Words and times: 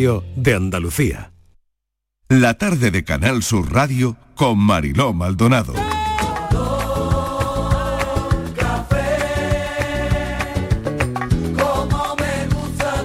de 0.00 0.54
Andalucía. 0.54 1.34
La 2.30 2.54
tarde 2.54 2.90
de 2.90 3.04
Canal 3.04 3.42
Sur 3.42 3.70
Radio 3.70 4.16
con 4.34 4.58
Mariló 4.58 5.12
Maldonado. 5.12 5.74
Como 11.54 12.16
me 12.16 12.46
gusta 12.46 13.04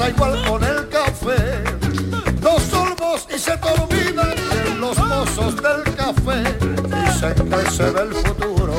Pasa 0.00 0.12
igual 0.12 0.42
con 0.48 0.64
el 0.64 0.88
café. 0.88 1.62
Dos 2.40 2.62
sorbos 2.62 3.26
y 3.34 3.38
se 3.38 3.54
te 3.58 3.68
olvidan 3.68 4.34
de 4.34 4.74
los 4.76 4.96
mozos 4.96 5.56
del 5.56 5.94
café. 5.94 6.42
Dicen 7.04 7.50
que 7.50 7.70
se 7.70 7.90
ve 7.90 8.00
el 8.00 8.14
futuro. 8.14 8.72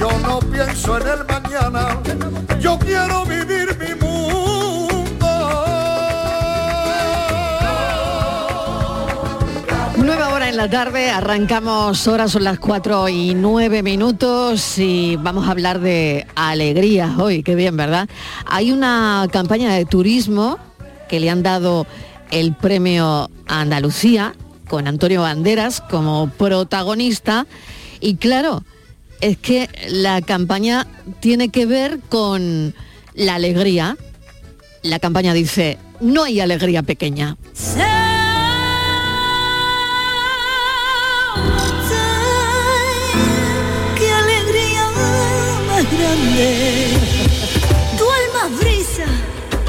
Yo 0.00 0.08
no 0.20 0.38
pienso 0.38 0.96
en 0.96 1.06
el 1.06 1.24
mañana. 1.26 2.00
Yo 2.60 2.78
quiero 2.78 3.26
vivir 3.26 3.76
mi 3.78 3.94
Nueva 10.02 10.34
hora 10.34 10.48
en 10.48 10.56
la 10.56 10.70
tarde, 10.70 11.10
arrancamos 11.10 12.06
horas, 12.06 12.30
son 12.30 12.44
las 12.44 12.58
4 12.58 13.08
y 13.08 13.34
9 13.34 13.82
minutos 13.82 14.78
y 14.78 15.16
vamos 15.16 15.46
a 15.46 15.50
hablar 15.50 15.80
de 15.80 16.23
alegría 16.34 17.14
hoy, 17.18 17.42
qué 17.42 17.54
bien, 17.54 17.76
¿verdad? 17.76 18.08
Hay 18.46 18.72
una 18.72 19.26
campaña 19.32 19.72
de 19.72 19.84
turismo 19.84 20.58
que 21.08 21.20
le 21.20 21.30
han 21.30 21.42
dado 21.42 21.86
el 22.30 22.54
premio 22.54 23.30
a 23.46 23.60
Andalucía 23.60 24.34
con 24.68 24.88
Antonio 24.88 25.22
Banderas 25.22 25.80
como 25.80 26.30
protagonista 26.30 27.46
y 28.00 28.16
claro, 28.16 28.62
es 29.20 29.38
que 29.38 29.68
la 29.88 30.20
campaña 30.20 30.86
tiene 31.20 31.48
que 31.48 31.66
ver 31.66 32.00
con 32.08 32.74
la 33.14 33.36
alegría. 33.36 33.96
La 34.82 34.98
campaña 34.98 35.32
dice, 35.32 35.78
no 36.00 36.24
hay 36.24 36.40
alegría 36.40 36.82
pequeña. 36.82 37.36
¡Qué 37.54 38.13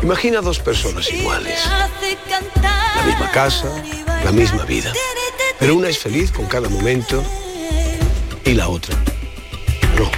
Imagina 0.06 0.40
dos 0.40 0.60
personas 0.60 1.12
iguales, 1.12 1.60
la 1.66 3.04
misma 3.08 3.32
casa, 3.32 3.84
la 4.24 4.32
misma 4.32 4.64
vida, 4.64 4.94
pero 5.58 5.74
una 5.74 5.90
es 5.90 5.98
feliz 5.98 6.32
con 6.32 6.46
cada 6.46 6.70
momento 6.70 7.24
y 8.44 8.54
la 8.54 8.68
otra 8.68 8.96
no. 9.98 10.12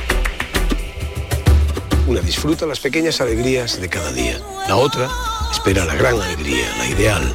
Una 2.05 2.19
disfruta 2.19 2.65
las 2.65 2.81
pequeñas 2.81 3.21
alegrías 3.21 3.79
de 3.79 3.87
cada 3.87 4.11
día, 4.11 4.41
la 4.67 4.75
otra 4.75 5.07
espera 5.53 5.85
la 5.85 5.95
gran 5.95 6.19
alegría, 6.19 6.67
la 6.79 6.85
ideal, 6.85 7.33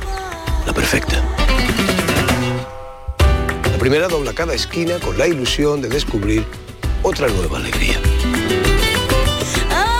la 0.66 0.74
perfecta. 0.74 1.24
La 3.64 3.78
primera 3.78 4.08
dobla 4.08 4.34
cada 4.34 4.52
esquina 4.52 4.98
con 4.98 5.16
la 5.16 5.26
ilusión 5.26 5.80
de 5.80 5.88
descubrir 5.88 6.44
otra 7.02 7.28
nueva 7.28 7.56
alegría. 7.56 7.98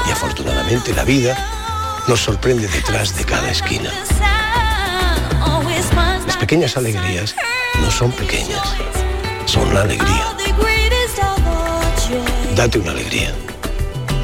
Y 0.07 0.11
afortunadamente 0.11 0.93
la 0.93 1.05
vida 1.05 1.52
nos 2.09 2.21
sorprende 2.21 2.69
detrás 2.69 3.17
de 3.17 3.25
cada 3.25 3.51
esquina. 3.51 3.91
Las 6.27 6.37
pequeñas 6.37 6.77
alegrías 6.77 7.35
no 7.81 7.91
son 7.91 8.13
pequeñas, 8.13 8.75
son 9.47 9.73
la 9.73 9.83
alegría. 9.83 10.37
Date 12.57 12.79
una 12.79 12.91
alegría. 12.91 13.33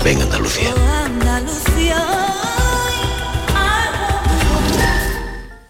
Ven 0.05 0.21
Andalucía. 0.21 0.75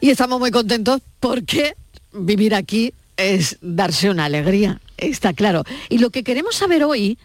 Y 0.01 0.11
estamos 0.11 0.39
muy 0.39 0.51
contentos 0.51 1.03
porque 1.21 1.75
vivir 2.13 2.55
aquí 2.55 2.95
es 3.17 3.59
darse 3.61 4.11
una 4.11 4.27
alegría, 4.27 4.81
está 4.97 5.33
claro. 5.33 5.65
Y 5.89 5.99
lo 5.99 6.11
que 6.11 6.23
queremos 6.23 6.55
saber 6.55 6.85
hoy 6.85 7.19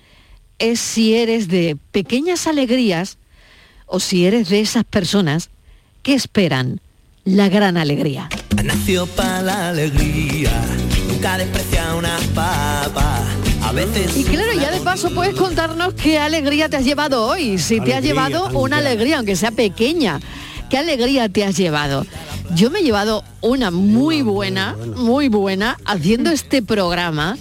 es 0.59 0.79
si 0.79 1.15
eres 1.15 1.47
de 1.47 1.77
pequeñas 1.91 2.47
alegrías 2.47 3.17
o 3.93 3.99
si 3.99 4.25
eres 4.25 4.49
de 4.49 4.59
esas 4.59 4.83
personas 4.83 5.51
que 6.01 6.15
esperan 6.15 6.81
la 7.25 7.47
gran 7.47 7.77
alegría. 7.77 8.27
Nació 8.63 9.05
para 9.05 9.43
la 9.43 9.69
alegría, 9.69 10.51
nunca 11.07 11.37
desprecia 11.37 11.93
una 11.93 12.17
papa. 12.33 13.23
A 13.61 13.71
veces. 13.71 14.17
Y 14.17 14.23
claro, 14.23 14.51
ya 14.59 14.71
de 14.71 14.79
paso 14.79 15.11
puedes 15.11 15.35
contarnos 15.35 15.93
qué 15.93 16.17
alegría 16.17 16.69
te 16.69 16.77
has 16.77 16.85
llevado 16.85 17.27
hoy, 17.27 17.59
si 17.59 17.79
te 17.79 17.93
has 17.93 17.99
Alegría, 17.99 18.29
llevado 18.29 18.59
una 18.59 18.79
alegría, 18.79 19.17
aunque 19.17 19.35
sea 19.35 19.51
pequeña. 19.51 20.19
¿Qué 20.71 20.79
alegría 20.79 21.29
te 21.29 21.45
has 21.45 21.55
llevado? 21.55 22.03
Yo 22.55 22.71
me 22.71 22.79
he 22.79 22.83
llevado 22.83 23.23
una 23.41 23.69
muy 23.69 24.23
buena, 24.23 24.75
muy 24.95 25.29
buena, 25.29 25.77
haciendo 25.85 26.31
este 26.31 26.63
programa, 26.63 27.37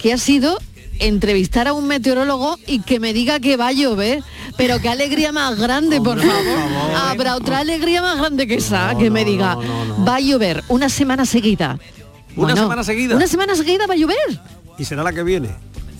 que 0.00 0.14
ha 0.14 0.18
sido 0.18 0.58
entrevistar 0.98 1.68
a 1.68 1.74
un 1.74 1.86
meteorólogo 1.86 2.58
y 2.66 2.80
que 2.80 2.98
me 2.98 3.12
diga 3.12 3.40
que 3.40 3.56
va 3.56 3.68
a 3.68 3.72
llover. 3.72 4.22
Pero 4.56 4.80
qué 4.80 4.88
alegría 4.88 5.32
más 5.32 5.58
grande, 5.58 6.00
por 6.00 6.20
favor. 6.20 6.58
Habrá 6.96 7.36
otra 7.36 7.58
alegría 7.58 8.02
más 8.02 8.18
grande 8.18 8.46
que 8.46 8.54
esa, 8.56 8.96
que 8.98 9.10
me 9.10 9.24
diga, 9.24 9.56
va 10.06 10.16
a 10.16 10.20
llover 10.20 10.62
una 10.68 10.88
semana 10.88 11.24
seguida. 11.24 11.78
¿Una 12.36 12.54
semana 12.56 12.84
seguida? 12.84 13.16
Una 13.16 13.26
semana 13.26 13.54
seguida 13.54 13.86
va 13.86 13.94
a 13.94 13.96
llover. 13.96 14.16
¿Y 14.78 14.84
será 14.84 15.02
la 15.02 15.12
que 15.12 15.22
viene? 15.22 15.50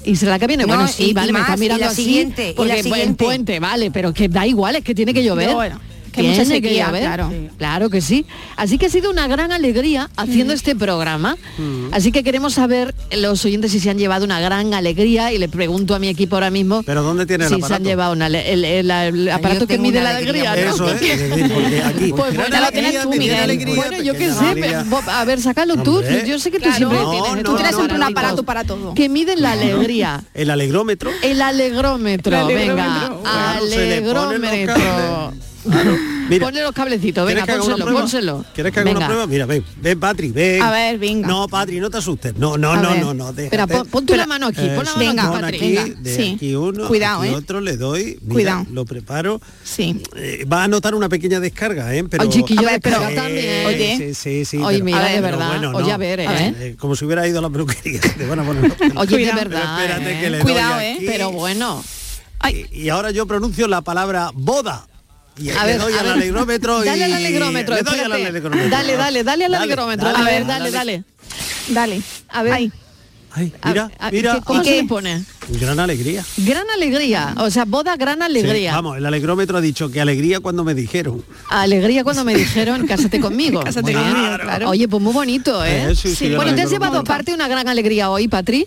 Y 0.04 0.16
será 0.16 0.32
la 0.32 0.38
que 0.38 0.46
viene. 0.46 0.64
No, 0.64 0.68
bueno, 0.68 0.84
y- 0.84 0.92
sí, 0.92 1.04
y 1.10 1.12
vale, 1.12 1.32
me 1.32 1.38
más, 1.40 1.48
está 1.50 1.56
y 1.56 1.60
mirando 1.60 1.84
la 1.84 1.90
así. 1.92 2.04
siguiente, 2.04 2.50
y 2.50 2.54
porque 2.54 2.72
la 2.72 2.78
en 2.78 2.84
siguiente. 2.84 3.24
puente, 3.24 3.60
vale, 3.60 3.90
pero 3.90 4.12
que 4.12 4.28
da 4.28 4.46
igual, 4.46 4.76
es 4.76 4.84
que 4.84 4.94
tiene 4.94 5.14
que 5.14 5.22
llover. 5.22 5.54
Bueno, 5.54 5.78
que 6.12 6.22
mucha 6.22 6.42
Tiene 6.44 6.60
que 6.60 6.68
sequía, 6.68 6.86
llover. 6.88 7.02
claro. 7.02 7.32
Claro 7.58 7.90
que 7.90 8.00
sí. 8.00 8.26
Así 8.56 8.78
que 8.78 8.86
ha 8.86 8.90
sido 8.90 9.10
una 9.10 9.26
gran 9.26 9.50
alegría 9.52 10.10
haciendo 10.16 10.52
este 10.52 10.76
programa. 10.76 11.36
Así 11.90 12.12
que 12.12 12.22
queremos 12.22 12.54
saber 12.54 12.94
los 13.16 13.44
oyentes 13.44 13.72
si 13.72 13.80
se 13.80 13.90
han 13.90 13.98
llevado 13.98 14.24
una 14.24 14.40
gran 14.40 14.74
alegría 14.74 15.32
y 15.32 15.38
le 15.38 15.48
pregunto 15.48 15.94
a 15.94 15.98
mi 15.98 16.08
equipo 16.08 16.36
ahora 16.36 16.50
mismo 16.50 16.82
¿Pero 16.84 17.02
dónde 17.02 17.26
tiene 17.26 17.44
el 17.44 17.48
si 17.50 17.56
se 17.56 17.60
aparato? 17.60 17.74
han 17.76 17.84
llevado 17.84 18.12
una 18.12 18.26
el, 18.26 18.34
el- 18.64 18.90
el 18.90 19.28
aparato 19.30 19.66
que 19.66 19.78
mide 19.78 20.00
la 20.00 20.10
alegría. 20.16 20.52
alegría. 20.52 20.70
¿no? 20.70 20.74
Eso 20.74 20.88
es, 20.94 21.02
es 21.02 21.30
decir, 21.30 21.52
porque 21.52 21.82
aquí- 21.84 22.12
Pues 22.12 22.34
bueno, 22.36 22.60
lo 22.60 22.70
tienes 22.70 23.02
tú, 23.02 23.08
Miguel. 23.10 23.36
alegría, 23.40 23.74
Bueno, 23.74 24.02
yo 24.02 24.12
qué 24.14 24.30
sé. 24.32 24.74
A 25.08 25.24
ver, 25.24 25.40
sácalo 25.40 25.76
tú. 25.82 25.96
Hombre. 25.98 26.24
Yo 26.28 26.38
sé 26.38 26.50
que 26.50 26.58
tú 26.58 26.64
Claro. 26.64 26.76
siempre 26.76 26.98
No, 27.00 27.10
tienes. 27.10 27.42
no, 27.42 27.42
tú 27.50 27.56
tienes 27.56 27.74
siempre 27.74 27.96
un 27.96 28.02
aparato 28.02 28.42
para 28.42 28.64
todo. 28.64 28.94
Que 28.94 29.08
miden 29.08 29.40
la 29.42 29.52
alegría. 29.52 30.22
¿El 30.34 30.50
alegrómetro? 30.50 31.10
El 31.22 31.40
alegrómetro, 31.42 32.48
El 32.48 32.54
venga, 32.54 33.06
alegrómetro. 33.56 35.32
Mira, 36.28 36.46
Ponle 36.46 36.62
los 36.62 36.72
cablecitos, 36.72 37.26
¿quieres 37.26 37.44
venga, 37.46 37.62
una 37.62 37.74
pónselo, 37.76 37.92
pónselo. 37.98 38.44
¿Quieres 38.54 38.72
que 38.72 38.80
haga 38.80 38.90
una 38.90 38.98
Venga. 39.00 39.06
prueba? 39.08 39.26
Mira, 39.26 39.44
ven, 39.46 39.64
ven, 39.82 40.00
Patri, 40.00 40.30
ven. 40.30 40.62
A 40.62 40.70
ver, 40.70 40.98
venga. 40.98 41.26
No, 41.28 41.46
Patri, 41.48 41.78
no 41.80 41.90
te 41.90 41.98
asustes. 41.98 42.34
No, 42.36 42.56
no, 42.56 42.76
no, 42.76 42.94
no, 42.94 43.12
no. 43.12 43.30
Espera, 43.30 43.66
pon- 43.66 43.86
pon 43.88 44.06
tú 44.06 44.14
la 44.14 44.26
mano 44.26 44.46
aquí, 44.46 44.62
pon 44.74 44.84
la 44.84 44.94
mano 44.96 45.10
aquí, 45.22 45.30
pon 45.30 45.40
Patri. 45.40 45.56
aquí, 45.56 45.74
Venga, 45.74 46.00
de 46.00 46.16
sí. 46.16 46.32
aquí 46.36 46.54
uno, 46.54 46.86
Cuidado, 46.88 47.22
aquí 47.22 47.32
¿eh? 47.32 47.36
otro 47.36 47.60
le 47.60 47.76
doy. 47.76 48.18
Mira, 48.22 48.32
Cuidado. 48.32 48.66
Lo 48.70 48.84
preparo. 48.84 49.40
Sí. 49.64 50.00
Eh, 50.16 50.44
va 50.50 50.64
a 50.64 50.68
notar 50.68 50.94
una 50.94 51.08
pequeña 51.08 51.38
descarga, 51.40 51.94
¿eh? 51.94 52.04
Pero, 52.04 52.30
chiquillo, 52.30 52.60
A 52.68 52.72
ver, 52.72 52.80
pero- 52.80 53.00
también. 53.00 53.66
Oye, 53.66 53.96
sí, 53.98 54.14
sí, 54.14 54.44
sí. 54.44 54.56
Oye, 54.58 54.76
pero- 54.78 54.84
mira, 54.84 55.04
de 55.04 55.20
verdad, 55.20 55.48
bueno, 55.48 55.72
oye, 55.76 55.88
no. 55.88 55.94
a 55.94 55.96
ver, 55.98 56.20
¿eh? 56.20 56.26
Eh, 56.60 56.76
Como 56.78 56.96
si 56.96 57.04
hubiera 57.04 57.26
ido 57.28 57.40
a 57.40 57.42
la 57.42 57.50
peluquería. 57.50 58.00
Te 58.00 58.26
van 58.26 58.38
a 58.40 58.44
poner 58.44 58.68
los 58.68 58.76
pelos. 58.76 58.96
Oye, 58.96 59.18
de 59.18 59.32
verdad. 59.32 60.00
¿eh? 60.08 60.38
Cuidado, 60.42 60.80
¿eh? 60.80 60.96
Pero 61.04 61.30
bueno. 61.32 61.84
Y 62.72 62.88
ahora 62.88 63.10
yo 63.10 63.26
pronuncio 63.26 63.68
la 63.68 63.82
palabra 63.82 64.30
boda. 64.34 64.86
Y 65.38 65.50
A 65.50 65.64
ver, 65.64 65.80
doy 65.80 65.92
a 65.94 66.00
al 66.00 66.10
alegrómetro 66.10 66.82
y... 66.82 66.86
Dale 66.86 67.04
al 67.04 67.12
alegrómetro. 67.14 67.76
Dale, 68.70 68.96
dale, 68.96 69.24
dale 69.24 69.44
al 69.46 69.54
alegrómetro. 69.54 70.08
A 70.08 70.22
ver, 70.24 70.46
dale, 70.46 70.70
dale. 70.70 71.04
Dale. 71.68 72.02
A 72.28 72.42
ver. 72.42 72.52
Ay, 73.34 73.50
A- 73.62 73.68
mira, 73.70 73.90
a- 73.98 74.10
mira. 74.10 74.34
¿qué- 74.34 74.40
¿Cómo 74.42 74.62
se 74.62 74.82
le 74.82 74.84
pone? 74.84 75.24
Gran 75.58 75.80
alegría. 75.80 76.22
Gran 76.36 76.68
alegría, 76.68 77.34
o 77.38 77.50
sea, 77.50 77.64
boda 77.64 77.96
gran 77.96 78.18
Sí, 78.18 78.24
alegría. 78.24 78.74
vamos, 78.74 78.98
el 78.98 79.06
alegrómetro 79.06 79.56
ha 79.56 79.60
dicho 79.62 79.90
que 79.90 80.02
alegría 80.02 80.40
cuando 80.40 80.64
me 80.64 80.74
dijeron. 80.74 81.24
Alegría 81.48 82.04
cuando 82.04 82.24
me 82.24 82.34
dijeron, 82.34 82.86
cásate 82.86 83.20
conmigo. 83.20 83.60
Cásate 83.62 83.94
conmigo, 83.94 84.36
claro. 84.38 84.68
Oye, 84.68 84.86
pues 84.86 85.02
muy 85.02 85.14
bonito, 85.14 85.64
¿eh? 85.64 85.92
Eh, 85.92 85.94
sí, 85.96 86.14
sí, 86.14 86.34
bueno, 86.34 86.54
¿te 86.54 86.60
has 86.62 86.70
llevado 86.70 86.98
aparte 86.98 87.32
una 87.32 87.48
gran 87.48 87.68
alegría 87.68 88.10
hoy, 88.10 88.28
Patri? 88.28 88.66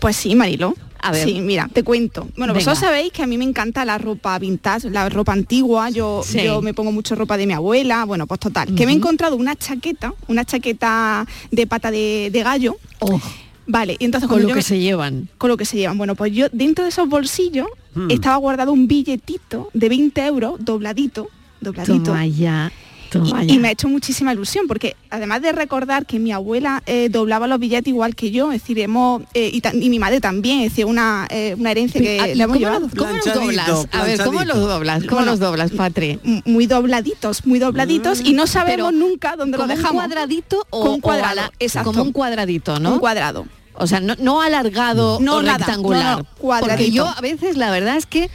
Pues 0.00 0.16
sí, 0.16 0.34
Marilo. 0.34 0.74
A 1.02 1.12
ver. 1.12 1.24
Sí, 1.24 1.40
mira, 1.40 1.66
te 1.72 1.82
cuento. 1.82 2.22
Bueno, 2.36 2.52
Venga. 2.52 2.54
vosotros 2.54 2.78
sabéis 2.78 3.10
que 3.10 3.22
a 3.22 3.26
mí 3.26 3.38
me 3.38 3.44
encanta 3.44 3.86
la 3.86 3.96
ropa 3.96 4.38
vintage, 4.38 4.90
la 4.90 5.08
ropa 5.08 5.32
antigua. 5.32 5.88
Yo, 5.88 6.22
Sí. 6.24 6.42
yo 6.44 6.60
me 6.60 6.74
pongo 6.74 6.92
mucho 6.92 7.14
ropa 7.14 7.38
de 7.38 7.46
mi 7.46 7.54
abuela. 7.54 8.04
Bueno, 8.04 8.26
pues 8.26 8.38
total. 8.40 8.74
Que 8.74 8.84
me 8.84 8.92
he 8.92 8.96
encontrado 8.96 9.34
una 9.36 9.56
chaqueta, 9.56 10.12
una 10.28 10.44
chaqueta 10.44 11.26
de 11.50 11.66
pata 11.66 11.90
de, 11.90 12.28
de 12.32 12.42
gallo. 12.42 12.76
Oh, 12.98 13.18
Vale, 13.66 13.96
y 13.98 14.04
entonces 14.04 14.28
con 14.28 14.42
lo 14.42 14.48
que 14.48 14.54
me- 14.56 14.62
se 14.62 14.78
llevan. 14.80 15.28
con 15.38 15.48
lo 15.48 15.56
que 15.56 15.64
se 15.64 15.76
llevan. 15.78 15.96
Bueno, 15.96 16.16
pues 16.16 16.32
yo 16.32 16.48
dentro 16.52 16.82
de 16.84 16.90
esos 16.90 17.08
bolsillos 17.08 17.68
Hmm. 17.94 18.10
estaba 18.10 18.36
guardado 18.36 18.72
un 18.72 18.86
billetito 18.86 19.70
de 19.72 19.88
20 19.88 20.26
euros 20.26 20.54
dobladito, 20.58 21.28
dobladito. 21.60 22.02
Toma 22.02 22.26
ya, 22.26 22.70
Y, 23.18 23.54
y 23.54 23.58
me 23.58 23.68
ha 23.68 23.70
hecho 23.72 23.88
muchísima 23.88 24.32
ilusión 24.32 24.66
porque 24.66 24.96
además 25.10 25.42
de 25.42 25.52
recordar 25.52 26.06
que 26.06 26.18
mi 26.18 26.32
abuela 26.32 26.82
eh, 26.86 27.08
doblaba 27.10 27.46
los 27.46 27.58
billetes 27.58 27.88
igual 27.88 28.14
que 28.14 28.30
yo, 28.30 28.52
es 28.52 28.60
decir, 28.62 28.78
hemos, 28.78 29.22
eh, 29.34 29.50
y, 29.52 29.62
y 29.84 29.90
mi 29.90 29.98
madre 29.98 30.20
también, 30.20 30.60
es 30.60 30.70
decir, 30.70 30.84
una, 30.86 31.26
eh, 31.30 31.54
una 31.58 31.70
herencia 31.70 32.00
que 32.00 32.18
le 32.20 32.34
¿y 32.34 32.40
hemos 32.42 32.56
¿Cómo, 32.56 32.58
llevado. 32.58 32.80
los, 32.80 32.94
cómo 32.94 33.12
los 33.12 33.34
doblas? 33.34 33.86
A 33.92 34.02
ver, 34.04 34.22
¿cómo 34.22 34.44
los 34.44 34.58
doblas? 34.58 35.02
¿Cómo 35.04 35.16
Bueno, 35.16 35.30
los 35.32 35.40
doblas, 35.40 35.70
Patri? 35.72 36.18
Muy 36.44 36.66
dobladitos, 36.66 37.46
muy 37.46 37.58
dobladitos 37.58 38.20
y 38.20 38.32
no 38.32 38.46
sabemos 38.46 38.90
Pero, 38.90 38.92
nunca 38.92 39.36
dónde 39.36 39.56
lo 39.58 39.64
¿Como 39.64 39.74
dejamos. 39.76 39.92
un 39.92 39.98
cuadradito 39.98 40.66
o, 40.70 40.90
un 40.90 40.98
o 40.98 41.00
cuadrado, 41.00 41.34
la- 41.36 41.52
exacto. 41.58 41.90
como 41.90 42.02
un 42.02 42.12
cuadradito, 42.12 42.78
¿no? 42.78 42.92
Un 42.94 42.98
cuadrado. 43.00 43.46
O 43.74 43.86
sea, 43.86 44.00
no, 44.00 44.14
no 44.18 44.42
alargado 44.42 45.18
No, 45.20 45.36
o 45.36 45.42
nada, 45.42 45.58
rectangular. 45.58 46.18
no, 46.18 46.22
no, 46.24 46.28
cuadradito. 46.38 46.76
Porque 46.76 46.90
yo 46.90 47.06
a 47.08 47.20
veces 47.20 47.56
la 47.56 47.70
verdad 47.70 47.96
es 47.96 48.04
que 48.06 48.30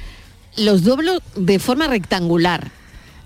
los 0.58 0.84
doblo 0.84 1.20
de 1.36 1.60
forma 1.60 1.88
rectangular. 1.88 2.72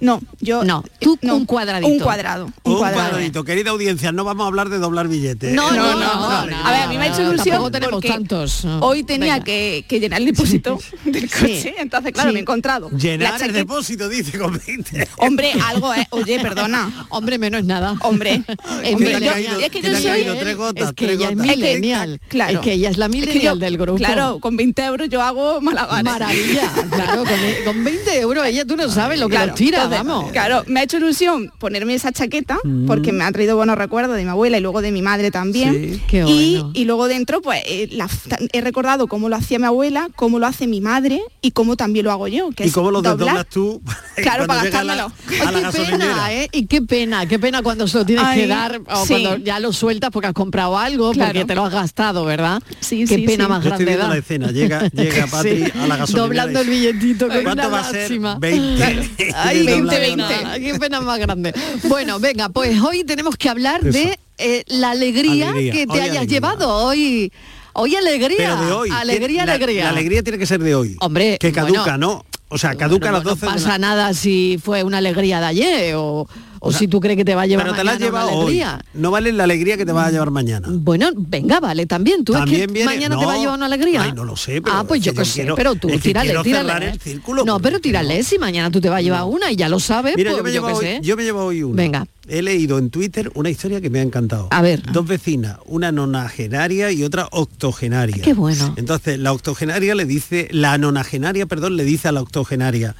No, 0.02 0.22
yo 0.40 0.64
No, 0.64 0.84
tú 1.00 1.18
no, 1.22 1.36
un 1.36 1.46
cuadradito. 1.46 1.92
Un 1.92 2.00
cuadrado. 2.00 2.46
Un, 2.46 2.74
Un 2.74 2.78
cuadrado. 2.80 3.10
cuadradito. 3.10 3.44
Querida 3.44 3.72
audiencia, 3.72 4.12
no 4.12 4.24
vamos 4.24 4.46
a 4.46 4.48
hablar 4.48 4.70
de 4.70 4.78
doblar 4.80 5.08
billetes. 5.08 5.54
No, 5.54 5.74
Eh, 5.74 5.78
no, 5.78 5.94
no, 5.94 6.00
no, 6.00 6.14
no, 6.16 6.46
no. 6.46 6.58
A 6.68 6.72
ver, 6.72 6.82
a 6.84 6.88
mí 6.88 6.98
me 6.98 7.06
ha 7.06 7.08
hecho 7.08 7.22
ilusión 7.22 7.46
Tampoco 7.56 7.72
tenemos 7.72 8.04
tantos. 8.04 8.66
no. 8.66 8.80
Hoy 8.80 9.04
tenía 9.04 9.40
que, 9.42 9.86
que 9.88 10.00
llenar 10.00 10.20
el 10.22 10.28
depósito 10.28 10.80
del 11.06 11.30
coche, 11.30 11.62
Sí. 11.62 11.74
entonces 11.78 12.14
claro, 12.14 12.30
Sí. 12.30 12.34
me 12.34 12.40
he 12.40 12.42
encontrado. 12.42 12.90
la 12.92 12.98
Llenar 12.98 13.42
el 13.44 13.54
depósito, 13.54 14.08
dice 14.10 14.38
con 14.40 14.60
20. 14.66 15.08
Hombre, 15.18 15.52
algo 15.68 15.94
es. 15.94 16.08
Oye, 16.12 16.40
perdona. 16.40 17.06
Hombre, 17.10 17.38
menos 17.38 17.64
nada. 17.66 17.96
Hombre, 18.02 18.44
Es 18.84 18.94
hombre, 18.94 19.10
te 19.10 19.16
han 19.16 19.24
yo- 19.24 19.32
caído- 19.32 19.60
es 19.60 19.70
que 19.72 19.82
te 19.82 19.90
yo 19.90 19.96
han 19.96 20.02
soy. 20.02 20.12
caído 20.12 20.36
tres 20.36 20.58
gotas, 20.58 20.88
es 20.90 20.94
que 20.94 21.06
tres 21.06 21.18
ella 21.20 21.30
es 21.32 21.36
millennial. 21.36 22.22
claro. 22.30 22.54
Es 22.54 22.60
que 22.60 22.74
ella 22.74 22.90
es 22.90 22.98
la 22.98 23.06
Es 23.08 23.12
que 23.12 23.18
millennial 23.20 23.60
del 23.60 23.78
grupo. 23.78 23.98
Claro, 23.98 24.40
con 24.40 24.56
20 24.56 24.84
euros 24.86 25.10
yo 25.10 25.22
hago 25.22 25.60
malabares. 25.62 26.04
Maravilla, 26.04 26.72
claro, 26.92 27.24
con, 27.26 27.74
con 27.74 27.84
20 27.84 28.20
euros 28.20 28.46
ella 28.46 28.66
tú 28.66 28.76
no 28.76 28.90
sabes 28.90 29.20
lo 29.20 29.28
que 29.28 29.36
Claro, 29.36 29.48
nos 29.52 29.56
tira, 29.58 29.89
entonces, 29.98 30.08
vamos. 30.16 30.32
Claro, 30.32 30.64
me 30.68 30.80
ha 30.80 30.84
hecho 30.84 30.98
ilusión 30.98 31.52
ponerme 31.60 31.94
esa 31.94 32.12
chaqueta 32.12 32.58
Mm. 32.64 32.86
porque 32.88 33.12
me 33.12 33.24
ha 33.24 33.32
traído 33.32 33.56
buenos 33.56 33.78
recuerdos 33.78 34.16
de 34.18 34.24
mi 34.24 34.30
abuela 34.30 34.58
y 34.58 34.62
luego 34.62 34.82
de 34.82 34.92
mi 34.92 35.02
madre 35.02 35.32
también. 35.32 35.74
Sí. 35.96 36.04
Qué 36.08 36.24
y, 36.28 36.56
bueno. 36.58 36.72
y 36.74 36.86
luego 36.86 37.08
dentro, 37.08 37.42
pues 37.42 37.62
eh, 37.66 37.88
la- 37.92 38.10
he 38.54 38.62
recordado 38.62 39.08
cómo 39.08 39.30
lo 39.30 39.36
hacía 39.36 39.60
mi 39.60 39.66
abuela, 39.66 40.08
cómo 40.16 40.40
lo 40.40 40.48
hace 40.48 40.68
mi 40.68 40.82
madre 40.82 41.22
y 41.42 41.52
cómo 41.52 41.76
también 41.78 42.06
lo 42.06 42.12
hago 42.12 42.28
yo. 42.28 42.50
Que 42.52 42.64
¿Y 42.66 42.68
es 42.68 42.74
cómo 42.74 42.92
lo 42.92 43.02
doblar. 43.02 43.18
desdoblas 43.18 43.46
tú? 43.50 43.82
Claro, 44.20 44.48
para 44.48 44.64
llega 44.64 44.80
a 44.80 44.84
la, 44.84 44.96
gastármelo. 44.96 45.48
a 45.48 45.52
la 45.62 45.72
qué 45.72 45.82
pena, 45.82 46.34
¿eh? 46.34 46.50
Y 46.52 46.66
qué 46.66 46.82
pena, 46.82 47.26
qué 47.26 47.40
pena 47.40 47.62
cuando 47.62 47.88
se 47.88 47.98
lo 48.00 48.06
tienes 48.06 48.26
Ay, 48.26 48.42
que 48.42 48.48
dar 48.48 48.82
o 48.86 49.06
sí. 49.06 49.14
cuando 49.24 49.38
ya 49.38 49.60
lo 49.62 49.72
sueltas 49.72 50.10
porque 50.12 50.28
has 50.28 50.34
comprado 50.34 50.78
algo, 50.78 51.12
Claro. 51.12 51.30
porque 51.32 51.46
te 51.46 51.56
lo 51.56 51.64
has 51.64 51.72
gastado, 51.74 52.26
¿verdad? 52.26 52.62
Sí, 52.82 53.06
qué 53.08 53.16
sí, 53.16 53.22
pena 53.26 53.46
sí. 53.46 53.50
más 53.50 53.64
Yo 53.64 53.70
grande 53.70 53.96
da. 53.96 54.08
la 54.10 54.18
escena. 54.18 54.52
Llega, 54.52 54.90
llega 54.90 55.26
Patri 55.28 55.66
Sí, 55.66 55.72
a 55.80 55.88
la 55.88 55.96
gasolinera. 55.98 56.22
Doblando 56.24 56.60
y- 56.60 56.62
el 56.64 56.70
billetito 56.70 57.28
con 57.30 57.44
¿Cuánto 57.44 57.68
una 57.68 57.68
va 57.70 57.80
a 57.80 57.84
ser? 57.92 58.00
lástima. 58.02 58.38
20. 58.40 59.10
Ay, 59.36 59.60
Y 59.62 59.66
20, 59.66 59.79
dobla- 59.88 60.28
20. 60.58 60.62
Qué 60.62 60.80
pena 60.80 61.02
más 61.02 61.20
grande. 61.20 61.54
Bueno, 61.84 62.20
venga, 62.20 62.50
pues 62.50 62.80
hoy 62.82 63.04
tenemos 63.04 63.36
que 63.38 63.50
hablar 63.50 63.82
de 63.82 64.18
eh, 64.38 64.64
la 64.68 64.92
alegría, 64.92 65.50
Alegría, 65.50 65.74
que 65.74 65.86
te 65.88 65.94
hoy 65.94 66.00
hayas 66.00 66.18
alegría. 66.18 66.26
llevado 66.40 66.70
hoy. 66.86 67.32
Hoy 67.74 67.96
alegría. 67.96 68.38
Pero 68.38 68.66
de 68.66 68.72
hoy. 68.72 68.90
Alegría, 68.92 69.46
la, 69.46 69.54
alegría. 69.54 69.84
La 69.86 69.90
alegría 69.92 70.24
tiene 70.24 70.38
que 70.40 70.46
ser 70.46 70.62
de 70.62 70.76
hoy. 70.76 70.98
Hombre, 71.00 71.38
Que 71.40 71.52
caduca, 71.52 71.82
bueno. 71.82 71.98
¿no? 71.98 72.26
O 72.50 72.58
sea, 72.58 72.74
caduca 72.76 73.10
a 73.10 73.12
las 73.12 73.24
Bueno, 73.24 73.36
12 73.36 73.46
No 73.46 73.52
de 73.52 73.58
pasa 73.58 73.70
la- 73.70 73.78
nada 73.78 74.14
si 74.14 74.60
fue 74.64 74.84
una 74.84 74.98
alegría 74.98 75.40
de 75.40 75.46
ayer 75.46 75.96
o, 75.96 76.28
o 76.60 76.72
si 76.72 76.88
tú 76.88 77.00
crees 77.00 77.18
que 77.18 77.26
te 77.26 77.36
va 77.36 77.44
a 77.44 77.48
llevar 77.48 77.66
Pero 77.66 77.78
te 77.78 77.84
la 77.84 77.92
has 77.94 78.00
llevado 78.00 78.30
hoy. 78.32 78.62
No 78.94 79.12
vale 79.12 79.32
la 79.32 79.44
alegría 79.46 79.78
que 79.78 79.86
te 79.86 79.92
vas 79.92 80.08
a 80.08 80.12
llevar 80.12 80.32
mañana. 80.32 80.68
Bueno, 80.72 81.08
venga, 81.16 81.60
vale, 81.60 81.86
también. 81.86 82.24
¿Tú 82.24 82.34
es 82.34 82.40
También 82.40 82.68
que 82.68 82.74
viene- 82.74 82.86
mañana 82.86 83.18
te 83.20 83.26
va 83.26 83.34
a 83.34 83.38
llevar 83.38 83.56
una 83.58 83.66
alegría? 83.66 84.04
Ay, 84.04 84.14
no 84.14 84.24
lo 84.26 84.36
sé, 84.36 84.62
pero 84.62 84.76
Ah, 84.78 84.84
pues 84.84 85.00
es 85.02 85.06
yo 85.08 85.14
que 85.14 85.26
sé, 85.26 85.42
quiero- 85.42 85.56
pero 85.56 85.76
tú, 85.76 85.88
tírale, 86.00 86.34
tírale. 86.44 86.90
el 86.92 87.00
círculo, 87.00 87.46
no, 87.46 87.60
pero 87.60 87.80
tírale, 87.80 88.24
si 88.24 88.38
mañana 88.38 88.70
tú 88.72 88.82
te 88.82 88.90
vas 88.90 89.00
a 89.00 89.02
llevar 89.02 89.24
una 89.26 89.52
y 89.52 89.56
ya 89.56 89.70
lo 89.70 89.80
sabes, 89.80 90.16
Mira, 90.16 90.32
pues 90.32 90.38
yo 90.38 90.44
me, 90.44 90.50
he 90.50 90.54
yo 90.54 90.78
hoy, 90.78 90.86
sé. 90.86 91.00
yo 91.04 91.16
me 91.16 91.24
he 91.24 91.26
llevado 91.26 91.46
hoy 91.48 91.64
una. 91.64 91.76
Venga. 91.82 92.08
He 92.32 92.44
leído 92.44 92.78
en 92.78 92.92
Twitter 92.92 93.32
una 93.34 93.50
historia 93.50 93.82
que 93.82 93.90
me 93.90 94.00
ha 94.00 94.04
encantado. 94.04 94.50
A 94.52 94.62
ver. 94.62 94.84
Dos 94.92 95.08
vecinas, 95.08 95.58
una 95.66 95.92
nonagenaria 95.92 96.92
y 96.92 97.04
otra 97.04 97.28
octogenaria. 97.32 98.22
Qué 98.24 98.34
bueno. 98.34 98.74
Entonces, 98.78 99.18
la 99.18 99.34
octogenaria 99.34 99.96
le 99.96 100.06
dice, 100.06 100.48
la 100.52 100.78
nonagenaria, 100.78 101.48
perdón, 101.48 101.76
le 101.76 101.84
dice 101.86 102.08
a 102.08 102.12
la 102.12 102.22
octogenaria, 102.22 102.96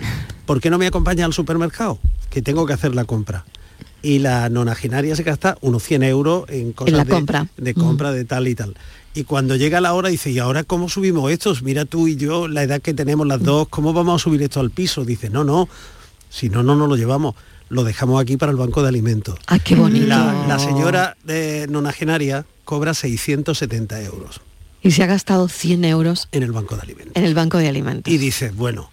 ¿por 0.48 0.60
qué 0.62 0.70
no 0.72 0.78
me 0.80 0.88
acompaña 0.88 1.26
al 1.26 1.34
supermercado? 1.34 2.00
Que 2.32 2.42
tengo 2.42 2.66
que 2.66 2.74
hacer 2.74 2.96
la 2.96 3.06
compra. 3.06 3.46
Y 4.02 4.20
la 4.20 4.50
nonagenaria 4.50 5.16
se 5.16 5.24
gasta 5.24 5.58
unos 5.62 5.84
100 5.84 6.04
euros 6.04 6.46
en 6.50 6.72
cosas 6.74 6.94
la 6.94 7.04
de, 7.04 7.12
compra. 7.12 7.48
de 7.58 7.74
Mm. 7.74 7.80
compra 7.80 8.12
de 8.12 8.26
tal 8.26 8.48
y 8.48 8.56
tal. 8.56 8.76
Y 9.14 9.24
cuando 9.24 9.56
llega 9.56 9.82
la 9.82 9.94
hora 9.94 10.10
dice, 10.10 10.32
¿y 10.32 10.40
ahora 10.40 10.64
cómo 10.64 10.88
subimos 10.88 11.32
estos? 11.32 11.64
Mira 11.64 11.84
tú 11.86 12.08
y 12.08 12.16
yo, 12.16 12.48
la 12.48 12.64
edad 12.64 12.82
que 12.82 12.94
tenemos 12.94 13.28
las 13.28 13.42
dos, 13.44 13.68
¿cómo 13.70 13.92
vamos 13.92 14.22
a 14.22 14.24
subir 14.24 14.42
esto 14.44 14.60
al 14.60 14.70
piso? 14.72 15.04
Dice, 15.04 15.30
no, 15.30 15.44
no, 15.44 15.68
si 16.30 16.48
no, 16.50 16.64
no 16.64 16.76
nos 16.76 16.88
lo 16.88 16.96
llevamos, 16.96 17.36
lo 17.70 17.84
dejamos 17.84 18.22
aquí 18.22 18.38
para 18.38 18.52
el 18.52 18.58
banco 18.58 18.82
de 18.84 18.88
alimentos. 18.90 19.38
Ah, 19.48 19.60
qué 19.60 19.76
bonito. 19.76 20.06
La, 20.08 20.46
la 20.48 20.60
señora 20.60 21.18
de 21.24 21.68
nonagenaria 21.70 22.46
cobra 22.66 22.94
670 22.94 24.02
euros 24.04 24.42
Y 24.84 24.92
se 24.92 25.04
ha 25.04 25.08
gastado 25.08 25.48
100 25.50 25.84
euros 25.86 26.30
en 26.32 26.44
el 26.44 26.52
banco 26.52 26.76
de 26.76 26.84
alimentos. 26.84 27.14
en 27.16 27.24
el 27.26 27.34
banco 27.34 27.58
de 27.58 27.68
alimentos. 27.68 28.14
Y 28.14 28.18
dice, 28.18 28.52
bueno, 28.52 28.92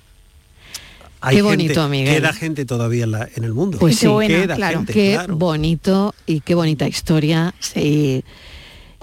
hay 1.28 1.36
Qué 1.36 1.42
gente, 1.42 1.56
bonito, 1.56 1.88
Miguel. 1.88 2.14
queda 2.14 2.32
gente 2.32 2.64
todavía 2.64 3.04
en, 3.04 3.10
la- 3.10 3.28
en 3.34 3.42
el 3.44 3.52
mundo. 3.52 3.78
Pues 3.78 3.96
sí. 3.98 4.06
Queda 4.26 4.54
claro. 4.54 4.78
gente, 4.78 4.92
qué 4.92 5.12
claro. 5.14 5.36
bonito 5.36 6.14
y 6.26 6.40
qué 6.40 6.54
bonita 6.54 6.86
historia 6.86 7.52
y, 7.74 8.22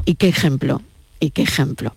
y 0.06 0.16
qué 0.16 0.30
ejemplo. 0.30 0.82
Y 1.20 1.32
qué 1.32 1.42
ejemplo. 1.44 1.94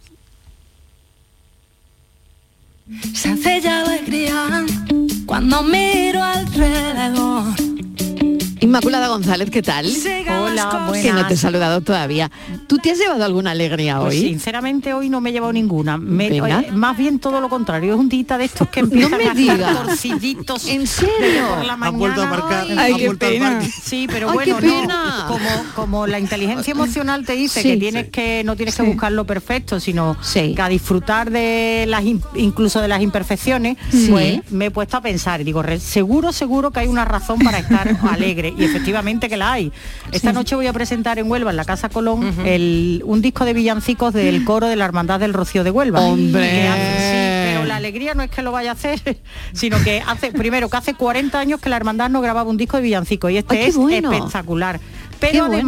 Se 3.15 3.29
hace 3.31 3.61
ya 3.61 3.83
alegría 3.83 4.65
cuando 5.27 5.63
miro 5.63 6.23
alrededor. 6.23 7.55
Inmaculada 8.77 9.09
González, 9.09 9.49
¿qué 9.51 9.63
tal? 9.63 9.87
Hola, 9.87 10.69
Que 10.71 10.77
no 10.79 10.93
te 10.93 10.99
he 10.99 11.13
buenas. 11.13 11.41
saludado 11.41 11.81
todavía. 11.81 12.31
¿Tú 12.67 12.77
te 12.77 12.91
has 12.91 12.99
llevado 12.99 13.25
alguna 13.25 13.53
alegría 13.53 13.99
Pues 14.01 14.15
hoy? 14.17 14.21
sinceramente 14.29 14.93
hoy 14.93 15.09
no 15.09 15.23
me 15.23 15.31
he 15.31 15.33
llevado 15.33 15.55
ninguna. 15.55 15.97
Me- 15.97 16.29
Venga. 16.29 16.59
oye, 16.59 16.73
más 16.73 16.95
bien 16.99 17.19
todo 17.19 17.41
lo 17.41 17.49
contrario. 17.49 17.95
Es 17.95 17.99
un 17.99 18.11
día 18.11 18.37
de 18.37 18.45
estos 18.45 18.69
que 18.69 18.81
empiezan 18.81 19.13
me 19.19 19.25
a 19.29 19.33
hacer 19.33 19.37
digas. 19.57 19.83
torcidillos. 19.87 20.69
¿En 20.69 20.87
serio? 20.87 21.49
Por 21.57 21.65
la 21.65 21.73
Ha 21.73 21.91
vuelto 21.91 22.21
a 22.21 22.27
mañana. 22.27 22.45
marcar, 22.49 22.79
Ay, 22.79 22.95
qué 22.97 23.11
pena. 23.15 23.63
Sí, 23.63 24.07
pero 24.11 24.29
Ay, 24.29 24.35
bueno, 24.35 24.59
qué 24.59 24.87
no, 24.87 25.27
como, 25.27 25.49
como 25.75 26.07
la 26.07 26.19
inteligencia 26.19 26.73
emocional 26.73 27.25
te 27.25 27.33
dice 27.33 27.63
Sí. 27.63 27.71
que 27.71 27.77
tienes 27.79 28.05
Sí. 28.07 28.11
que 28.11 28.43
no 28.45 28.57
tienes 28.57 28.75
Sí. 28.75 28.83
que 28.83 28.89
buscar 28.89 29.11
lo 29.13 29.25
perfecto, 29.25 29.81
sino 29.81 30.19
Sí. 30.21 30.53
que 30.55 30.61
a 30.61 30.69
disfrutar 30.69 31.31
de 31.31 31.87
las 31.89 32.05
incluso 32.05 32.83
de 32.83 32.89
las 32.89 33.01
imperfecciones, 33.01 33.79
Sí. 33.91 34.09
pues 34.11 34.41
me 34.53 34.67
he 34.67 34.71
puesto 34.71 34.99
a 34.99 35.01
pensar 35.01 35.41
y 35.41 35.45
digo, 35.45 35.63
seguro, 35.79 36.31
seguro 36.33 36.71
que 36.73 36.81
hay 36.81 36.89
una 36.89 37.07
razón 37.07 37.39
para 37.39 37.59
estar 37.59 37.89
alegre 38.11 38.53
y 38.57 38.66
efectivamente 38.67 39.29
que 39.29 39.37
la 39.37 39.53
hay. 39.53 39.73
Esta 40.13 40.33
noche 40.33 40.55
voy 40.57 40.67
a 40.67 40.73
presentar 40.73 41.19
en 41.19 41.31
Huelva, 41.31 41.51
en 41.51 41.57
la 41.57 41.65
Casa 41.65 41.89
Colón, 41.89 42.35
el- 42.45 43.03
un 43.07 43.23
disco 43.23 43.45
de 43.45 43.53
villancicos 43.55 44.13
del 44.13 44.45
coro 44.45 44.67
de 44.67 44.77
la 44.77 44.85
Hermandad 44.85 45.21
del 45.21 45.33
Rocío 45.35 45.65
de 45.65 45.71
Huelva. 45.71 46.01
¡Hombre! 46.01 46.43
Que 46.51 46.69
hace- 46.69 46.97
sí, 47.47 47.53
pero 47.55 47.65
la 47.65 47.77
alegría 47.77 48.15
no 48.15 48.23
es 48.23 48.31
que 48.31 48.43
lo 48.43 48.53
vaya 48.53 48.71
a 48.71 48.75
hacer, 48.75 49.01
sino 49.53 49.83
que 49.83 50.03
hace, 50.07 50.33
primero, 50.33 50.69
que 50.69 50.77
hace 50.77 50.95
40 50.95 51.39
años 51.39 51.61
que 51.61 51.69
la 51.69 51.77
Hermandad 51.77 52.11
no 52.11 52.21
grababa 52.21 52.49
un 52.51 52.57
disco 52.57 52.77
de 52.77 52.83
villancicos 52.83 53.31
y 53.31 53.39
este 53.39 53.59
Ay, 53.59 53.69
es 53.71 53.77
bueno. 53.77 54.13
espectacular. 54.13 54.79
Qué 54.79 55.29
Pero 55.33 55.47
bueno. 55.47 55.63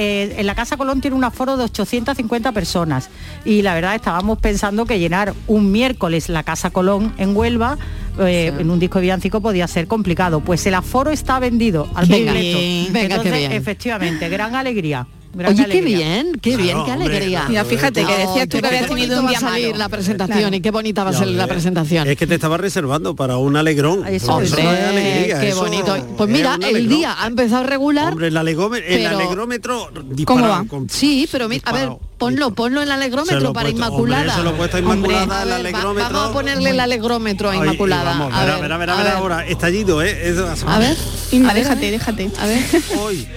Eh, 0.00 0.36
en 0.38 0.46
la 0.46 0.54
Casa 0.54 0.76
Colón 0.76 1.00
tiene 1.00 1.16
un 1.16 1.24
aforo 1.24 1.56
de 1.56 1.64
850 1.64 2.52
personas 2.52 3.10
y 3.44 3.62
la 3.62 3.74
verdad 3.74 3.96
estábamos 3.96 4.38
pensando 4.38 4.86
que 4.86 5.00
llenar 5.00 5.34
un 5.48 5.72
miércoles 5.72 6.28
la 6.28 6.44
Casa 6.44 6.70
Colón 6.70 7.12
en 7.18 7.36
Huelva 7.36 7.76
eh, 8.20 8.52
en 8.56 8.70
un 8.70 8.78
disco 8.78 8.98
de 8.98 9.02
villancico 9.02 9.40
podía 9.40 9.66
ser 9.66 9.88
complicado. 9.88 10.38
Pues 10.38 10.64
el 10.66 10.74
aforo 10.74 11.10
está 11.10 11.40
vendido 11.40 11.88
al 11.94 12.06
Venga, 12.06 12.32
completo. 12.32 12.58
Entonces, 12.94 13.50
efectivamente, 13.50 14.28
gran 14.28 14.54
alegría. 14.54 15.06
Gran 15.38 15.52
Oye, 15.54 15.64
qué 15.64 15.70
alegría. 15.72 15.96
bien, 15.98 16.32
qué 16.40 16.50
Claro, 16.50 16.62
bien, 16.64 16.76
qué 16.84 16.92
hombre, 16.92 17.06
alegría. 17.16 17.44
Mira, 17.48 17.64
fíjate 17.64 18.04
que 18.04 18.12
decías 18.16 18.48
tú 18.48 18.58
que 18.60 18.66
habías 18.66 18.86
tenido 18.88 19.20
un 19.20 19.26
va 19.26 19.28
día 19.30 19.38
a 19.38 19.40
salir 19.40 19.66
malo. 19.68 19.78
la 19.78 19.88
presentación 19.88 20.38
Claro. 20.38 20.56
y 20.56 20.60
qué 20.60 20.70
bonita 20.70 21.04
va 21.04 21.10
a 21.10 21.12
ser 21.14 21.28
la 21.28 21.46
presentación. 21.46 22.08
Es 22.08 22.16
que 22.16 22.26
te 22.26 22.34
estaba 22.34 22.56
reservando 22.58 23.14
para 23.16 23.36
un 23.38 23.56
alegrón. 23.56 24.06
Eso 24.06 24.40
es. 24.40 24.52
eso 24.52 24.62
no 24.62 24.72
es 24.72 24.80
alegría, 24.84 25.40
qué 25.40 25.48
eso 25.48 25.60
bonito. 25.60 25.96
Pues 26.16 26.28
es 26.30 26.36
mira, 26.36 26.54
el 26.56 26.64
alegrón. 26.64 26.88
día 26.88 27.16
ha 27.22 27.26
empezado 27.26 27.64
regular. 27.64 28.12
Hombre, 28.12 28.28
el, 28.28 28.36
alegóme- 28.36 28.78
el 28.86 29.02
pero- 29.04 29.16
alegrómetro 29.18 29.90
disparado 30.10 30.48
va? 30.48 30.64
con- 30.68 30.88
Sí, 30.90 31.28
pero 31.30 31.48
mi- 31.48 31.60
a 31.64 31.72
ver. 31.72 31.88
Ponlo, 32.18 32.50
ponlo 32.50 32.82
en 32.82 32.88
el 32.88 32.92
alegrómetro 32.92 33.52
para 33.52 33.68
puesto, 33.70 33.78
Inmaculada. 33.86 34.20
hombre, 34.22 34.34
se 34.36 34.42
lo 34.42 34.50
a 34.88 34.92
Hombre, 34.92 35.12
Inmaculada, 35.14 35.38
a 35.38 35.42
el 35.44 35.48
ver, 35.48 35.54
alegrómetro. 35.60 36.12
vamos 36.12 36.30
a 36.30 36.32
ponerle 36.32 36.70
el 36.70 36.80
alegrómetro 36.80 37.48
a 37.48 37.52
Ay, 37.52 37.58
Inmaculada. 37.60 38.04
vamos, 38.04 38.34
a 38.34 38.44
ver, 38.44 38.60
verá, 38.60 38.76
verá, 38.76 38.94
a 38.94 38.96
verá 38.96 39.10
ver. 39.10 39.18
ahora. 39.18 39.46
Estallido, 39.46 40.02
¿eh? 40.02 40.28
Eso- 40.28 40.48
A 40.66 40.78
ver. 40.78 40.96
Inma, 41.30 41.50
a 41.50 41.54
ver, 41.54 41.62
déjate, 41.62 41.90
déjate. 41.92 42.30
A 42.40 42.46
ver. 42.46 42.64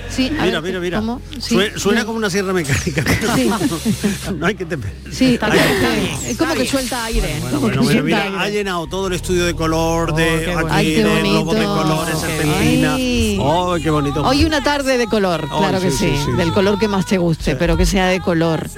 Sí, 0.09 0.27
a 0.27 0.45
Mira, 0.45 0.59
ver, 0.61 0.63
mira, 0.63 0.79
mira. 0.79 0.97
¿cómo? 0.99 1.21
Sí, 1.39 1.55
Sue- 1.55 1.77
Suena 1.77 1.99
mira. 1.99 2.05
como 2.05 2.17
una 2.17 2.29
sierra 2.31 2.53
mecánica. 2.53 3.03
Sí. 3.35 3.49
no 4.37 4.45
hay 4.47 4.55
que 4.55 4.65
temer. 4.65 4.91
Sí, 5.11 5.37
Hay 5.41 5.51
que- 5.51 6.31
es 6.31 6.37
como 6.37 6.53
que 6.55 6.65
suelta 6.67 7.05
aire. 7.05 7.37
Bueno, 7.41 7.57
que 7.59 7.61
bueno, 7.61 7.81
mira, 7.83 7.91
suelta 8.01 8.03
mira, 8.03 8.39
ha 8.39 8.43
aire. 8.45 8.57
llenado 8.57 8.87
todo 8.87 9.07
el 9.07 9.13
estudio 9.13 9.45
de 9.45 9.53
color, 9.53 10.15
de 10.15 10.41
qué 10.45 10.53
bueno. 10.53 10.67
aquí, 10.73 10.75
Ay, 10.87 10.95
de 10.95 11.03
de 11.03 11.65
colores, 11.65 12.17
serpentina. 12.19 12.95
Ay. 12.95 13.37
Oh, 13.39 13.75
qué 13.81 13.89
bonito. 13.91 14.23
Hoy 14.23 14.43
una 14.45 14.63
tarde 14.63 14.97
de 14.97 15.05
color, 15.07 15.47
Ay, 15.51 15.57
claro 15.59 15.79
que 15.81 15.91
sí, 15.91 16.11
del 16.37 16.51
color 16.51 16.79
que 16.79 16.87
más 16.87 17.05
te 17.05 17.17
guste, 17.19 17.55
pero 17.55 17.77
que 17.77 17.85
sea 17.85 18.07
de 18.07 18.19
color 18.21 18.69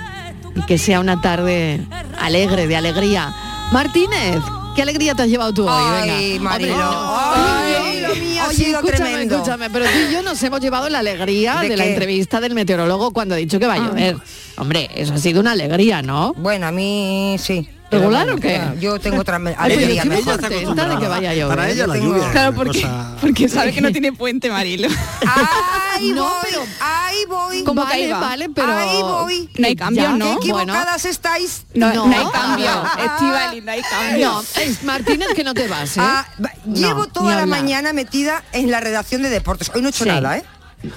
y 0.55 0.61
que 0.65 0.77
sea 0.77 0.99
una 0.99 1.21
tarde 1.21 1.85
alegre, 2.19 2.67
de 2.67 2.75
alegría. 2.75 3.33
Martínez, 3.71 4.37
¿qué 4.75 4.81
alegría 4.83 5.15
te 5.15 5.23
has 5.23 5.29
llevado 5.29 5.53
tú 5.53 5.63
hoy? 5.67 5.71
Ay, 5.75 6.33
Venga. 6.33 6.43
Mariló. 6.49 6.73
Hombre, 6.73 6.85
no. 6.85 7.17
Ay, 7.35 7.73
Oye, 7.75 8.01
lo 8.07 8.15
mío 8.15 8.43
ha 8.43 8.53
sido 8.53 8.79
escúchame, 8.79 8.97
tremendo. 9.09 9.35
escúchame, 9.35 9.69
pero 9.69 9.85
tú 9.85 9.91
y 10.09 10.13
yo 10.13 10.21
nos 10.21 10.43
hemos 10.43 10.59
llevado 10.61 10.89
la 10.89 10.99
alegría 10.99 11.55
de, 11.61 11.69
¿De 11.69 11.77
la 11.77 11.85
entrevista 11.85 12.39
del 12.39 12.53
meteorólogo 12.53 13.11
cuando 13.11 13.35
ha 13.35 13.37
dicho 13.37 13.59
que 13.59 13.65
va 13.67 13.73
a 13.73 13.77
Ah. 13.77 13.87
llover. 13.87 14.17
Hombre, 14.57 14.89
eso 14.95 15.13
ha 15.15 15.17
sido 15.17 15.41
una 15.41 15.53
alegría, 15.53 16.01
¿no? 16.03 16.33
Bueno, 16.37 16.67
a 16.67 16.71
mí 16.71 17.35
sí. 17.39 17.67
¿Regular 17.99 18.29
o 18.29 18.35
qué? 18.37 18.61
Yo 18.79 18.99
tengo 18.99 19.21
otra 19.21 19.39
pues 19.39 19.55
alegría 19.57 20.05
mejor. 20.05 20.39
contenta 20.39 20.87
de 20.89 20.97
que 20.97 21.07
vaya 21.07 21.29
a 21.29 21.33
llover. 21.33 21.55
Para 21.57 21.69
ella 21.69 21.87
la 21.87 21.97
lluvia. 21.97 22.31
Claro, 22.31 22.55
porque, 22.55 22.81
cosa- 22.81 23.15
porque 23.21 23.49
sabe 23.49 23.73
que 23.73 23.81
no 23.81 23.91
tiene 23.91 24.11
puente, 24.13 24.49
Marilo. 24.49 24.87
Ahí 25.27 26.11
No, 26.15 26.23
voy, 26.23 26.33
pero- 26.49 26.63
ahí 26.81 27.17
voy. 27.27 27.63
¿Cómo 27.63 27.81
que 27.85 27.89
vale, 27.91 28.03
ahí 28.05 28.11
va? 28.11 28.19
vale, 28.19 28.49
pero... 28.49 28.73
Ahí 28.75 29.01
voy. 29.01 29.49
No 29.57 29.67
hay 29.67 29.75
cambio, 29.75 30.03
Ya, 30.03 30.11
¿no? 30.13 30.25
Qué 30.25 30.33
equivocadas 30.47 31.05
estáis. 31.05 31.65
No, 31.73 31.93
No, 31.93 32.07
no, 32.07 32.17
hay 32.17 32.25
cambio. 32.31 32.69
ah, 32.69 32.97
Estivali, 33.05 33.61
no 33.61 33.71
hay 33.71 33.81
cambio. 33.81 34.31
No, 34.31 34.43
es 34.61 34.83
Martínez 34.83 35.27
que 35.35 35.43
no 35.43 35.53
te 35.53 35.67
vas, 35.67 35.97
¿eh? 35.97 36.01
Ah, 36.01 36.25
No, 36.37 36.49
llevo 36.73 37.07
toda 37.07 37.35
la 37.35 37.45
mañana 37.45 37.93
metida 37.93 38.43
en 38.51 38.71
la 38.71 38.79
redacción 38.79 39.21
de 39.21 39.29
deportes. 39.29 39.71
Hoy 39.73 39.81
no 39.81 39.87
he 39.87 39.91
hecho 39.91 40.03
Sí. 40.03 40.09
nada, 40.09 40.37
¿eh? 40.37 40.43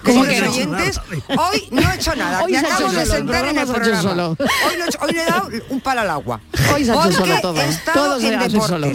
¿Cómo 0.04 0.24
Queridos 0.24 0.56
que 0.56 0.66
no? 0.66 0.72
oyentes, 0.76 1.00
hoy 1.38 1.68
no 1.70 1.90
he 1.90 1.94
hecho 1.94 2.16
nada. 2.16 2.42
Hoy 2.42 2.52
Me 2.52 2.58
acabo 2.58 2.88
de 2.90 3.04
solo, 3.04 3.16
sentar 3.16 3.46
en 3.46 3.58
el 3.58 3.66
programa 3.66 4.02
solo. 4.02 4.28
Hoy, 4.38 4.76
no 4.78 4.84
he 4.84 4.88
hecho- 4.88 4.98
hoy 5.00 5.12
le 5.12 5.22
he 5.22 5.26
dado 5.26 5.48
un 5.70 5.80
palo 5.80 6.00
al 6.00 6.10
agua. 6.10 6.40
Hoy 6.74 6.84
se 6.84 6.90
ha 6.90 6.94
hecho 6.94 7.02
Porque 7.02 7.14
solo 7.16 7.40
todo, 7.40 7.60
he 7.60 7.64
¿eh? 7.64 7.68
estado 7.68 8.04
Todo 8.04 8.20
se 8.20 8.26
en 8.34 8.40
deportes. 8.40 8.66
solo. 8.68 8.92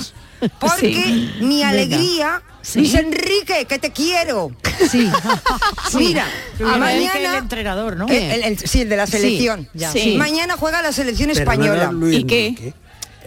Porque 0.60 0.79
Sí. 1.03 1.33
mi 1.41 1.63
alegría, 1.63 2.41
Sí. 2.63 2.79
Luis 2.79 2.93
Enrique, 2.95 3.65
que 3.67 3.79
te 3.79 3.91
quiero. 3.91 4.51
Sí. 4.89 5.10
Mira, 5.93 6.25
A 6.65 6.77
mañana 6.77 7.29
el 7.31 7.36
entrenador, 7.43 7.95
¿no? 7.95 8.07
el, 8.07 8.13
el- 8.15 8.43
el- 8.43 8.60
sí, 8.60 8.81
el 8.81 8.89
de 8.89 8.98
la 8.98 9.05
Sí, 9.05 9.13
selección. 9.13 9.69
ya. 9.74 9.91
Sí. 9.91 10.15
Mañana 10.17 10.55
juega 10.57 10.81
la 10.81 10.91
selección 10.91 11.29
española. 11.29 11.91
¿Y 12.12 12.24
qué? 12.25 12.74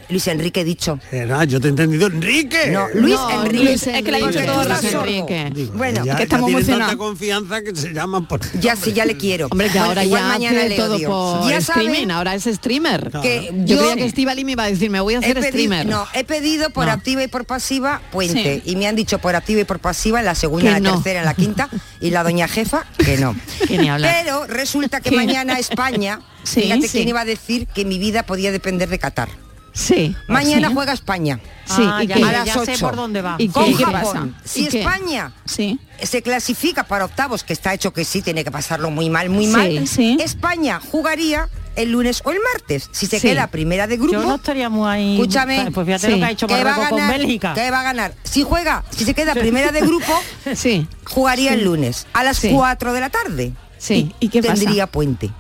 Luis 0.09 0.27
Enrique 0.29 0.61
he 0.61 0.65
dicho. 0.65 0.99
Era, 1.11 1.45
yo 1.45 1.61
te 1.61 1.67
he 1.69 1.71
entendido, 1.71 2.07
Enrique. 2.07 2.71
No, 2.71 2.87
Luis 2.95 3.15
No, 3.15 3.43
Enrique. 3.45 3.65
Luis 3.65 3.87
Es 3.87 4.03
que 4.03 4.11
le 4.11 4.17
ha 4.23 4.27
dicho 4.29 4.45
todo 4.45 4.65
Luis. 4.65 4.85
Enrique. 4.95 5.51
Digo, 5.55 5.73
Bueno, 5.75 6.05
ya, 6.05 6.17
que 6.17 6.23
estamos 6.25 6.51
emocionados. 6.51 6.87
tanta 6.89 6.97
confianza 6.99 7.63
que 7.63 7.75
se 7.75 7.93
llaman 7.93 8.27
por 8.27 8.41
Ya 8.61 8.77
sí, 8.77 8.93
ya 8.93 9.05
le 9.05 9.17
quiero. 9.17 9.49
Hombre, 9.51 9.69
que 9.69 9.73
Bueno, 9.79 9.87
ahora 9.89 10.05
igual 10.05 10.23
ya 10.23 10.29
mañana 10.29 10.65
le 10.65 10.77
todo 10.77 10.97
odio. 10.97 11.09
por 11.09 11.51
Ya 11.51 11.61
saben 11.61 11.87
streaming, 11.89 12.11
ahora 12.11 12.35
es 12.35 12.45
streamer. 12.45 13.11
que 13.23 13.51
Yo, 13.65 13.77
yo, 13.77 13.79
creía 13.79 13.97
que 13.97 14.05
Estivali 14.07 14.45
me 14.45 14.53
iba 14.53 14.65
a 14.65 14.67
decir, 14.71 14.91
me 14.91 15.01
voy 15.01 15.15
a 15.15 15.19
hacer 15.21 15.35
pedido, 15.35 15.49
streamer. 15.51 15.87
no, 15.87 16.07
he 16.15 16.25
pedido 16.25 16.71
por 16.71 16.87
No. 16.87 16.93
activa 16.93 17.23
y 17.23 17.29
por 17.29 17.45
pasiva 17.45 18.01
puente 18.13 18.63
Sí. 18.65 18.71
y 18.71 18.77
me 18.77 18.87
han 18.87 18.97
dicho 18.97 19.19
por 19.19 19.35
activa 19.37 19.61
y 19.63 19.65
por 19.65 19.79
pasiva 19.79 20.19
en 20.21 20.27
la 20.27 20.35
segunda, 20.35 20.71
Que 20.71 20.77
en 20.77 20.83
la 20.83 20.91
no. 20.91 20.95
tercera, 20.97 21.21
en 21.21 21.27
la 21.27 21.35
quinta 21.35 21.69
y 22.01 22.11
la 22.11 22.23
doña 22.23 22.47
jefa 22.49 22.85
que 22.99 23.17
no. 23.19 23.35
Pero 23.69 24.47
resulta 24.47 25.01
que 25.01 25.11
mañana 25.11 25.59
España, 25.59 26.21
Sí, 26.45 26.61
fíjate 26.63 26.89
sí. 26.89 26.99
quién 26.99 27.09
iba 27.09 27.23
a 27.23 27.25
decir 27.25 27.67
que 27.69 27.85
mi 27.87 27.99
vida 27.99 28.25
podía 28.25 28.53
depender 28.53 28.89
de 28.91 28.99
Qatar. 28.99 29.29
Sí. 29.75 30.15
Mañana 30.29 30.69
Sí. 30.69 30.75
juega 30.75 30.93
España. 30.93 31.41
Sí, 31.67 31.83
Ah, 31.85 32.03
¿y 32.03 32.07
ya, 32.07 32.15
qué? 32.15 32.21
ya 32.21 32.29
A 32.29 32.33
las 32.33 32.49
sé 32.65 32.73
ocho. 32.73 32.87
por 32.87 32.95
dónde 32.97 33.21
va. 33.23 33.35
¿Y 33.39 33.49
Con 33.49 33.65
qué? 33.65 33.75
¿Qué 33.77 33.85
Japón. 33.85 34.35
pasa? 34.35 34.49
Si 34.49 34.65
¿Y 34.65 34.69
qué? 34.69 34.79
España 34.81 35.33
Sí. 35.47 35.81
se 36.03 36.23
clasifica 36.23 36.85
para 36.85 37.05
octavos, 37.07 37.43
que 37.43 37.53
está 37.53 37.75
hecho 37.75 37.93
que 37.93 38.05
sí, 38.05 38.23
tiene 38.23 38.45
que 38.45 38.51
pasarlo 38.53 38.91
muy 38.91 39.11
mal, 39.11 39.31
muy 39.31 39.47
Sí, 39.47 39.53
mal, 39.53 39.89
sí. 39.89 40.17
España 40.21 40.81
jugaría 40.93 41.49
el 41.75 41.91
lunes 41.91 42.23
o 42.25 42.31
el 42.31 42.39
martes. 42.53 42.89
Si 42.93 43.07
se 43.07 43.19
Sí. 43.19 43.27
queda 43.29 43.49
primera 43.49 43.89
de 43.89 43.97
grupo, 43.97 44.13
Yo 44.13 44.23
no 44.23 44.37
estaría 44.37 44.69
muy 44.69 44.89
ahí. 44.89 45.15
escúchame, 45.15 45.69
Pues 45.73 45.85
fíjate 45.87 46.07
Sí. 46.07 46.13
lo 46.13 46.19
que 46.19 46.25
ha 46.25 46.31
hecho 46.31 46.47
que 46.47 46.63
va 46.65 46.71
a 46.73 46.89
con 46.89 46.99
ganar, 46.99 47.19
Bélgica. 47.19 47.55
que 47.55 47.71
va 47.73 47.81
a 47.81 47.83
ganar. 47.83 48.15
Si 48.23 48.45
juega, 48.45 48.85
si 48.91 49.05
se 49.05 49.13
queda 49.15 49.35
primera 49.35 49.73
de 49.73 49.81
grupo, 49.81 50.13
Sí. 50.55 50.87
jugaría 51.05 51.53
el 51.55 51.65
lunes 51.65 52.07
a 52.13 52.23
las 52.23 52.37
Sí. 52.37 52.51
4 52.53 52.93
de 52.93 53.01
la 53.01 53.11
tarde. 53.11 53.53
Sí. 53.79 54.15
¿Y 54.21 54.29
qué 54.29 54.41
pasa? 54.41 54.55
Tendría 54.55 54.87
puente. 54.87 55.31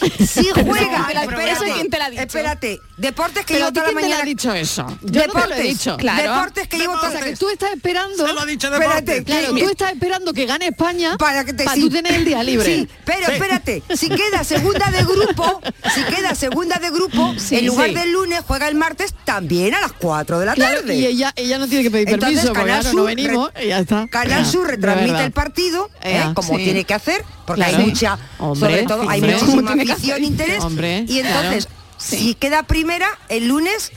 Si 0.26 0.48
juega, 0.52 1.06
Pero 1.08 1.20
espérate, 1.20 2.22
espérate, 2.22 2.80
deportes 2.98 3.46
que 3.46 3.54
llevo 3.54 3.72
toda 3.72 3.86
la 3.86 3.92
quién 3.92 3.96
te 3.96 4.02
lo 4.02 4.08
mañana. 4.08 4.22
ha 4.22 4.26
dicho 4.26 4.52
eso? 4.52 4.86
Yo 4.86 4.96
no 4.96 5.00
te 5.00 5.10
lo 5.10 5.20
he 5.20 5.22
Deportes, 5.26 5.62
dicho. 5.64 5.96
Claro. 5.96 6.22
Deportes 6.34 6.68
que 6.68 6.78
llevo 6.78 6.92
O 6.94 6.96
toda 6.98 7.10
sea, 7.12 7.20
la 7.20 7.26
que 7.26 7.36
tú 7.36 7.48
estás 7.48 7.72
esperando... 7.72 8.26
Se 8.26 8.32
lo 8.32 8.40
ha 8.40 8.46
dicho 8.46 8.72
Espérate. 8.72 9.24
Claro, 9.24 9.48
tú 9.54 9.68
estás 9.70 9.92
esperando 9.92 10.32
que 10.32 10.46
gane 10.46 10.66
España 10.68 11.16
para 11.16 11.44
que 11.44 11.52
te 11.52 11.64
para 11.64 11.74
sí. 11.76 11.80
tú 11.82 11.90
tener 11.90 12.14
el 12.14 12.24
día 12.24 12.42
libre. 12.42 12.64
Sí, 12.66 12.88
pero 13.04 13.28
espérate, 13.32 13.82
si 13.94 14.08
queda 14.08 14.44
segunda 14.44 14.90
de 14.90 15.04
grupo, 15.04 15.60
si 15.94 16.02
queda 16.04 16.34
segunda 16.34 16.76
de 16.76 16.90
grupo, 16.90 17.34
Sí, 17.38 17.56
en 17.56 17.66
lugar 17.66 17.88
sí. 17.88 17.94
del 17.94 18.12
lunes 18.12 18.40
juega 18.46 18.68
el 18.68 18.74
martes 18.74 19.14
también 19.24 19.74
a 19.74 19.80
las 19.80 19.92
4 19.92 20.40
de 20.40 20.46
la 20.46 20.54
Claro, 20.54 20.80
tarde. 20.80 20.94
y 20.96 21.06
ella, 21.06 21.32
ella 21.36 21.58
no 21.58 21.66
tiene 21.68 21.84
que 21.84 21.90
pedir 21.90 22.08
Entonces, 22.08 22.36
permiso 22.40 22.52
porque 22.54 22.68
Canal 22.68 22.80
claro, 22.82 22.96
no 22.96 23.00
Sur 23.02 23.06
venimos 23.06 23.50
y 23.62 23.66
ya 23.68 23.78
está. 23.78 24.06
Canal 24.08 24.46
Sur 24.46 24.66
retransmite 24.66 25.24
el 25.24 25.32
partido, 25.32 25.90
¿eh? 26.02 26.16
Ea, 26.16 26.32
como 26.34 26.56
sí. 26.58 26.64
tiene 26.64 26.84
que 26.84 26.94
hacer, 26.94 27.24
porque 27.46 27.62
Claro. 27.62 27.78
hay 27.78 27.84
mucha, 27.86 28.18
Hombre, 28.38 28.60
sobre 28.70 28.82
todo, 28.84 29.08
hay 29.08 29.20
muchísima 29.20 29.72
afición, 29.72 30.24
interés. 30.24 30.62
Hombre, 30.64 31.04
y 31.08 31.20
entonces, 31.20 31.68
si 31.98 32.34
queda 32.34 32.62
primera, 32.62 33.08
el 33.28 33.48
lunes 33.48 33.92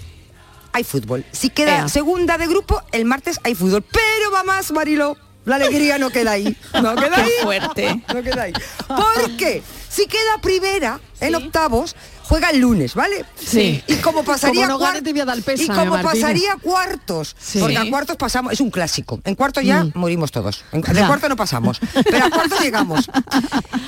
hay 0.74 0.84
fútbol. 0.84 1.26
Si 1.32 1.50
queda 1.50 1.80
Ea. 1.80 1.90
segunda 1.90 2.38
de 2.38 2.48
grupo, 2.48 2.82
el 2.92 3.06
martes 3.06 3.40
hay 3.44 3.56
fútbol. 3.56 3.84
Pero 3.84 4.32
va 4.32 4.44
más, 4.44 4.72
Marilo. 4.72 5.18
La 5.44 5.56
alegría 5.56 5.98
no 5.98 6.12
queda 6.12 6.32
ahí. 6.32 6.56
No 6.82 6.96
queda 6.96 7.16
Qué 7.16 7.22
ahí. 7.22 7.32
fuerte. 7.42 8.04
No 8.14 8.22
queda 8.24 8.44
ahí. 8.44 8.54
Porque 8.88 9.64
si 9.90 10.06
queda 10.08 10.38
primera 10.42 11.00
en 11.20 11.36
octavos, 11.36 11.96
juega 12.32 12.50
el 12.52 12.60
lunes, 12.60 12.96
¿vale? 12.96 13.26
Sí. 13.36 13.84
Y 13.88 13.96
como 13.96 14.24
pasaría 14.24 14.68
Como 14.68 14.80
no 14.80 14.86
gane, 14.86 15.00
cuar- 15.00 15.04
te 15.04 15.12
voy 15.12 15.20
a 15.20 15.26
dar 15.26 15.38
y 15.38 15.68
como 15.68 15.86
Martínez. 15.98 16.04
pasaría 16.24 16.56
cuartos, 16.62 17.36
Sí. 17.38 17.60
porque 17.60 17.78
a 17.78 17.90
cuartos 17.90 18.16
pasamos, 18.16 18.54
es 18.54 18.62
un 18.62 18.72
clásico. 18.72 19.20
En 19.26 19.36
cuartos 19.36 19.66
ya 19.66 19.84
Mm. 19.84 19.92
morimos 19.96 20.32
todos. 20.32 20.64
En, 20.72 20.80
de 20.82 21.06
cuarto 21.06 21.28
no 21.28 21.36
pasamos, 21.36 21.82
pero 22.06 22.26
a 22.26 22.30
cuartos 22.30 22.60
llegamos. 22.64 23.10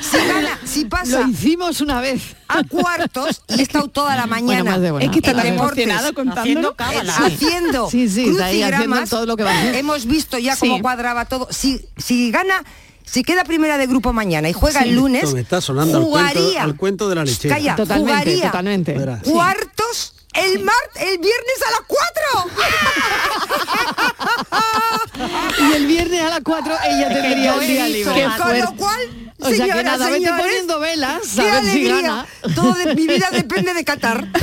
Si 0.01 0.17
gana, 0.17 0.59
si 0.65 0.83
pasa 0.83 1.21
Lo 1.21 1.29
hicimos 1.29 1.79
una 1.79 2.01
vez. 2.01 2.35
a 2.49 2.63
cuartos 2.65 3.41
y 3.47 3.61
he 3.61 3.63
estado 3.63 3.87
toda 3.87 4.15
la 4.17 4.27
mañana. 4.27 4.75
Es 4.99 5.09
que 5.09 5.19
está 5.19 5.47
emocionado 5.47 6.13
contándolo. 6.13 6.41
Haciendo 6.41 6.75
cábala. 6.75 7.13
eh, 7.13 7.33
haciendo 7.33 7.89
Sí, 7.89 8.09
sí, 8.09 8.27
está 8.27 8.45
ahí 8.47 8.61
haciendo 8.61 8.77
crucigramas. 8.83 9.09
todo 9.09 9.25
lo 9.25 9.37
que 9.37 9.43
va 9.43 9.51
a 9.51 9.59
hacer. 9.59 9.75
Hemos 9.75 10.05
visto 10.05 10.37
ya 10.37 10.55
Sí. 10.55 10.67
cómo 10.67 10.81
cuadraba 10.81 11.23
todo. 11.25 11.47
Si, 11.49 11.79
si 11.97 12.29
gana, 12.29 12.61
si 13.05 13.23
queda 13.23 13.43
primera 13.43 13.77
de 13.77 13.87
grupo 13.87 14.13
mañana 14.13 14.49
y 14.49 14.53
juega 14.53 14.81
Sí. 14.83 14.89
el 14.89 14.95
lunes, 14.95 15.33
me 15.33 15.41
está 15.41 15.61
sonando 15.61 15.97
al 15.99 16.03
cuento, 16.05 16.39
jugaría, 16.39 16.63
al 16.63 16.75
cuento 16.75 17.09
de 17.09 17.15
la 17.15 17.25
lechera. 17.25 17.55
Calla, 17.55 17.75
Totalmente, 17.75 18.11
jugaría 18.13 18.45
totalmente. 18.45 18.93
Cuartos 19.23 20.13
el 20.33 20.63
mar, 20.63 20.75
el 20.95 21.17
viernes 21.17 21.59
a 21.67 21.71
las 21.71 21.81
4. 21.87 22.03
Y 25.69 25.73
el 25.73 25.85
viernes 25.87 26.21
a 26.21 26.29
las 26.29 26.39
4 26.43 26.73
ella 26.89 27.07
tendría 27.09 27.45
yo 27.55 27.61
el 27.61 27.67
día 27.67 27.87
libre. 27.89 28.27
Con 28.37 28.59
lo 28.59 28.75
cual, 28.75 28.99
O 29.39 29.45
sea 29.45 29.51
que 29.51 29.57
señoras, 29.57 29.83
nada, 29.83 30.05
vete 30.09 30.17
señores, 30.25 30.41
poniendo 30.45 30.79
velas, 30.79 31.19
qué 31.35 31.41
a 31.41 31.43
ver 31.45 31.63
si 31.63 31.69
alegría. 31.69 32.01
gana. 32.01 32.25
Todo 32.55 32.73
de 32.73 32.95
mi 32.95 33.07
vida 33.07 33.29
depende 33.31 33.73
de 33.73 33.83
Qatar. 33.83 34.27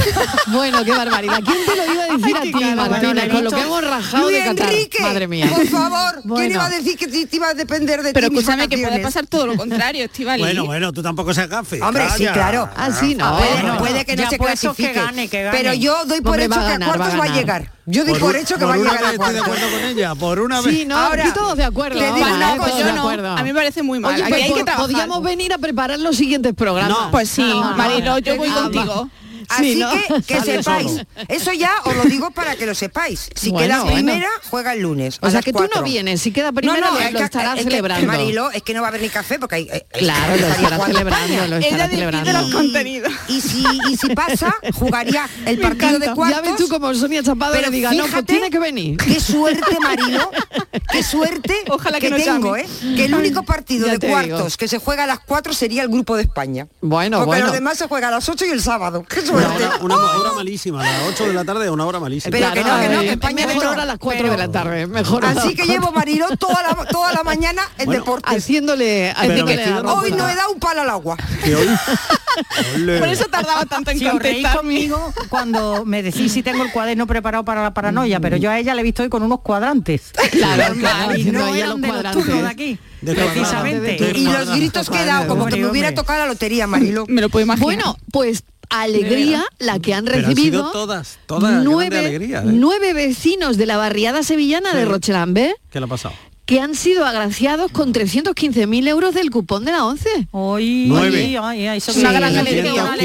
Bueno, 0.47 0.85
qué 0.85 0.91
barbaridad. 0.91 1.41
¿Quién 1.45 1.59
te 1.65 1.77
lo 1.77 1.93
iba 1.93 2.03
a 2.03 2.07
decir 2.17 2.37
a 2.37 2.41
Ay, 2.41 2.53
ti, 2.53 2.59
qué 2.59 2.65
cara, 2.65 2.75
Martina, 2.89 3.13
bueno, 3.15 3.35
con 3.35 3.45
lo 3.45 3.51
que 3.53 3.61
hemos 3.61 3.85
rajado 3.85 4.25
Luis 4.31 4.37
de 4.39 4.45
Qatar? 4.51 4.73
Enrique, 4.73 5.03
Madre 5.03 5.27
mía. 5.29 5.47
por 5.55 5.67
favor, 5.69 6.13
¿quién 6.15 6.29
Bueno. 6.29 6.55
iba 6.55 6.67
a 6.67 6.71
decir 6.71 6.97
que 6.99 7.07
te, 7.07 7.27
te 7.27 7.37
iba 7.37 7.49
a 7.49 7.55
depender 7.55 8.03
de 8.03 8.13
Pero 8.13 8.29
ti 8.29 8.33
mis 8.35 8.41
escúchame 8.43 8.69
que 8.69 8.79
puede 8.79 8.99
pasar 9.01 9.27
todo 9.27 9.47
lo 9.47 9.57
contrario, 9.57 10.05
Estivali. 10.05 10.43
Bueno, 10.43 10.67
bueno, 10.67 10.93
tú 10.93 11.03
tampoco 11.03 11.33
seas 11.35 11.49
gafe. 11.49 11.81
Hombre, 11.83 12.05
sí, 12.17 12.25
calla. 12.25 12.33
claro. 12.33 12.71
Ah, 12.77 12.91
sí, 12.93 13.15
no. 13.15 13.27
Ah, 13.27 13.39
puede, 13.39 13.53
bueno. 13.53 13.79
puede 13.79 14.05
que 14.05 14.17
no 14.17 14.23
Ya 14.25 14.31
se 14.31 14.39
puesto 14.39 14.75
que 14.75 14.83
clasifique. 14.83 15.07
gane, 15.07 15.29
que 15.29 15.43
gane. 15.45 15.57
Pero 15.59 15.73
yo 15.81 16.05
doy 16.05 16.21
por 16.21 16.39
hecho 16.41 16.51
que 16.51 16.59
a 16.61 16.63
ganar, 16.63 16.89
va 16.89 16.93
a 16.93 16.97
cuartos 16.97 17.21
va 17.21 17.25
a, 17.25 17.37
llegar. 17.37 17.73
Yo 17.87 18.05
doy 18.05 18.19
por, 18.19 18.37
hecho 18.37 18.57
que 18.57 18.65
va 18.65 18.75
a 18.75 18.77
llegar 18.77 18.97
a 18.99 19.01
vez 19.11 19.13
estoy 19.13 19.35
de 19.35 19.41
cuartos. 19.41 19.59
acuerdo 19.59 19.77
con 19.79 19.85
ella, 19.89 20.15
por 20.15 20.41
una 20.41 20.61
vez. 20.61 20.75
Sí, 20.75 20.85
no, 20.87 20.97
Ahora, 20.97 21.25
aquí 21.25 21.33
todos 21.33 21.57
de 21.57 21.65
acuerdo. 21.65 21.99
te 21.99 22.05
digo 22.07 22.21
vamos, 22.21 22.37
una 22.37 22.57
cosa, 22.57 22.69
Todos 22.69 22.79
yo 22.81 22.87
de 22.87 22.93
no. 22.93 23.01
acuerdo. 23.01 23.29
A 23.31 23.37
mí 23.43 23.49
me 23.49 23.55
parece 23.55 23.83
muy 23.83 23.99
mal. 24.01 24.15
Oye, 24.15 24.25
pues, 24.29 24.35
hay 24.43 24.53
que 24.53 24.59
po- 24.61 24.65
trabajar. 24.65 24.87
podíamos 24.91 25.23
venir 25.23 25.53
a 25.53 25.59
preparar 25.59 25.99
los 25.99 26.17
siguientes 26.17 26.55
programas. 26.55 26.91
No. 26.91 27.11
Pues 27.11 27.29
sí, 27.29 27.53
Marilo, 27.77 28.19
yo 28.19 28.37
voy 28.37 28.51
contigo. 28.51 29.09
Así 29.51 29.75
Sí, 29.75 29.79
¿no? 29.81 29.91
que 29.91 30.23
que 30.27 30.39
Sale 30.39 30.57
sepáis. 30.63 30.91
solo. 30.91 31.05
Eso 31.29 31.53
ya 31.53 31.73
os 31.85 31.97
lo 31.97 32.05
digo 32.05 32.31
para 32.31 32.57
que 32.57 32.67
lo 32.67 32.75
sepáis. 32.75 33.29
Si 33.35 33.51
Bueno, 33.51 33.67
queda 33.67 33.81
bueno. 33.83 33.95
primera, 33.97 34.29
juega 34.51 34.73
el 34.75 34.81
lunes. 34.81 35.19
O 35.21 35.27
sea 35.27 35.39
las 35.39 35.45
que 35.45 35.53
tú 35.53 35.59
cuatro. 35.59 35.81
no 35.81 35.85
vienes, 35.87 36.21
si 36.23 36.31
queda 36.33 36.53
primera 36.53 36.81
no, 36.81 36.87
no, 36.93 36.99
lo- 36.99 37.01
es 37.05 37.13
lo 37.13 37.19
que- 37.19 37.25
estarás 37.25 37.59
es 37.59 37.65
que, 37.65 37.71
celebrando. 37.71 38.07
Marilo, 38.07 38.51
es 38.51 38.63
que 38.63 38.75
no 38.75 38.81
va 38.81 38.87
a 38.87 38.91
haber 38.91 39.03
ni 39.03 39.09
café 39.09 39.39
porque 39.39 39.57
hay. 39.57 39.67
Claro, 39.67 40.29
lo 40.29 40.35
estaría 40.35 40.55
estará 40.55 40.77
jugando 40.77 40.99
celebrando, 40.99 41.35
España. 41.35 41.47
lo 41.49 41.57
estará 41.57 41.89
celebrando. 41.89 42.33
los 42.33 42.53
contenidos. 42.55 43.13
Y 43.29 43.41
si, 43.41 43.65
y 43.91 43.97
si 43.97 44.15
pasa, 44.15 44.55
jugaría 44.75 45.29
el 45.47 45.57
Me 45.59 45.63
partido 45.63 45.99
de 45.99 46.13
cuartos. 46.15 46.43
Ya 46.43 46.51
ves 46.51 46.57
tú 46.57 46.69
como 46.69 46.95
Sonia 46.95 47.23
Chapado 47.23 47.53
pero 47.53 47.71
le 47.71 47.77
diga, 47.77 47.91
no, 47.93 47.99
pues 47.99 48.11
fíjate 48.11 48.33
tiene 48.33 48.51
que 48.51 48.59
venir. 48.59 48.97
Qué 48.99 49.21
suerte, 49.21 49.79
Marilo, 49.83 50.31
qué 50.93 51.03
suerte 51.03 51.55
Ojalá 51.69 51.99
que 51.99 52.07
que, 52.07 52.11
nos 52.11 52.23
tengo, 52.25 52.57
llame. 52.57 52.69
¿eh? 52.69 52.97
Que 52.97 53.05
el 53.07 53.15
único 53.15 53.43
partido 53.43 53.87
Ya 53.87 53.93
de 53.93 53.99
te 53.99 54.09
cuartos 54.09 54.39
digo. 54.45 54.57
que 54.59 54.69
se 54.69 54.79
juega 54.79 55.05
a 55.05 55.07
las 55.07 55.21
4 55.21 55.53
sería 55.53 55.83
el 55.83 55.89
grupo 55.89 56.17
de 56.17 56.23
España. 56.23 56.67
Bueno, 56.81 57.19
Porque 57.19 57.27
bueno. 57.27 57.45
los 57.47 57.55
demás 57.55 57.79
se 57.79 57.87
juega 57.89 58.09
a 58.09 58.11
las 58.11 58.29
8 58.29 58.45
y 58.47 58.51
el 58.51 58.63
sábado. 58.63 59.05
Qué 59.09 59.21
Una 59.21 59.27
suerte. 59.29 59.40
Hora, 59.49 59.71
una 59.81 59.97
hora 59.97 60.33
malísima, 60.35 60.81
a 60.81 60.85
las 60.85 61.09
8 61.15 61.29
de 61.29 61.35
la 61.35 61.45
tarde 61.45 61.65
es 61.67 61.71
una 61.71 61.87
hora 61.87 62.01
malísima. 62.01 62.31
Pero 62.31 62.53
que 62.53 62.65
no, 62.65 62.81
que 62.81 62.89
no, 62.89 63.01
que 63.01 63.07
eh, 63.07 63.11
España 63.13 63.47
mejor 63.47 63.65
no. 63.65 63.71
hora 63.71 63.83
a 63.83 63.87
las 63.87 63.99
4 63.99 64.31
de 64.31 64.37
la 64.37 64.49
tarde, 64.51 64.87
mejor 64.87 65.25
a 65.25 65.31
Así 65.31 65.55
que 65.55 65.65
llevo 65.67 65.93
Marilo 65.93 66.27
toda 66.37 66.63
la, 66.63 66.75
toda 66.91 67.13
la 67.13 67.23
mañana 67.23 67.63
en 67.79 67.87
Bueno, 67.87 68.01
deportes. 68.01 68.37
haciéndole, 68.37 69.11
haciéndole. 69.11 69.71
Hoy 69.87 70.11
no 70.13 70.29
he 70.29 70.35
dado 70.35 70.53
un 70.53 70.61
palo 70.61 70.83
al 70.83 70.91
agua. 70.91 71.17
Que 71.45 71.55
hoy-. 71.57 71.69
Por 72.99 73.09
eso 73.09 73.25
tardaba 73.27 73.67
tanto 73.67 73.91
en 73.91 73.99
Si 73.99 74.05
contestar. 74.07 74.57
conmigo 74.59 75.13
cuando 75.29 75.85
me 75.85 76.03
decís 76.03 76.33
si 76.33 76.43
tengo 76.43 76.63
el 76.63 76.71
cuaderno 76.71 77.07
preparado 77.07 77.45
para 77.45 77.63
la 77.63 77.75
paranoia, 77.75 78.21
pero 78.21 78.37
yo 78.37 78.51
a 78.51 78.59
ella 78.59 78.75
le 78.75 78.81
he 78.81 78.85
visto 78.85 79.03
hoy 79.03 79.09
con 79.09 79.23
unos 79.23 79.41
cuadrantes. 79.41 80.13
Claro, 80.31 80.75
claro, 80.75 81.17
y 81.17 81.25
no 81.25 81.55
eran 81.55 81.71
los 81.71 81.81
de 81.81 82.03
los 82.03 82.13
turnos 82.13 82.43
de 82.43 82.49
aquí. 82.49 82.79
De 83.03 83.15
precisamente. 83.15 83.97
cuadrantes. 83.97 84.17
Y 84.23 84.25
los 84.27 84.51
gritos 84.57 84.89
que 84.91 85.03
he 85.03 85.05
dado, 85.05 85.27
como 85.27 85.47
que 85.47 85.57
me 85.57 85.65
Hombre, 85.65 85.71
hubiera 85.71 85.95
tocado 85.95 86.21
la 86.21 86.27
lotería, 86.27 86.67
Marilo. 86.67 87.05
Me 87.09 87.21
lo 87.21 87.29
puedo 87.29 87.45
imaginar. 87.45 87.65
Bueno, 87.65 87.97
pues 88.13 88.45
alegría 88.71 89.45
la 89.59 89.79
que 89.79 89.93
han 89.95 90.05
Pero 90.05 90.19
han 90.19 90.23
recibido 90.25 90.61
sido 90.61 90.73
todas, 90.73 91.19
todas 91.27 91.53
¿eh? 91.53 92.43
nueve 92.45 92.93
vecinos 92.95 93.57
de 93.57 93.67
la 93.67 93.77
barriada 93.77 94.23
sevillana 94.23 94.73
de. 94.75 94.85
Rochelambe 94.85 95.55
¿Qué 95.71 95.81
le 95.81 95.85
ha 95.87 95.89
pasado? 95.89 96.15
que 96.47 96.59
han 96.61 96.75
sido 96.75 97.05
agraciados 97.07 97.71
con 97.71 97.93
315.000 97.95 98.89
euros 98.89 99.15
del 99.15 99.31
cupón 99.31 99.65
de 99.65 99.71
la 99.71 99.85
11. 99.85 100.09
Hoy, 100.33 100.87
Nueve. 100.89 101.39
ay, 101.41 101.67
ay, 101.69 101.79
eso 101.79 101.93
Sí, 101.93 102.01
es 102.01 102.05
una 102.05 102.13
gran 102.13 102.37
alegría, 102.37 102.73
una 102.83 102.97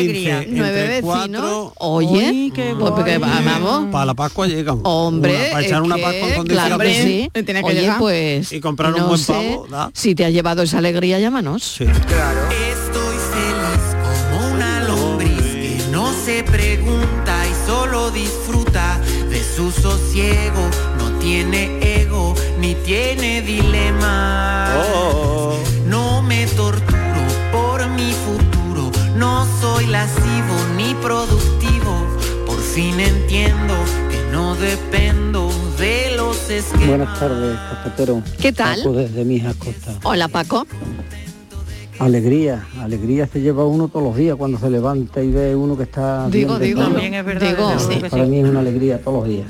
Nueve 0.47 0.87
vecinos. 1.03 1.71
Oye, 1.77 2.51
qué 2.55 2.73
pues 2.79 2.91
porque 2.91 3.19
va- 3.19 3.27
guay. 3.27 3.45
vamos. 3.45 3.91
Para 3.91 4.05
la 4.05 4.13
Pascua 4.15 4.47
llegan. 4.47 4.79
Hombre, 4.81 5.35
Una- 5.35 5.51
para 5.51 5.63
echar 5.63 5.81
una 5.83 5.95
Pascua 5.95 6.27
en 6.27 6.35
condiciones. 6.37 6.65
claro 6.75 6.79
que 6.79 7.03
sí. 7.03 7.29
Tiene 7.43 7.59
que 7.61 7.65
Oye, 7.67 7.81
llegar. 7.81 7.99
pues 7.99 8.51
Y 8.51 8.59
comprar 8.59 8.93
un 8.95 9.01
no 9.01 9.07
buen 9.09 9.19
sé, 9.19 9.31
pavo, 9.33 9.67
da. 9.69 9.91
Si 9.93 10.15
te 10.15 10.25
has 10.25 10.33
llevado 10.33 10.63
esa 10.63 10.79
alegría, 10.79 11.19
llámanos. 11.19 11.61
Sí. 11.77 11.85
Claro. 11.85 12.49
Pregunta 16.43 17.33
y 17.47 17.67
solo 17.67 18.11
disfruta 18.11 18.99
de 19.29 19.43
su 19.43 19.71
sosiego. 19.71 20.69
No 20.97 21.11
tiene 21.19 21.79
ego 21.81 22.35
ni 22.59 22.75
tiene 22.75 23.41
dilema. 23.41 24.73
No 25.85 26.21
me 26.21 26.45
torturo 26.47 27.21
por 27.51 27.87
mi 27.89 28.11
futuro. 28.11 28.91
No 29.15 29.45
soy 29.61 29.87
lascivo 29.87 30.55
ni 30.77 30.93
productivo. 30.95 32.05
Por 32.45 32.59
fin 32.59 32.99
entiendo 32.99 33.73
que 34.09 34.23
no 34.31 34.55
dependo 34.55 35.51
de 35.77 36.15
los 36.15 36.49
esquemas. 36.49 36.87
Buenas 36.87 37.19
tardes, 37.19 37.57
cafetero. 37.57 38.21
¿Qué 38.41 38.51
tal? 38.51 38.77
Paco 38.79 38.93
desde 38.93 39.53
Costa. 39.57 39.99
Hola, 40.03 40.27
Paco. 40.27 40.67
Alegría, 41.99 42.65
alegría 42.81 43.25
se 43.27 43.41
lleva 43.41 43.65
uno 43.65 43.87
todos 43.87 44.03
los 44.05 44.15
días 44.17 44.35
cuando 44.35 44.57
se 44.59 44.69
levanta 44.69 45.23
y 45.23 45.31
ve 45.31 45.55
uno 45.55 45.77
que 45.77 45.83
está 45.83 46.27
Digo, 46.29 46.57
bien 46.59 46.75
digo. 46.75 46.81
También 46.81 47.13
es 47.13 47.25
verdad, 47.25 47.49
Digo, 47.49 47.79
sí. 47.79 47.99
Para 48.09 48.25
mí 48.25 48.39
es 48.39 48.45
una 48.49 48.59
alegría 48.59 48.99
todos 49.01 49.19
los 49.19 49.27
días. 49.29 49.47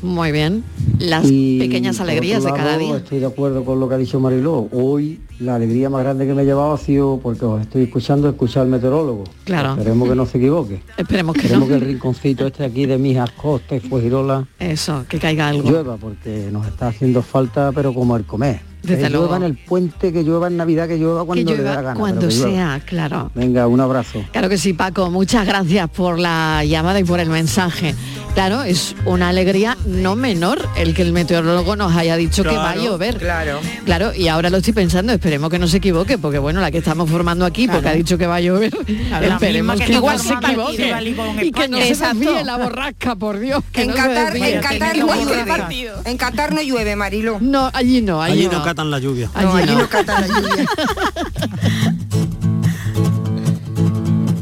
Muy 0.00 0.30
bien. 0.30 0.62
Las 1.00 1.28
Y, 1.28 1.58
pequeñas 1.58 1.98
alegrías 2.00 2.44
de 2.44 2.52
cada 2.52 2.78
día. 2.78 2.98
Estoy 2.98 3.18
de 3.18 3.26
acuerdo 3.26 3.64
con 3.64 3.80
lo 3.80 3.88
que 3.88 3.96
ha 3.96 3.98
dicho 3.98 4.20
Mariló. 4.20 4.68
Hoy 4.70 5.18
la 5.40 5.56
alegría 5.56 5.90
más 5.90 6.04
grande 6.04 6.24
que 6.24 6.34
me 6.34 6.42
he 6.42 6.44
llevado 6.44 6.72
ha 6.72 6.78
sido 6.78 7.18
porque 7.20 7.44
os 7.44 7.60
estoy 7.60 7.82
escuchando 7.82 8.28
escuchar 8.28 8.62
al 8.62 8.68
meteorólogo. 8.68 9.24
Claro. 9.42 9.72
Esperemos 9.72 10.08
que 10.08 10.14
no 10.14 10.26
se 10.26 10.38
equivoque. 10.38 10.80
Esperemos 10.96 11.34
que 11.34 11.40
Esperemos 11.40 11.68
no. 11.68 11.74
que 11.74 11.82
el 11.84 11.88
rinconcito 11.88 12.46
este 12.46 12.64
aquí 12.64 12.86
de 12.86 12.96
Mijas 12.96 13.32
Costa 13.32 13.74
y 13.74 13.80
Fuegirola 13.80 14.46
Eso, 14.60 15.04
que 15.08 15.18
caiga 15.18 15.48
algo. 15.48 15.68
llueva 15.68 15.96
porque 15.96 16.48
nos 16.52 16.64
está 16.68 16.88
haciendo 16.88 17.20
falta 17.22 17.72
pero 17.74 17.92
como 17.92 18.16
el 18.16 18.24
comer. 18.24 18.60
Desde 18.82 19.02
que 19.04 19.10
luego. 19.10 19.26
llueva 19.26 19.36
en 19.38 19.42
el 19.44 19.56
puente, 19.56 20.12
que 20.12 20.22
llueva 20.22 20.46
en 20.48 20.56
Navidad, 20.56 20.88
que 20.88 20.96
llueva 20.98 21.24
cuando 21.24 21.50
que 21.50 21.56
le 21.56 21.62
llueva 21.64 21.82
gana. 21.82 21.98
cuando 21.98 22.30
sea, 22.30 22.80
claro. 22.84 23.30
Venga, 23.34 23.66
un 23.66 23.80
abrazo. 23.80 24.24
Claro 24.32 24.48
que 24.48 24.58
sí, 24.58 24.72
Paco. 24.72 25.10
Muchas 25.10 25.46
gracias 25.46 25.88
por 25.90 26.18
la 26.18 26.64
llamada 26.64 27.00
y 27.00 27.04
por 27.04 27.20
el 27.20 27.28
mensaje. 27.28 27.94
Claro, 28.34 28.62
es 28.62 28.94
una 29.04 29.30
alegría 29.30 29.76
no 29.84 30.14
menor 30.14 30.60
el 30.76 30.94
que 30.94 31.02
el 31.02 31.12
meteorólogo 31.12 31.74
nos 31.74 31.96
haya 31.96 32.16
dicho 32.16 32.44
que 32.44 32.54
va 32.54 32.70
a 32.70 32.76
llover. 32.76 33.16
Claro. 33.16 33.58
Claro, 33.84 34.14
y 34.14 34.28
ahora 34.28 34.48
lo 34.48 34.58
estoy 34.58 34.72
pensando, 34.74 35.12
esperemos 35.12 35.50
que 35.50 35.58
no 35.58 35.66
se 35.66 35.78
equivoque, 35.78 36.18
porque 36.18 36.38
bueno, 36.38 36.60
la 36.60 36.70
que 36.70 36.78
estamos 36.78 37.10
formando 37.10 37.44
aquí, 37.44 37.66
porque 37.66 37.88
ha 37.88 37.92
dicho 37.94 38.16
que 38.16 38.26
va 38.28 38.36
a 38.36 38.40
llover, 38.40 38.72
La 39.10 39.26
esperemos 39.34 39.80
que 39.80 39.86
que 39.86 39.92
igual 39.94 40.20
se 40.20 40.34
equivoque 40.34 40.94
y 41.42 41.50
que 41.50 41.68
no 41.68 41.78
España. 41.78 41.82
se 41.82 41.88
Exacto. 41.88 42.18
desvíe 42.20 42.44
la 42.44 42.56
borrasca, 42.58 43.16
por 43.16 43.40
Dios. 43.40 43.64
Que 43.72 43.82
En 43.82 43.88
no 43.88 43.94
Qatar, 43.96 44.36
en 44.36 44.60
Qatar 44.60 44.96
no 44.98 45.14
llueve. 45.24 45.44
partido. 45.44 45.94
En 46.04 46.16
Qatar 46.16 46.52
no 46.54 46.62
llueve, 46.62 46.94
Marilo. 46.94 47.38
No, 47.40 47.70
allí 47.72 48.02
no, 48.02 48.22
allí, 48.22 48.46
Allí 48.46 48.48
no 48.48 48.62
catan 48.68 48.90
la 48.90 48.98
lluvia. 48.98 49.30
No, 49.34 49.40
Allí 49.54 49.62
allí 49.62 49.72
no. 49.72 49.78
no 49.80 49.88
catan 49.88 50.20
la 50.20 50.26
lluvia. 50.26 50.66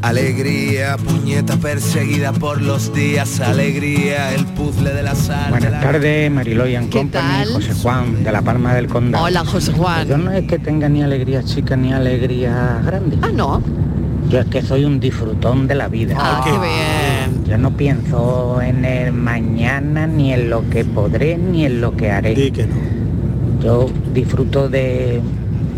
Alegría, 0.01 0.95
puñeta 0.97 1.55
perseguida 1.57 2.31
por 2.33 2.61
los 2.61 2.93
días, 2.93 3.39
alegría, 3.41 4.33
el 4.33 4.45
puzzle 4.45 4.93
de 4.93 5.03
la 5.03 5.15
sal. 5.15 5.49
Buenas 5.49 5.81
tardes, 5.81 6.31
Mariloy 6.31 6.75
and 6.75 6.89
¿Qué 6.89 6.99
Company, 6.99 7.43
tal? 7.43 7.53
José 7.53 7.73
Juan, 7.81 8.23
de 8.23 8.31
la 8.31 8.41
Palma 8.41 8.73
del 8.75 8.87
Condado. 8.87 9.25
Hola, 9.25 9.43
José 9.45 9.73
Juan. 9.73 10.07
Yo 10.07 10.17
no 10.17 10.31
es 10.31 10.47
que 10.47 10.59
tenga 10.59 10.87
ni 10.87 11.01
alegría 11.03 11.43
chica 11.43 11.75
ni 11.75 11.91
alegría 11.93 12.81
grande. 12.85 13.17
Ah, 13.21 13.29
no. 13.33 13.61
Yo 14.29 14.39
es 14.39 14.45
que 14.47 14.61
soy 14.61 14.85
un 14.85 14.99
disfrutón 14.99 15.67
de 15.67 15.75
la 15.75 15.87
vida. 15.87 16.15
Ah, 16.17 16.41
qué 16.43 16.51
bien. 16.51 17.45
Yo 17.45 17.57
no 17.57 17.71
pienso 17.75 18.61
en 18.61 18.85
el 18.85 19.11
mañana, 19.13 20.05
ni 20.07 20.31
en 20.33 20.49
lo 20.49 20.69
que 20.69 20.85
podré, 20.85 21.37
ni 21.37 21.65
en 21.65 21.81
lo 21.81 21.95
que 21.97 22.11
haré. 22.11 22.33
Di 22.35 22.51
que 22.51 22.65
no. 22.67 22.75
Yo 23.63 23.89
disfruto 24.13 24.69
de 24.69 25.21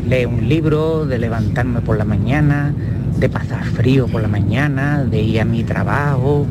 leer 0.07 0.27
un 0.27 0.47
libro, 0.47 1.05
de 1.05 1.17
levantarme 1.17 1.81
por 1.81 1.97
la 1.97 2.05
mañana, 2.05 2.73
de 3.17 3.29
pasar 3.29 3.63
frío 3.63 4.07
por 4.07 4.21
la 4.21 4.27
mañana, 4.27 5.03
de 5.03 5.21
ir 5.21 5.41
a 5.41 5.45
mi 5.45 5.63
trabajo, 5.63 6.45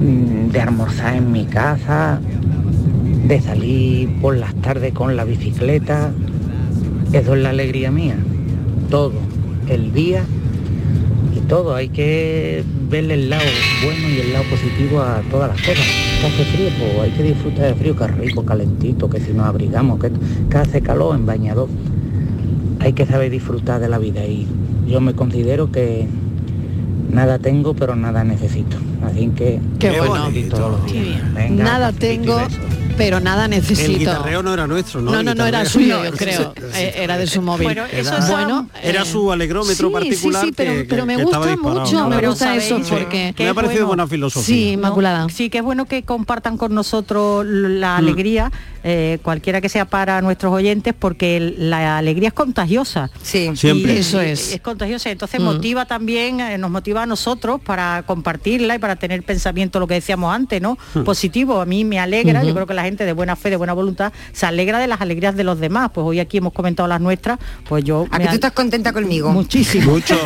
mm, 0.00 0.50
de 0.50 0.60
almorzar 0.60 1.16
en 1.16 1.32
mi 1.32 1.44
casa, 1.44 2.20
de 3.26 3.40
salir 3.40 4.20
por 4.20 4.36
las 4.36 4.54
tardes 4.56 4.92
con 4.92 5.16
la 5.16 5.24
bicicleta. 5.24 6.12
Eso 7.12 7.34
es 7.34 7.42
la 7.42 7.50
alegría 7.50 7.90
mía. 7.90 8.16
Todo, 8.90 9.12
el 9.68 9.92
día 9.92 10.24
y 11.36 11.40
todo. 11.40 11.74
Hay 11.74 11.88
que 11.88 12.64
verle 12.90 13.14
el 13.14 13.30
lado 13.30 13.44
bueno 13.84 14.08
y 14.08 14.20
el 14.20 14.32
lado 14.32 14.44
positivo 14.44 15.00
a 15.00 15.20
todas 15.30 15.50
las 15.50 15.60
cosas. 15.60 16.11
Que 16.22 16.28
hace 16.28 16.44
frío, 16.44 16.68
pues 16.78 17.00
hay 17.00 17.10
que 17.10 17.22
disfrutar 17.24 17.64
de 17.66 17.74
frío, 17.74 17.96
que 17.96 18.04
es 18.04 18.16
rico, 18.16 18.44
calentito, 18.44 19.10
que 19.10 19.18
si 19.18 19.32
nos 19.32 19.44
abrigamos, 19.44 19.98
que, 19.98 20.12
que 20.48 20.56
hace 20.56 20.80
calor 20.80 21.16
en 21.16 21.26
bañador. 21.26 21.68
Hay 22.78 22.92
que 22.92 23.06
saber 23.06 23.28
disfrutar 23.28 23.80
de 23.80 23.88
la 23.88 23.98
vida 23.98 24.24
y 24.24 24.46
yo 24.86 25.00
me 25.00 25.14
considero 25.14 25.72
que 25.72 26.06
nada 27.10 27.40
tengo, 27.40 27.74
pero 27.74 27.96
nada 27.96 28.22
necesito. 28.22 28.76
Así 29.04 29.30
que 29.34 29.58
Qué 29.80 29.90
bueno. 29.98 30.30
todos 30.48 30.80
los 30.80 30.92
días. 30.92 31.34
Venga, 31.34 31.64
Nada 31.64 31.90
tengo. 31.90 32.38
Pero 33.04 33.20
nada 33.20 33.44
El 33.44 33.50
necesito. 33.50 33.98
guitarreo 33.98 34.42
no 34.42 34.52
era 34.54 34.66
nuestro, 34.66 35.00
¿no? 35.00 35.12
No, 35.12 35.20
El 35.20 35.26
no, 35.26 35.34
no, 35.34 35.46
era 35.46 35.64
suyo, 35.64 36.04
yo 36.04 36.12
creo. 36.16 36.54
Eh, 36.74 36.94
Era 36.96 37.18
de 37.18 37.26
su 37.26 37.42
móvil. 37.42 37.64
Bueno, 37.66 37.84
eso 37.86 38.10
Era- 38.14 38.18
es 38.18 38.30
bueno, 38.30 38.68
Era 38.82 39.02
eh, 39.02 39.06
su 39.06 39.32
alegrómetro 39.32 39.88
sí, 39.88 39.92
particular 39.94 40.42
Sí, 40.42 40.48
sí, 40.48 40.54
pero, 40.56 40.72
que- 40.72 40.84
pero 40.84 41.06
me 41.06 41.16
gusta 41.22 41.38
mucho, 41.56 42.08
me 42.08 42.26
gusta 42.26 42.56
eso 42.56 42.80
porque... 42.88 43.34
que 43.36 43.44
Me 43.44 43.50
ha 43.50 43.54
parecido 43.54 43.86
buena 43.86 44.06
filosofía. 44.06 44.44
Sí, 44.46 44.68
Inmaculada. 44.72 45.26
Sí, 45.28 45.50
que 45.50 45.58
es 45.58 45.64
bueno 45.64 45.84
que 45.86 46.02
compartan 46.02 46.56
con 46.56 46.74
nosotros 46.74 47.44
la 47.46 47.94
Mm. 47.94 47.98
alegría, 47.98 48.52
eh, 48.84 49.18
cualquiera 49.22 49.60
que 49.60 49.68
sea 49.68 49.84
para 49.84 50.20
nuestros 50.22 50.52
oyentes, 50.52 50.94
porque 50.98 51.36
el- 51.36 51.70
la 51.70 51.98
alegría 51.98 52.28
es 52.28 52.34
contagiosa. 52.34 53.10
Sí. 53.22 53.50
Siempre. 53.54 53.94
Y- 53.94 53.98
Eso 53.98 54.20
es. 54.20 54.52
Es 54.52 54.60
contagiosa, 54.60 55.10
entonces 55.10 55.40
Mm. 55.40 55.44
motiva 55.44 55.84
también, 55.86 56.40
eh, 56.40 56.58
nos 56.58 56.70
motiva 56.70 57.02
a 57.02 57.06
nosotros 57.06 57.60
para 57.60 58.02
compartirla 58.06 58.74
y 58.74 58.78
para 58.78 58.96
tener 58.96 59.22
pensamiento, 59.22 59.78
lo 59.80 59.86
que 59.86 59.94
decíamos 59.94 60.34
antes, 60.34 60.60
¿no? 60.60 60.78
Mm. 60.94 61.02
Positivo. 61.02 61.60
A 61.60 61.64
mí 61.66 61.84
me 61.84 61.98
alegra, 61.98 62.42
yo 62.44 62.52
creo 62.54 62.66
que 62.66 62.74
la 62.74 62.82
gente 62.84 62.91
gente 62.92 63.04
de 63.06 63.12
buena 63.14 63.36
fe, 63.36 63.48
de 63.50 63.56
buena 63.56 63.72
voluntad, 63.72 64.12
se 64.32 64.44
alegra 64.46 64.78
de 64.78 64.86
las 64.86 65.00
alegrías 65.00 65.34
de 65.34 65.44
los 65.44 65.58
demás. 65.58 65.90
Pues 65.94 66.04
hoy 66.06 66.20
aquí 66.20 66.36
hemos 66.38 66.52
comentado 66.52 66.86
las 66.88 67.00
nuestras, 67.00 67.38
pues 67.68 67.82
yo... 67.84 68.06
¿A 68.10 68.18
me 68.18 68.24
que 68.24 68.28
tú 68.30 68.34
estás 68.34 68.52
contenta 68.52 68.92
conmigo? 68.92 69.30
Muchísimo. 69.30 69.92
Mucho. 69.92 70.14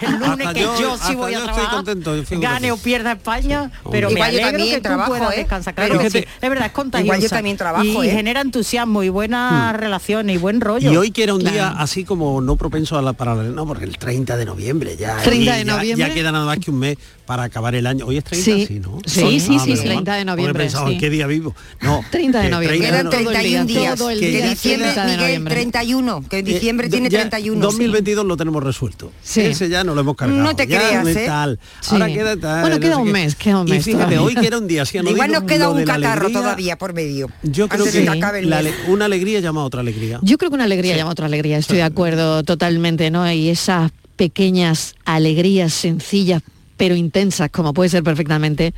el 0.00 0.12
lunes 0.12 0.30
Hasta 0.30 0.54
que 0.54 0.60
yo- 0.60 0.80
yo, 0.80 0.96
sí 0.98 1.14
voy 1.14 1.34
a 1.34 1.38
estoy 1.38 1.52
trabajar, 1.54 1.76
contento, 1.76 2.14
gane 2.40 2.72
o 2.72 2.76
pierda 2.76 3.12
España, 3.12 3.70
pero 3.90 4.08
me 4.08 4.14
Igual 4.14 4.30
yo 4.32 4.38
alegro 4.38 4.50
también 4.52 4.74
que 4.76 4.80
trabajo, 4.80 5.12
tú 5.12 5.18
puedas 5.18 5.34
¿eh? 5.34 5.38
descansar. 5.38 5.74
Claro 5.74 5.90
Pero- 5.98 6.02
que 6.04 6.10
sí. 6.10 6.24
Es 6.40 6.48
verdad, 6.50 6.66
es 6.66 6.72
contagiosa. 6.72 7.04
Igual 7.06 7.20
yo 7.20 7.28
también 7.28 7.56
trabajo, 7.56 8.04
y, 8.04 8.08
¿eh? 8.08 8.12
genera 8.12 8.40
entusiasmo 8.40 9.02
y 9.02 9.08
buenas 9.08 9.74
relaciones 9.76 10.36
y 10.36 10.38
buen 10.38 10.60
rollo. 10.60 10.92
Y 10.92 10.96
hoy 10.96 11.10
que 11.10 11.24
era 11.24 11.34
un 11.34 11.42
día 11.44 11.70
así 11.70 12.04
como 12.04 12.40
no 12.40 12.56
propenso 12.56 12.96
a 12.98 13.02
la 13.02 13.12
para 13.14 13.34
la- 13.34 13.42
no, 13.44 13.66
porque 13.66 13.84
el 13.84 13.98
30 13.98 14.36
de 14.36 14.44
noviembre 14.44 14.96
ya. 14.96 15.16
30 15.16 15.56
de 15.56 15.64
ya- 15.64 15.76
noviembre. 15.76 16.08
Ya, 16.08 16.14
queda 16.14 16.32
nada 16.32 16.44
más 16.46 16.58
que 16.58 16.70
un 16.70 16.78
mes 16.78 16.96
para 17.30 17.44
acabar 17.44 17.76
el 17.76 17.86
año. 17.86 18.06
Hoy 18.06 18.16
es 18.16 18.24
30, 18.24 18.44
Sí. 18.44 18.66
sí, 18.66 18.80
¿no? 18.80 18.98
Sí, 19.06 19.38
sí, 19.38 19.54
Ah, 19.56 19.62
sí, 19.62 19.70
menos 19.70 19.84
30 19.84 20.10
mal, 20.10 20.18
de 20.18 20.24
noviembre, 20.24 20.64
pensaba, 20.64 20.90
sí. 20.90 20.98
¿qué 20.98 21.10
día 21.10 21.28
vivo? 21.28 21.54
No. 21.80 22.00
30 22.10 22.38
de 22.40 22.44
que 22.46 22.50
noviembre. 22.50 22.78
30 22.80 22.84
de 22.86 22.90
Quedan 22.90 23.04
no- 23.04 23.10
31 23.30 23.66
días. 23.66 23.94
todo 23.96 24.10
el 24.10 24.18
que 24.18 24.30
día, 24.30 24.50
diciembre, 24.50 24.86
30 24.88 25.00
de 25.02 25.06
Miguel, 25.12 25.20
noviembre. 25.28 25.54
31, 25.54 26.24
que 26.28 26.42
diciembre 26.42 26.86
Eh, 26.88 26.90
tiene 26.90 27.08
ya 27.08 27.20
31. 27.20 27.60
2022 27.60 28.26
lo 28.26 28.36
tenemos 28.36 28.64
resuelto. 28.64 29.12
Sí. 29.22 29.42
Ese 29.42 29.68
ya 29.68 29.84
no 29.84 29.94
lo 29.94 30.00
hemos 30.00 30.16
cargado. 30.16 30.42
No 30.42 30.56
te 30.56 30.66
Ya 30.66 30.78
creas, 30.80 31.06
¿eh? 31.06 31.24
Tal. 31.24 31.60
Sí. 31.82 31.90
Ahora 31.92 32.06
queda 32.08 32.36
tal. 32.36 32.60
Bueno, 32.62 32.74
no 32.74 32.80
queda 32.80 32.96
un 32.96 33.12
mes, 33.12 33.36
queda 33.36 33.60
un 33.60 33.68
Y 33.68 33.70
mes 33.70 33.84
fíjate, 33.84 34.04
todavía. 34.16 34.22
hoy 34.22 34.34
que 34.34 34.46
era 34.48 34.58
un 34.58 34.66
día 34.66 34.82
así. 34.82 34.98
no 34.98 35.08
Igual 35.08 35.30
nos 35.30 35.44
queda 35.44 35.68
un 35.70 35.76
de 35.76 35.84
catarro 35.84 36.22
alegría, 36.26 36.40
todavía 36.42 36.78
por 36.78 36.94
medio. 36.94 37.28
Yo 37.44 37.68
creo 37.68 37.84
que 37.84 37.92
de 37.92 38.02
que 38.02 38.90
una 38.90 39.04
alegría 39.04 39.38
llama 39.38 39.60
a 39.60 39.64
otra 39.66 39.82
alegría. 39.82 40.18
Yo 40.22 40.36
creo 40.36 40.50
que 40.50 40.54
una 40.56 40.64
alegría 40.64 40.96
llama 40.96 41.10
a 41.10 41.12
otra 41.12 41.26
alegría, 41.26 41.58
estoy 41.58 41.76
de 41.76 41.84
acuerdo 41.84 42.42
totalmente, 42.42 43.08
¿no? 43.12 43.30
Y 43.30 43.50
esas 43.50 43.92
pequeñas 44.16 44.96
alegrías 45.04 45.72
sencillas 45.72 46.42
pero 46.80 46.94
intensas, 46.94 47.50
como 47.50 47.74
puede 47.74 47.90
ser 47.90 48.02
perfectamente 48.02 48.72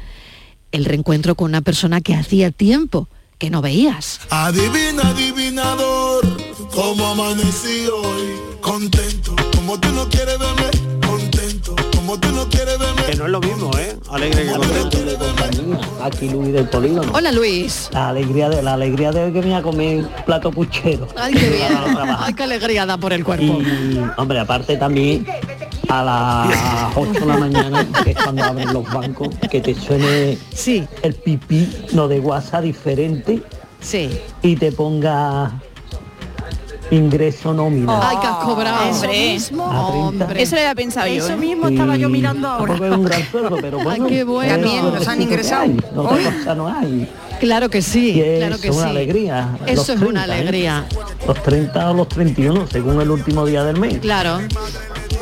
el 0.72 0.84
reencuentro 0.84 1.36
con 1.36 1.50
una 1.50 1.60
persona 1.60 2.00
que 2.00 2.16
hacía 2.16 2.50
tiempo 2.50 3.08
que 3.38 3.48
no 3.48 3.62
veías. 3.62 4.18
Adivina, 4.28 5.02
adivinador, 5.10 6.26
cómo 6.74 7.06
amanecí 7.06 7.86
hoy. 7.86 8.32
Contento, 8.60 9.36
como 9.54 9.78
tú 9.78 9.92
no 9.92 10.08
quieres 10.08 10.36
verme. 10.36 10.98
Contento, 11.06 11.76
como 12.02 12.18
tú 12.18 12.32
no 12.32 12.48
quieres 12.48 12.78
verme. 12.78 13.02
Que 13.02 13.14
no 13.14 13.26
es 13.26 13.30
lo 13.30 13.40
mismo, 13.40 13.70
¿eh? 13.78 13.96
Alegre 14.10 14.44
que 14.44 14.52
contento. 14.52 14.98
Aquí 16.02 16.28
Luis 16.28 16.52
del 16.52 16.68
Polígono. 16.68 17.12
Hola 17.14 17.30
Luis. 17.30 17.88
La 17.92 18.08
alegría 18.08 18.48
de 18.48 18.60
la 18.60 18.74
alegría 18.74 19.12
de 19.12 19.24
hoy 19.24 19.32
que 19.32 19.40
me 19.40 19.46
voy 19.46 19.54
a 19.54 19.62
comer 19.62 20.08
plato 20.26 20.50
puchero. 20.50 21.06
Ay, 21.16 21.32
qué 21.32 21.48
bien. 21.48 21.72
Ay, 22.18 22.34
qué 22.34 22.42
alegría 22.42 22.86
da 22.86 22.96
por 22.96 23.12
el 23.12 23.22
cuerpo. 23.22 23.44
Y 23.44 24.00
hombre, 24.16 24.40
aparte 24.40 24.76
también 24.76 25.24
a 25.88 26.02
las 26.02 26.96
8 26.96 27.20
de 27.20 27.26
la 27.26 27.36
mañana, 27.36 27.86
que 28.02 28.10
es 28.10 28.16
cuando 28.16 28.42
abren 28.42 28.72
los 28.72 28.92
bancos, 28.92 29.28
que 29.48 29.60
te 29.60 29.74
suene 29.74 30.36
el 31.02 31.14
pipí, 31.14 31.68
no 31.92 32.08
de 32.08 32.18
WhatsApp 32.18 32.64
diferente. 32.64 33.42
Sí. 33.80 34.10
Y 34.42 34.56
te 34.56 34.72
ponga 34.72 35.52
ingreso 36.92 37.52
nómina. 37.54 38.08
Ay, 38.08 38.16
que 38.18 38.26
has 38.26 38.36
cobrado. 38.44 38.90
Hombre. 38.90 39.36
A 39.70 40.18
30. 40.18 40.40
Eso 40.40 40.54
lo 40.56 40.60
había 40.60 40.74
pensado 40.74 41.06
yo. 41.08 41.14
Eso 41.24 41.32
¿eh? 41.32 41.36
mismo 41.36 41.68
estaba 41.68 41.96
yo 41.96 42.08
mirando 42.08 42.48
ahora. 42.48 42.74
Es 42.74 42.80
un 42.80 43.04
gran 43.04 43.30
sueldo, 43.30 43.56
pero 43.60 43.78
bueno. 43.82 44.06
qué 44.06 44.24
bueno. 44.24 44.52
También 44.54 44.84
nos 44.84 45.08
han 45.08 45.22
ingresado. 45.22 45.62
hay, 45.62 45.76
No 45.94 46.02
otra 46.02 46.32
cosa 46.32 46.54
no 46.54 46.68
hay. 46.68 47.08
Claro 47.40 47.68
que 47.68 47.82
sí, 47.82 48.12
Y 48.12 48.20
es 48.20 48.38
claro 48.38 48.60
que 48.60 48.70
una 48.70 48.84
sí. 48.84 48.88
alegría. 48.90 49.48
Eso 49.66 49.74
los 49.76 49.88
es 49.88 49.96
una 49.96 50.24
30, 50.24 50.26
¿eh? 50.26 50.40
alegría. 50.40 50.84
Los 51.26 51.42
30 51.42 51.90
o 51.90 51.94
los 51.94 52.08
31, 52.08 52.66
según 52.68 53.00
el 53.00 53.10
último 53.10 53.44
día 53.46 53.64
del 53.64 53.78
mes. 53.80 53.98
Claro. 53.98 54.38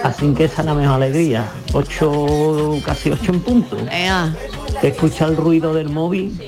Así 0.03 0.33
que 0.35 0.45
esa 0.45 0.61
es 0.63 0.67
la 0.67 0.75
mejor 0.75 0.97
alegría. 0.97 1.47
8, 1.73 2.81
casi 2.85 3.11
8 3.11 3.33
en 3.33 3.41
punto. 3.41 3.77
Ea, 3.91 4.35
Escucha 4.83 5.27
el 5.27 5.37
ruido 5.37 5.73
del 5.75 5.89
móvil. 5.91 6.39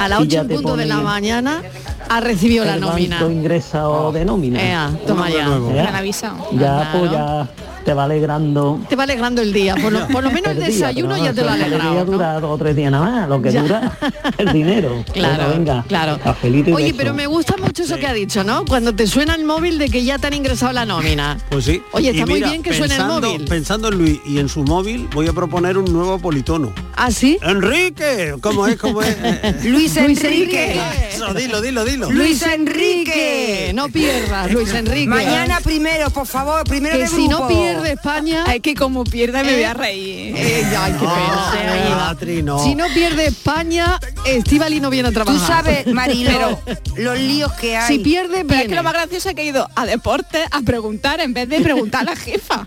A 0.00 0.08
las 0.08 0.20
y 0.20 0.22
8 0.22 0.28
ya 0.30 0.40
en 0.40 0.48
punto 0.48 0.76
de 0.76 0.86
la 0.86 0.96
mañana 1.00 1.62
ha 2.08 2.20
recibido 2.20 2.64
la 2.64 2.76
nómina. 2.76 3.16
banco 3.20 3.30
ingresa 3.30 3.88
o 3.88 4.10
de 4.12 4.24
nómina. 4.24 4.60
Ea, 4.62 4.90
toma 5.06 5.28
ya. 5.30 5.46
Ya, 5.48 5.58
Me 5.58 5.80
han 5.80 5.94
avisado. 5.94 6.36
ya, 6.52 6.90
pues 6.92 7.10
ya 7.12 7.48
te 7.90 7.94
va 7.94 8.04
alegrando. 8.04 8.78
Te 8.88 8.94
va 8.94 9.02
alegrando 9.02 9.42
el 9.42 9.52
día, 9.52 9.74
por 9.74 9.90
lo, 9.90 10.06
por 10.06 10.22
lo 10.22 10.30
menos 10.30 10.52
el 10.52 10.58
el 10.62 10.66
día, 10.66 10.66
desayuno 10.68 11.14
pero 11.14 11.24
ya 11.24 11.32
te 11.32 11.42
lo 11.42 11.48
ha 11.50 11.54
alegrado. 11.54 11.94
¿no? 11.94 12.04
dura 12.04 12.34
dos 12.38 12.50
o 12.52 12.56
tres 12.58 12.76
días 12.76 12.92
nada 12.92 13.04
más, 13.10 13.28
lo 13.28 13.42
que 13.42 13.50
Ya. 13.50 13.62
dura 13.62 13.98
el 14.38 14.52
dinero. 14.52 15.04
Claro, 15.12 15.48
Venga, 15.50 15.82
venga, 15.82 15.84
claro. 15.88 16.18
Oye, 16.44 16.62
beso. 16.62 16.94
pero 16.96 17.14
me 17.14 17.26
gusta 17.26 17.56
mucho 17.56 17.82
eso 17.82 17.96
que 17.96 18.06
ha 18.06 18.12
dicho, 18.12 18.44
¿no? 18.44 18.64
Cuando 18.64 18.94
te 18.94 19.08
suena 19.08 19.34
el 19.34 19.44
móvil 19.44 19.76
de 19.78 19.88
que 19.88 20.04
ya 20.04 20.18
te 20.18 20.28
han 20.28 20.34
ingresado 20.34 20.72
la 20.72 20.86
nómina. 20.86 21.36
Pues 21.50 21.64
sí. 21.64 21.82
Oye, 21.92 22.06
Y 22.06 22.10
está 22.10 22.26
muy 22.26 22.34
mira, 22.36 22.50
bien 22.50 22.62
que 22.62 22.70
suene 22.74 22.94
el 22.94 23.00
pensando- 23.00 23.28
móvil. 23.32 23.44
Pensando 23.48 23.88
en 23.88 23.98
Luis 23.98 24.20
y 24.24 24.38
en 24.38 24.48
su 24.48 24.62
móvil, 24.62 25.08
voy 25.12 25.26
a 25.26 25.32
proponer 25.32 25.76
un 25.78 25.92
nuevo 25.92 26.20
politono. 26.20 26.72
¿Ah, 26.96 27.10
sí? 27.10 27.38
Enrique, 27.42 28.34
¿cómo 28.40 28.68
es? 28.68 28.76
¿Cómo 28.78 29.02
es? 29.02 29.16
Luis 29.64 29.96
Enrique. 29.96 30.80
Eso, 31.12 31.34
dilo, 31.34 31.60
dilo, 31.60 31.84
dilo. 31.84 32.08
Luis 32.12 32.40
Enrique. 32.42 33.72
No 33.74 33.88
pierdas, 33.88 34.52
Luis 34.52 34.72
Enrique. 34.72 35.08
Mañana 35.08 35.60
primero, 35.60 36.10
por 36.10 36.26
favor, 36.26 36.62
primero 36.64 36.96
que 36.96 37.02
de 37.02 37.08
si 37.08 37.26
no 37.28 37.38
grupo. 37.46 37.48
Pierde 37.80 37.92
España... 37.92 38.44
Ay, 38.46 38.60
que 38.60 38.74
como 38.74 39.04
pierda 39.04 39.42
me 39.42 39.52
voy 39.54 39.62
a 39.64 39.74
reír. 39.74 40.34
Eh, 40.36 40.64
ay, 40.78 40.92
qué 40.92 40.98
pena. 40.98 41.50
Ay, 41.52 41.92
Patri, 41.94 42.42
no. 42.42 42.62
Si 42.62 42.74
no 42.74 42.84
pierde 42.94 43.26
España, 43.26 43.98
Estivali 44.24 44.80
no 44.80 44.90
viene 44.90 45.08
a 45.08 45.10
Tú 45.12 45.14
trabajar. 45.22 45.46
sabes, 45.64 45.86
Marilo, 45.92 46.60
los 46.96 47.18
líos 47.18 47.52
que 47.52 47.76
hay. 47.76 47.88
Si 47.88 47.98
pierde, 48.00 48.44
Pero 48.44 48.60
es 48.62 48.68
que 48.68 48.74
lo 48.74 48.82
más 48.82 48.92
gracioso 48.92 49.28
es 49.30 49.34
que 49.34 49.42
he 49.42 49.46
ido 49.46 49.68
a 49.74 49.86
deporte 49.86 50.44
a 50.50 50.60
preguntar 50.62 51.20
en 51.20 51.32
vez 51.34 51.48
de 51.48 51.60
preguntar 51.60 52.02
a 52.02 52.04
la 52.10 52.16
jefa. 52.16 52.66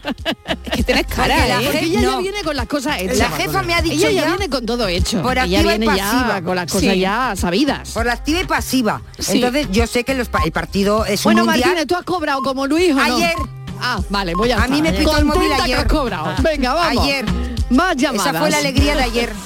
Es 0.66 0.72
que 0.72 0.84
tienes 0.84 1.06
cara, 1.08 1.36
Porque 1.36 1.50
la 1.50 1.62
¿eh? 1.62 1.66
Porque 1.66 1.86
ella 1.86 2.02
ya 2.02 2.18
viene 2.18 2.44
con 2.44 2.56
las 2.56 2.68
cosas 2.68 3.02
hechas. 3.02 3.18
La 3.18 3.30
jefa 3.30 3.64
me 3.64 3.74
ha 3.74 3.82
dicho 3.82 3.96
Ella 4.08 4.12
ya, 4.12 4.22
ya, 4.22 4.28
viene 4.36 4.50
con 4.50 4.66
todo 4.66 4.88
hecho. 4.88 5.22
por 5.22 5.34
ella 5.38 5.44
activa 5.44 5.62
y 5.76 5.78
viene 5.80 5.98
ya 5.98 6.12
pasiva. 6.12 6.42
con 6.42 6.56
las 6.56 6.72
cosas 6.72 6.92
Sí. 6.94 7.00
ya 7.00 7.34
sabidas. 7.36 7.90
Por 7.92 8.06
la 8.06 8.14
activa 8.14 8.40
y 8.42 8.46
pasiva. 8.46 9.02
Sí. 9.20 9.34
Entonces 9.36 9.68
yo 9.72 9.88
sé 9.88 10.04
que 10.04 10.14
los 10.16 10.30
pa- 10.30 10.44
el 10.44 10.52
partido 10.52 11.06
es 11.06 11.24
Bueno, 11.24 11.42
un 11.44 11.48
mundial. 11.50 11.70
Martínez, 11.70 11.88
¿tú 11.88 11.96
has 11.96 12.04
cobrado 12.04 12.42
como 12.42 12.68
Luis 12.68 12.92
o 12.92 12.96
no? 12.96 13.63
Ah, 13.86 14.00
vale, 14.10 14.34
voy 14.34 14.50
a 14.52 14.64
A 14.64 14.68
mí 14.68 14.82
me 14.82 14.94
pitó 14.94 15.18
el 15.18 15.26
móvil 15.26 15.52
ayer. 15.52 15.66
que 15.66 15.74
has 15.76 15.86
cobrado. 15.86 16.34
Venga, 16.42 16.74
vamos. 16.74 17.04
Ayer. 17.04 17.26
Más 17.70 17.96
llamadas. 17.98 18.28
Esa 18.28 18.40
fue 18.40 18.50
la 18.50 18.58
alegría 18.58 18.96
de 18.96 19.04
ayer. 19.04 19.34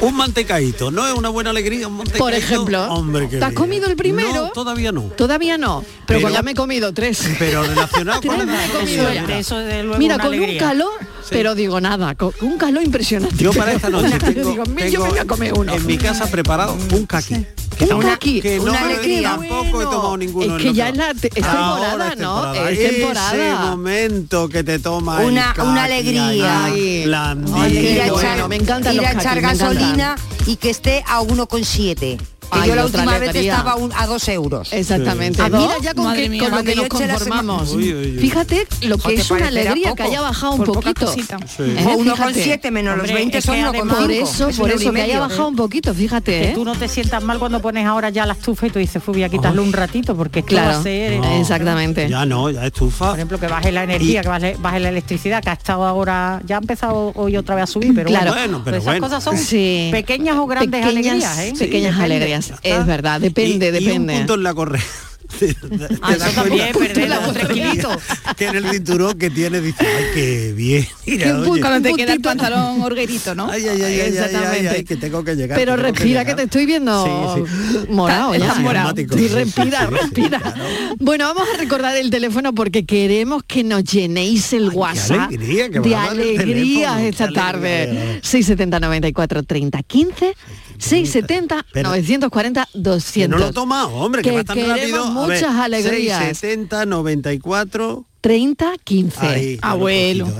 Un 0.00 0.14
mantecadito, 0.16 0.90
¿no 0.90 1.06
es 1.06 1.12
una 1.14 1.28
buena 1.28 1.50
alegría? 1.50 1.86
Un 1.88 1.94
mantecadito? 1.98 2.24
Por 2.24 2.34
ejemplo, 2.34 2.82
Hombre, 2.92 3.26
¿te 3.26 3.36
has 3.36 3.50
bien. 3.50 3.54
comido 3.54 3.86
el 3.86 3.96
primero? 3.96 4.32
No, 4.46 4.48
todavía 4.50 4.92
no. 4.92 5.02
Todavía 5.16 5.56
no, 5.58 5.84
pero, 6.06 6.20
Pero- 6.20 6.30
ya 6.32 6.42
me 6.42 6.50
he 6.52 6.54
comido 6.54 6.92
tres. 6.92 7.22
Pero 7.38 7.62
relacionado 7.62 8.20
con 8.26 8.38
la 8.38 8.44
me 8.44 8.52
he 8.64 8.68
comido 8.68 9.04
gastronomía, 9.04 9.14
ya. 9.14 9.22
mira. 9.22 9.38
Eso 9.38 9.56
de 9.58 9.82
luego 9.82 9.98
Mira, 9.98 10.16
una 10.16 10.24
con 10.24 10.38
un 10.38 10.58
calor, 10.58 10.92
pero 11.32 11.54
digo 11.54 11.80
nada, 11.80 12.14
con 12.14 12.32
un 12.40 12.58
calor 12.58 12.82
impresionante. 12.82 13.36
Yo 13.36 13.52
para 13.52 13.72
esta 13.72 13.88
noche 13.90 14.10
Yo 14.12 14.18
tengo, 14.18 14.50
digo, 14.50 14.64
"Mira, 14.66 14.88
yo 14.88 14.92
tengo 15.00 15.04
me 15.04 15.10
voy 15.10 15.18
a 15.18 15.24
comer 15.26 15.52
uno. 15.54 15.74
en 15.74 15.86
mi 15.86 15.98
casa 15.98 16.26
preparado 16.30 16.76
un 16.92 17.06
caqui. 17.06 17.44
Un 17.80 17.92
Una- 17.94 18.10
caqui. 18.10 18.40
que 18.40 18.56
no 18.58 18.64
una 18.64 18.72
me- 18.72 18.78
alegría. 18.94 19.30
tampoco 19.30 19.80
he 19.82 19.84
tomado 19.84 20.16
ninguno. 20.16 20.56
Es 20.56 20.62
que 20.62 20.72
ya 20.72 20.88
es, 20.90 20.96
la, 20.96 21.14
te- 21.14 21.28
es 21.28 21.32
temporada, 21.34 22.12
es 22.12 22.18
¿no? 22.18 22.34
temporada. 22.42 22.70
Es 22.70 22.78
Ese 22.78 22.92
temporada. 22.98 23.70
momento 23.70 24.48
que 24.48 24.62
te 24.62 24.78
toma 24.78 25.22
el 25.22 25.28
Una- 25.30 25.52
caqui 25.54 25.68
una 25.68 25.84
alegría. 25.84 26.64
Ay. 26.66 27.04
blandito. 27.06 27.56
Ay, 27.60 27.72
qué 27.72 27.90
ir 27.94 28.02
a 28.02 28.12
bueno, 28.12 28.18
echar, 28.34 28.48
me 28.48 28.56
encantan 28.56 28.94
ir 28.94 29.04
a 29.06 29.12
echar 29.12 29.40
gasolina 29.40 30.16
y 30.46 30.56
que 30.56 30.70
esté 30.70 31.02
a 31.08 31.22
1,7. 31.22 32.18
Que 32.52 32.58
Ay, 32.60 32.68
yo 32.68 32.74
la 32.74 32.84
otra 32.84 33.00
última 33.00 33.18
vez 33.18 33.34
estaba 33.34 33.72
a, 33.72 33.76
un- 33.76 33.92
a 33.94 34.06
2 34.06 34.28
euros. 34.28 34.72
Exactamente. 34.72 35.40
¿A 35.40 35.46
Mira 35.46 35.58
dos? 35.58 35.74
ya 35.82 35.94
con, 35.94 36.04
Madre 36.04 36.22
que- 36.24 36.28
mía. 36.28 36.42
con 36.42 36.58
lo 36.58 36.64
que 36.64 36.74
nos 36.76 36.86
conformamos. 36.88 37.72
Uy, 37.72 37.94
uy, 37.94 38.06
uy. 38.12 38.18
Fíjate 38.18 38.66
lo 38.82 38.96
¿O 38.96 38.98
que 38.98 39.14
es 39.14 39.30
una 39.30 39.48
alegría 39.48 39.84
poco? 39.90 39.96
que 39.96 40.02
haya 40.02 40.20
bajado 40.20 40.52
un 40.54 40.64
poquito. 40.64 41.06
Sí. 41.12 41.20
¿Eh? 41.20 41.84
O 41.96 42.02
Fíjate. 42.02 42.60
1,7 42.60 42.70
menos 42.70 42.94
los 42.96 43.04
Hombre, 43.04 43.14
20 43.14 43.38
es 43.38 43.44
son 43.44 43.54
que 43.54 43.62
además- 43.62 43.98
1,5. 43.98 44.02
Por 44.02 44.10
eso, 44.12 44.48
es 44.48 44.56
por 44.58 44.70
eso 44.70 44.92
que 44.92 45.00
haya 45.02 45.20
bajado 45.20 45.48
un 45.48 45.56
poquito, 45.56 45.94
fíjate, 45.94 46.30
Que 46.40 46.50
¿eh? 46.50 46.52
tú 46.54 46.64
no 46.64 46.74
te 46.74 46.88
sientas 46.88 47.22
mal 47.22 47.38
cuando 47.38 47.60
pones 47.62 47.86
ahora 47.86 48.10
ya 48.10 48.26
la 48.26 48.34
estufa 48.34 48.66
y 48.66 48.70
tú 48.70 48.78
dices, 48.78 49.02
"Fui, 49.02 49.14
voy 49.14 49.24
a 49.24 49.28
quitarle 49.28 49.60
un 49.60 49.72
ratito 49.72 50.14
porque 50.16 50.42
Claro. 50.42 50.72
va 50.74 50.78
a 50.80 50.82
ser... 50.82 51.18
No. 51.20 51.40
Exactamente. 51.40 52.08
Ya 52.08 52.26
no, 52.26 52.50
ya 52.50 52.66
estufa. 52.66 53.06
Por 53.08 53.16
ejemplo, 53.16 53.40
que 53.40 53.46
baje 53.46 53.72
la 53.72 53.84
energía, 53.84 54.20
Y- 54.20 54.22
que 54.22 54.28
baje, 54.28 54.56
baje 54.58 54.80
la 54.80 54.90
electricidad, 54.90 55.42
que 55.42 55.50
ha 55.50 55.54
estado 55.54 55.84
ahora, 55.84 56.42
ya 56.46 56.56
ha 56.56 56.60
empezado 56.60 57.12
hoy 57.14 57.36
otra 57.36 57.54
vez 57.54 57.64
a 57.64 57.66
subir, 57.66 57.94
pero 57.94 58.08
Claro. 58.08 58.32
bueno, 58.32 58.42
Bueno, 58.42 58.62
pero 58.64 58.76
esas 58.76 58.86
bueno. 58.86 59.00
cosas 59.06 59.24
son 59.24 59.38
Sí. 59.38 59.88
pequeñas 59.92 60.36
o 60.36 60.46
grandes 60.46 60.80
Pequeñas- 60.82 60.90
alegrías, 60.90 61.38
¿eh? 61.38 61.54
pequeñas 61.58 61.98
alegrías. 61.98 62.41
Es 62.62 62.86
verdad, 62.86 63.20
depende, 63.20 63.66
Y- 63.66 63.68
y 63.68 63.72
depende. 63.72 64.12
un 64.14 64.18
punto 64.20 64.34
en 64.34 64.42
la 64.42 64.54
correa. 64.54 64.82
Te- 65.38 65.54
te 65.54 65.56
Ah, 66.02 66.14
das 66.14 66.28
eso 66.32 66.42
también, 66.42 66.72
cuenta 66.74 66.92
perder 66.94 67.08
los 67.08 67.32
tres 67.32 67.48
kilitos. 67.48 67.96
que 68.36 68.44
en 68.48 68.56
el 68.56 68.68
cinturón 68.70 69.18
que 69.18 69.30
tiene 69.30 69.62
dice, 69.62 69.86
ay, 69.86 70.04
qué 70.12 70.52
bien. 70.54 70.86
Mira, 71.06 71.32
Cuando 71.42 71.80
te 71.80 71.90
Un 71.92 71.96
queda 71.96 72.12
el 72.12 72.20
puntito. 72.20 72.28
pantalón 72.28 72.82
horguerito, 72.82 73.34
¿no? 73.34 73.50
Ay, 73.50 73.62
ay, 73.66 73.80
ay, 73.80 73.82
ay, 73.82 74.00
ay, 74.00 74.06
Exactamente. 74.08 74.68
ay, 74.68 74.76
ay, 74.76 74.84
que 74.84 74.96
tengo 74.96 75.24
que 75.24 75.34
llegar. 75.34 75.58
Pero 75.58 75.76
respira 75.76 76.20
que, 76.26 76.32
llegar. 76.32 76.36
te 76.36 76.42
estoy 76.42 76.66
viendo 76.66 77.04
Sí, 77.36 77.42
sí. 77.80 77.86
morado 77.88 78.34
ya. 78.34 78.40
Sí, 78.40 78.62
respira, 78.62 78.92
sí, 78.94 79.06
sí, 79.16 79.28
respira. 79.28 80.38
claro. 80.38 80.54
Bueno, 80.98 81.24
vamos 81.34 81.48
a 81.54 81.56
recordar 81.56 81.96
el 81.96 82.10
teléfono 82.10 82.52
porque 82.54 82.84
queremos 82.84 83.42
que 83.44 83.64
nos 83.64 83.84
llenéis 83.84 84.52
el 84.52 84.68
WhatsApp 84.68 85.28
alegría 85.28 85.68
de 85.70 85.78
alegrías 85.96 87.00
esta 87.00 87.24
alegría, 87.24 87.26
de 87.26 87.32
tarde. 87.32 87.86
verdad. 87.86 88.18
670 88.22 88.80
94 88.80 89.42
30 89.44 89.82
15 89.82 90.34
670 90.78 91.66
Pero- 91.72 91.88
940 91.90 92.68
200. 92.74 93.12
Que 93.12 93.28
no 93.28 93.38
lo 93.38 93.50
he 93.50 93.52
tomado, 93.52 93.88
hombre, 93.90 94.22
que, 94.22 94.30
Que 94.30 94.36
va 94.36 94.44
tan 94.44 94.56
queremos 94.56 94.78
rápido. 94.80 95.04
A 95.04 95.26
ver, 95.26 95.38
muchas 95.40 95.54
alegrías. 95.56 96.18
670, 96.18 96.86
94, 96.86 98.06
30 98.20 98.72
15. 98.84 99.26
Ahí, 99.26 99.58
Abuelo. 99.62 100.26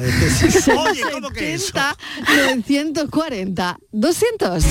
Oye, 0.89 1.03
¿cómo 1.13 1.31
que 1.31 1.55
eso? 1.55 1.67
60 1.67 1.97
940 2.37 3.77
200. 3.93 4.65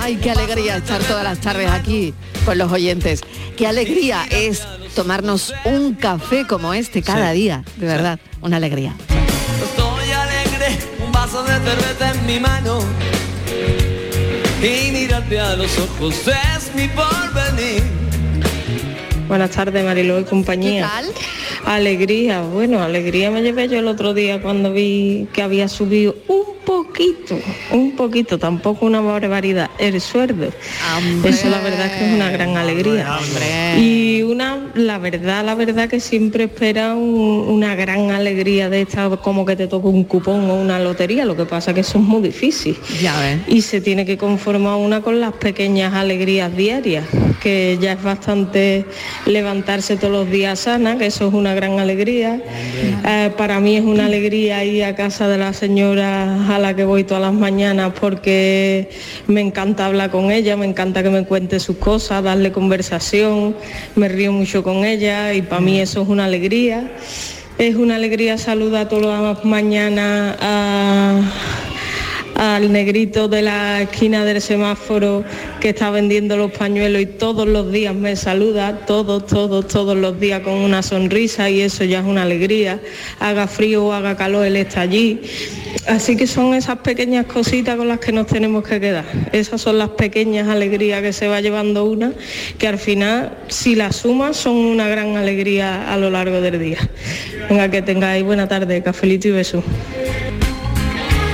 Ay, 0.00 0.16
qué 0.16 0.30
alegría 0.30 0.76
estar 0.78 1.02
todas 1.02 1.22
las 1.24 1.38
tardes 1.40 1.70
aquí 1.70 2.14
con 2.44 2.58
los 2.58 2.72
oyentes. 2.72 3.20
Qué 3.56 3.66
alegría 3.66 4.24
es 4.30 4.62
tomarnos 4.94 5.52
un 5.64 5.94
café 5.94 6.46
como 6.46 6.74
este 6.74 7.02
cada 7.02 7.32
Sí. 7.32 7.38
día, 7.40 7.64
de 7.76 7.86
verdad, 7.86 8.18
una 8.40 8.56
alegría. 8.56 8.94
Estoy 9.62 10.10
alegre, 10.10 10.78
un 11.04 11.12
vaso 11.12 11.42
de 11.44 11.52
cerveza 11.58 12.12
en 12.14 12.26
mi 12.26 12.40
mano. 12.40 12.80
Y 14.62 14.92
mirarte 14.92 15.40
a 15.40 15.56
los 15.56 15.76
ojos 15.76 16.14
es 16.28 16.72
mi 16.76 16.86
porvenir. 16.86 17.82
Buenas 19.26 19.50
tardes, 19.50 19.84
Mariló 19.84 20.20
y 20.20 20.24
compañía. 20.24 20.88
Alegría, 21.64 22.42
bueno, 22.42 22.80
alegría 22.80 23.32
me 23.32 23.42
llevé 23.42 23.68
yo 23.68 23.80
el 23.80 23.88
otro 23.88 24.14
día 24.14 24.40
cuando 24.40 24.72
vi 24.72 25.26
que 25.32 25.42
había 25.42 25.66
subido 25.66 26.14
un 26.28 26.51
poquito, 26.92 27.38
un 27.70 27.92
poquito, 27.96 28.38
tampoco 28.38 28.84
una 28.86 29.00
barbaridad, 29.00 29.70
el 29.78 29.98
sueldo. 30.00 30.50
Eso 31.24 31.48
la 31.48 31.58
verdad 31.60 31.86
es 31.86 31.92
que 31.92 32.06
es 32.08 32.12
una 32.14 32.30
gran 32.30 32.56
alegría. 32.56 33.06
Y 33.78 34.22
una, 34.22 34.58
la 34.74 34.98
verdad, 34.98 35.44
la 35.44 35.54
verdad 35.54 35.88
que 35.88 36.00
siempre 36.00 36.44
espera 36.44 36.94
un- 36.94 37.46
una 37.48 37.74
gran 37.74 38.10
alegría 38.10 38.68
de 38.68 38.82
esta, 38.82 39.08
como 39.16 39.46
que 39.46 39.56
te 39.56 39.66
toque 39.68 39.88
un 39.88 40.04
cupón 40.04 40.50
o 40.50 40.54
una 40.54 40.78
lotería, 40.78 41.24
lo 41.24 41.34
que 41.36 41.44
pasa 41.46 41.72
que 41.72 41.80
eso 41.80 41.98
es 41.98 42.04
muy 42.04 42.20
difícil. 42.22 42.76
Ya 43.00 43.18
ves. 43.18 43.38
Y 43.48 43.62
se 43.62 43.80
tiene 43.80 44.04
que 44.04 44.18
conformar 44.18 44.76
una 44.76 45.00
con 45.00 45.18
las 45.20 45.32
pequeñas 45.32 45.94
alegrías 45.94 46.54
diarias, 46.54 47.04
que 47.42 47.78
ya 47.80 47.92
es 47.92 48.02
bastante 48.02 48.84
levantarse 49.26 49.96
todos 49.96 50.12
los 50.12 50.30
días 50.30 50.60
sana, 50.60 50.98
que 50.98 51.06
eso 51.06 51.26
es 51.28 51.34
una 51.34 51.54
gran 51.54 51.80
alegría. 51.80 52.40
Eh, 53.06 53.30
para 53.36 53.60
mí 53.60 53.76
es 53.76 53.82
una 53.84 54.06
alegría 54.06 54.64
ir 54.64 54.84
a 54.84 54.94
casa 54.94 55.26
de 55.28 55.38
la 55.38 55.52
señora 55.54 56.54
a 56.54 56.58
la 56.58 56.74
que 56.76 56.81
voy 56.84 57.04
todas 57.04 57.22
las 57.22 57.32
mañanas 57.32 57.92
porque 58.00 58.90
me 59.26 59.40
encanta 59.40 59.86
hablar 59.86 60.10
con 60.10 60.30
ella, 60.30 60.56
me 60.56 60.66
encanta 60.66 61.02
que 61.02 61.10
me 61.10 61.24
cuente 61.24 61.60
sus 61.60 61.76
cosas, 61.76 62.22
darle 62.22 62.52
conversación, 62.52 63.56
me 63.96 64.08
río 64.08 64.32
mucho 64.32 64.62
con 64.62 64.84
ella 64.84 65.34
y 65.34 65.42
para 65.42 65.60
mí 65.60 65.80
eso 65.80 66.02
es 66.02 66.08
una 66.08 66.24
alegría. 66.24 66.90
Es 67.58 67.76
una 67.76 67.96
alegría 67.96 68.38
saludar 68.38 68.88
todas 68.88 69.22
las 69.22 69.44
mañanas 69.44 70.36
a, 70.40 71.20
al 72.42 72.72
negrito 72.72 73.28
de 73.28 73.40
la 73.40 73.82
esquina 73.82 74.24
del 74.24 74.40
semáforo 74.40 75.22
que 75.60 75.68
está 75.68 75.92
vendiendo 75.92 76.36
los 76.36 76.50
pañuelos 76.50 77.00
y 77.00 77.06
todos 77.06 77.46
los 77.46 77.70
días 77.70 77.94
me 77.94 78.16
saluda, 78.16 78.80
todos, 78.84 79.26
todos, 79.26 79.68
todos 79.68 79.96
los 79.96 80.18
días 80.18 80.40
con 80.40 80.54
una 80.54 80.82
sonrisa 80.82 81.48
y 81.48 81.60
eso 81.60 81.84
ya 81.84 82.00
es 82.00 82.04
una 82.04 82.22
alegría. 82.22 82.80
Haga 83.20 83.46
frío 83.46 83.84
o 83.84 83.92
haga 83.92 84.16
calor, 84.16 84.44
él 84.44 84.56
está 84.56 84.80
allí. 84.80 85.20
Así 85.86 86.16
que 86.16 86.26
son 86.26 86.54
esas 86.54 86.78
pequeñas 86.78 87.26
cositas 87.26 87.76
con 87.76 87.86
las 87.86 88.00
que 88.00 88.10
nos 88.10 88.26
tenemos 88.26 88.66
que 88.66 88.80
quedar. 88.80 89.04
Esas 89.30 89.60
son 89.60 89.78
las 89.78 89.90
pequeñas 89.90 90.48
alegrías 90.48 91.00
que 91.00 91.12
se 91.12 91.28
va 91.28 91.40
llevando 91.40 91.84
una, 91.84 92.12
que 92.58 92.66
al 92.66 92.78
final, 92.78 93.38
si 93.46 93.76
las 93.76 93.94
sumas, 93.94 94.36
son 94.36 94.56
una 94.56 94.88
gran 94.88 95.16
alegría 95.16 95.92
a 95.92 95.96
lo 95.96 96.10
largo 96.10 96.40
del 96.40 96.58
día. 96.58 96.78
Venga, 97.48 97.70
que 97.70 97.82
tengáis 97.82 98.24
buena 98.24 98.48
tarde, 98.48 98.82
cafelito 98.82 99.28
y 99.28 99.30
beso. 99.30 99.62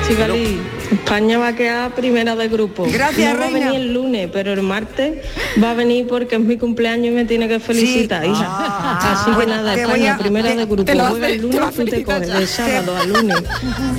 España 0.08 1.38
va 1.38 1.48
a 1.48 1.54
quedar 1.54 1.94
primera 1.94 2.34
de 2.34 2.48
grupo. 2.48 2.86
Gracias, 2.90 3.34
no 3.34 3.40
va 3.40 3.46
a 3.46 3.50
venir 3.50 3.74
el 3.74 3.92
lunes, 3.92 4.30
pero 4.32 4.52
el 4.54 4.62
martes 4.62 5.18
va 5.62 5.72
a 5.72 5.74
venir 5.74 6.06
porque 6.06 6.36
es 6.36 6.40
mi 6.40 6.56
cumpleaños 6.56 7.08
y 7.08 7.10
me 7.10 7.24
tiene 7.26 7.46
que 7.48 7.60
felicitar, 7.60 8.24
Sí. 8.24 8.30
hija. 8.30 8.46
Ah. 8.48 9.22
Así 9.26 9.38
que 9.38 9.46
nada, 9.46 9.74
España 9.74 10.14
a- 10.14 10.18
primera 10.18 10.48
te- 10.48 10.56
de 10.56 10.64
grupo. 10.64 10.84
te 10.84 10.94
lo 10.94 11.04
Juega 11.08 11.26
hace- 11.26 11.34
el 11.36 11.42
lunes, 11.42 11.74
tú 11.74 11.84
te 11.84 12.02
coges 12.04 12.28
ya. 12.28 12.40
de 12.40 12.46
sábado 12.46 12.96
a 12.96 13.04
lunes 13.04 13.42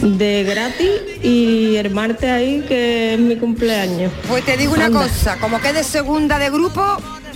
de 0.02 0.44
gratis 0.44 0.90
y 1.24 1.76
el 1.76 1.90
martes 1.92 2.30
ahí 2.30 2.64
que 2.68 3.14
es 3.14 3.20
mi 3.20 3.36
cumpleaños. 3.36 4.12
Pues 4.28 4.44
te 4.46 4.58
digo 4.58 4.74
una 4.74 4.90
cosa, 4.90 5.38
como 5.40 5.60
quede 5.62 5.84
segunda 5.84 6.40
de 6.40 6.50
grupo, 6.50 6.82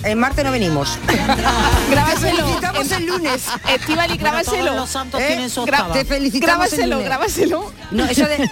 el 0.04 0.16
martes 0.16 0.44
no 0.44 0.52
venimos. 0.52 0.98
Grábaselo. 1.90 2.38
Te 2.38 2.44
felicitamos 2.44 2.92
el 2.92 3.06
lunes. 3.06 3.44
Estivali, 3.70 4.18
grábaselo. 4.18 4.64
todos 4.66 4.76
los 4.78 4.90
santos 4.90 5.22
¿Eh? 5.22 5.26
tienen 5.28 5.50
su 5.50 5.66
Gra-. 5.66 5.92
Te 5.94 6.06
felicitamos 6.06 6.74
el 6.74 6.90
Grábaselo, 6.90 6.96
lunes. 6.96 7.06
grábaselo. 7.06 7.72
No, 7.92 8.06
eso 8.06 8.26
de... 8.26 8.50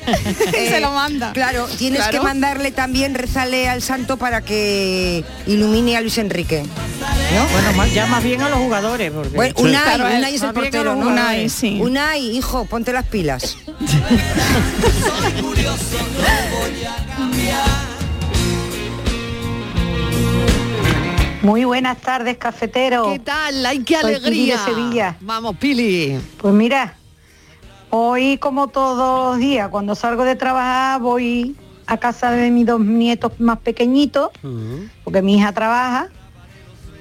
Se 0.70 0.80
lo 0.80 0.92
manda. 0.92 1.34
Claro, 1.34 1.68
tienes 1.78 2.02
Claro. 2.02 2.20
que 2.20 2.24
mandarle 2.24 2.72
también, 2.72 3.14
rezale 3.16 3.68
al 3.70 3.82
santo 3.82 4.18
para 4.18 4.42
que 4.42 5.24
ilumine 5.48 5.98
a 5.98 6.02
Luis 6.02 6.18
Enrique. 6.18 6.64
¿No? 6.64 7.48
Bueno, 7.52 7.74
más- 7.74 7.94
ya 7.94 8.06
más 8.08 8.24
bien 8.24 8.42
a 8.42 8.50
los 8.50 8.60
jugadores. 8.60 9.12
Porque... 9.12 9.30
Bueno, 9.36 9.54
Unai, 9.58 9.84
Claro, 9.84 10.06
Unai 10.06 10.36
es 10.36 10.42
el 10.44 10.54
portero, 10.54 10.96
¿no? 10.96 11.10
jugadores. 11.10 11.52
sí. 11.54 11.80
Unai, 11.82 12.38
hijo, 12.38 12.66
ponte 12.66 12.94
las 12.94 13.06
pilas. 13.08 13.58
Muy 21.42 21.66
buenas 21.66 21.98
tardes, 21.98 22.38
cafetero. 22.38 23.06
¿Qué 23.06 23.20
tal? 23.20 23.66
¡Ay, 23.66 23.80
qué 23.84 23.96
Soy 24.00 24.16
Pili 24.16 24.52
alegría! 24.52 24.58
de 24.58 24.64
Sevilla. 24.64 25.18
Vamos, 25.22 25.56
Pili. 25.58 26.20
Pues 26.38 26.54
mira, 26.54 26.96
hoy 27.90 28.38
como 28.38 28.68
todos 28.68 29.32
los 29.32 29.40
días, 29.40 29.70
cuando 29.70 29.96
salgo 29.96 30.24
de 30.24 30.36
trabajar, 30.36 31.02
voy 31.02 31.56
a 31.88 31.98
casa 31.98 32.30
de 32.30 32.52
mis 32.52 32.68
dos 32.68 32.80
nietos 32.80 33.40
más 33.40 33.58
pequeñitos, 33.60 34.30
porque 35.04 35.24
mi 35.24 35.38
hija 35.38 35.52
trabaja, 35.52 36.10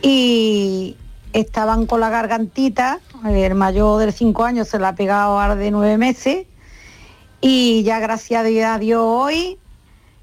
y 0.01 0.97
estaban 1.35 1.85
con 1.85 2.01
la 2.01 2.09
gargantita, 2.09 2.99
el 3.29 3.55
mayor 3.55 4.05
de 4.05 4.11
cinco 4.11 4.45
años 4.45 4.69
se 4.69 4.79
la 4.79 4.89
ha 4.89 4.95
pegado 4.95 5.39
ahora 5.39 5.55
de 5.55 5.71
nueve 5.71 5.99
meses, 5.99 6.47
y 7.43 7.83
ya 7.83 7.99
gracias 8.01 8.47
a 8.65 8.79
Dios 8.79 9.03
hoy, 9.05 9.59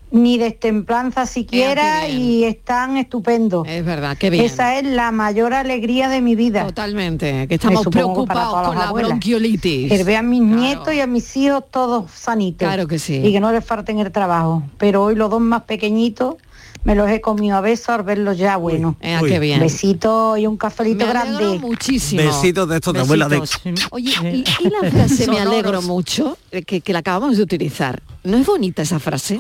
ni 0.09 0.37
destemplanza 0.37 1.25
siquiera, 1.25 2.05
bien. 2.05 2.21
y 2.21 2.43
están 2.45 2.97
estupendos. 2.97 3.67
Es 3.67 3.83
verdad, 3.83 4.17
qué 4.17 4.29
bien. 4.29 4.45
Esa 4.45 4.77
es 4.77 4.85
la 4.85 5.11
mayor 5.11 5.53
alegría 5.53 6.07
de 6.07 6.21
mi 6.21 6.35
vida. 6.35 6.65
Totalmente, 6.65 7.47
que 7.47 7.55
estamos 7.55 7.85
preocupados 7.87 8.67
con 8.67 8.77
la 8.77 8.85
abuelas. 8.87 9.09
bronquiolitis. 9.09 9.91
Que 9.91 10.03
vean 10.03 10.29
mis 10.29 10.41
nietos 10.41 10.93
y 10.93 11.01
a 11.01 11.07
mis 11.07 11.35
hijos 11.35 11.63
todos 11.69 12.09
sanitos. 12.11 12.67
Claro 12.67 12.87
que 12.87 12.99
sí. 12.99 13.15
Y 13.17 13.31
que 13.33 13.39
no 13.39 13.51
les 13.51 13.65
falten 13.65 13.99
el 13.99 14.11
trabajo. 14.11 14.63
Pero 14.77 15.03
hoy 15.03 15.15
los 15.15 15.29
dos 15.29 15.41
más 15.41 15.63
pequeñitos 15.63 16.35
me 16.83 16.95
los 16.95 17.09
he 17.09 17.19
comido 17.19 17.57
a 17.57 17.61
besos 17.61 17.89
al 17.89 18.03
verlos 18.03 18.37
ya 18.37 18.55
bueno. 18.55 18.95
Eh, 19.01 19.19
qué 19.27 19.39
bien. 19.39 19.59
Besito 19.59 20.37
y 20.37 20.47
un 20.47 20.55
cafelito 20.55 21.05
Me 21.05 21.11
grande. 21.11 21.59
muchísimo. 21.59 22.21
Besitos 22.21 22.69
de 22.69 22.75
estos 22.75 22.93
de 22.93 22.99
abuela 23.01 23.27
de... 23.27 23.41
Oye, 23.91 24.13
y, 24.23 24.65
y 24.65 24.69
la 24.69 24.89
frase 24.89 25.27
me 25.27 25.41
alegro 25.41 25.81
mucho, 25.81 26.37
eh, 26.51 26.61
que, 26.61 26.79
que 26.79 26.93
la 26.93 26.99
acabamos 26.99 27.35
de 27.35 27.43
utilizar. 27.43 28.01
¿No 28.23 28.37
es 28.37 28.45
bonita 28.45 28.83
esa 28.83 28.99
frase? 28.99 29.37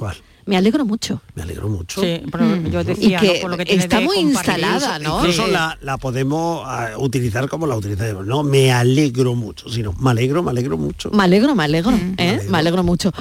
Me 0.47 0.57
alegro 0.57 0.85
mucho. 0.85 1.21
Me 1.35 1.43
alegro 1.43 1.69
mucho. 1.69 2.01
Sí, 2.01 2.21
pero 2.31 2.55
yo 2.55 2.83
decía, 2.83 3.19
Mm. 3.19 3.23
Y 3.23 3.27
que 3.27 3.33
¿no? 3.35 3.41
Por 3.41 3.51
lo 3.51 3.57
que 3.57 3.65
tiene 3.65 3.83
está 3.83 3.99
muy 4.01 4.17
instalada, 4.17 4.97
¿no? 4.99 5.19
Incluso 5.19 5.45
la, 5.47 5.77
la 5.81 5.97
podemos 5.97 6.63
ah, 6.65 6.91
utilizar 6.97 7.47
como 7.49 7.67
la 7.67 7.75
utilizamos, 7.75 8.25
¿no? 8.25 8.43
Me 8.43 8.71
alegro 8.71 9.35
mucho, 9.35 9.69
sino 9.69 9.93
me 9.93 10.09
alegro, 10.11 10.41
me 10.41 10.51
alegro 10.51 10.77
mucho. 10.77 11.11
Me 11.11 11.23
alegro, 11.23 11.53
me 11.53 11.63
alegro, 11.65 11.91
¿eh? 12.17 12.41
me 12.49 12.57
alegro 12.57 12.83
mucho. 12.83 13.11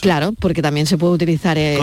Claro, 0.00 0.32
porque 0.40 0.62
también 0.62 0.86
se 0.86 0.96
puede 0.98 1.12
utilizar... 1.14 1.56
eh, 1.58 1.78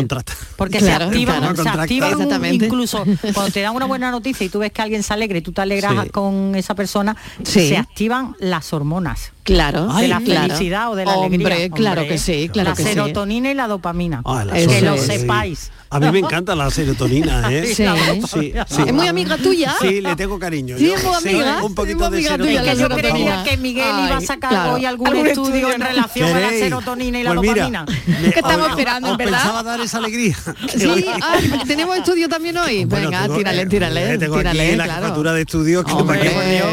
Porque 0.56 0.80
claro, 0.80 1.06
se 1.06 1.12
activan, 1.12 1.40
claro. 1.40 1.64
se 1.64 1.70
activan 1.70 2.16
un- 2.16 2.22
Exactamente. 2.24 2.66
incluso 2.66 3.04
cuando 3.34 3.52
te 3.52 3.62
dan 3.62 3.76
una 3.76 3.86
buena 3.86 4.12
noticia 4.12 4.46
y 4.46 4.50
tú 4.50 4.60
ves 4.60 4.72
que 4.72 4.82
alguien 4.82 5.04
se 5.04 5.14
alegra 5.14 5.38
y 5.38 5.42
tú 5.42 5.52
te 5.52 5.62
alegras 5.62 5.94
Sí. 6.04 6.10
con 6.10 6.56
esa 6.56 6.76
persona, 6.76 7.16
Sí. 7.44 7.70
se 7.70 7.78
activan 7.78 8.36
las 8.40 8.74
hormonas. 8.74 9.32
Claro, 9.48 9.88
de 9.94 10.10
la 10.10 10.20
claro. 10.20 10.54
felicidad 10.54 10.92
o 10.92 10.96
de 10.96 11.06
la 11.06 11.16
Hombre, 11.16 11.54
alegría. 11.54 11.70
claro 11.70 12.06
que 12.06 12.18
sí, 12.18 12.50
claro 12.52 12.72
la 12.72 12.76
que 12.76 12.84
sí. 12.84 12.90
serotonina 12.90 13.50
y 13.50 13.54
la 13.54 13.68
dopamina. 13.70 14.22
Ah, 14.26 14.44
la 14.44 14.54
que 14.54 14.82
lo 14.82 14.98
sí. 14.98 15.06
sepáis. 15.06 15.72
A 15.90 16.00
mí 16.00 16.12
me 16.12 16.20
encanta 16.20 16.56
la 16.56 16.70
serotonina, 16.70 17.52
¿eh? 17.52 17.66
Sí. 17.68 17.76
sí, 17.76 18.54
sí. 18.68 18.82
¿Es 18.88 18.94
muy 18.94 19.08
amiga 19.08 19.38
tuya? 19.38 19.74
Sí, 19.82 20.02
le 20.02 20.16
tengo 20.16 20.38
cariño. 20.40 20.78
Sí, 20.78 20.92
es 20.92 21.04
muy 21.04 21.16
amiga. 21.16 21.64
un 21.64 21.74
poquito 21.76 22.00
de 22.00 22.06
amiga 22.08 22.38
tuya, 22.38 22.62
serotonina. 22.62 22.62
la 22.64 22.72
que 22.74 22.78
yo 22.78 22.88
serotonina. 22.88 23.14
creía 23.14 23.44
que 23.44 23.58
Miguel 23.58 23.86
iba 24.06 24.16
a 24.16 24.18
Ay, 24.18 24.26
sacar 24.26 24.50
claro. 24.50 24.74
hoy 24.74 24.86
algún, 24.86 25.08
Algún 25.08 25.28
estudio, 25.28 25.56
estudio, 25.70 25.74
en 25.76 25.82
relación 25.82 26.28
a 26.28 26.32
la 26.40 26.40
¿Queréis? 26.48 26.64
serotonina 26.64 27.20
y 27.20 27.24
la 27.24 27.34
Pues 27.36 27.42
mira, 27.50 27.54
dopamina. 27.70 27.86
me- 28.22 28.32
¿Qué 28.32 28.40
estamos 28.40 28.66
os- 28.66 28.70
esperando, 28.72 29.08
os 29.08 29.12
en 29.14 29.18
verdad? 29.18 29.38
pensaba 29.40 29.64
dar 29.64 29.80
esa 29.82 29.98
alegría. 29.98 30.38
Sí, 30.78 31.06
ah, 31.22 31.38
tenemos 31.66 31.98
estudio 31.98 32.28
también 32.30 32.58
hoy. 32.58 32.86
Bueno, 32.86 33.06
Venga, 33.10 33.24
tengo- 33.24 33.38
tírale, 33.38 33.62
eh, 33.62 33.66
tírale, 33.68 34.14
eh, 34.14 34.18
tengo 34.18 34.38
tírale, 34.38 34.68
aquí 34.68 34.76
la 34.76 34.84
claro. 34.84 35.02
jefatura 35.04 35.34
de 35.34 35.42
estudios, 35.42 35.86
que 35.86 35.94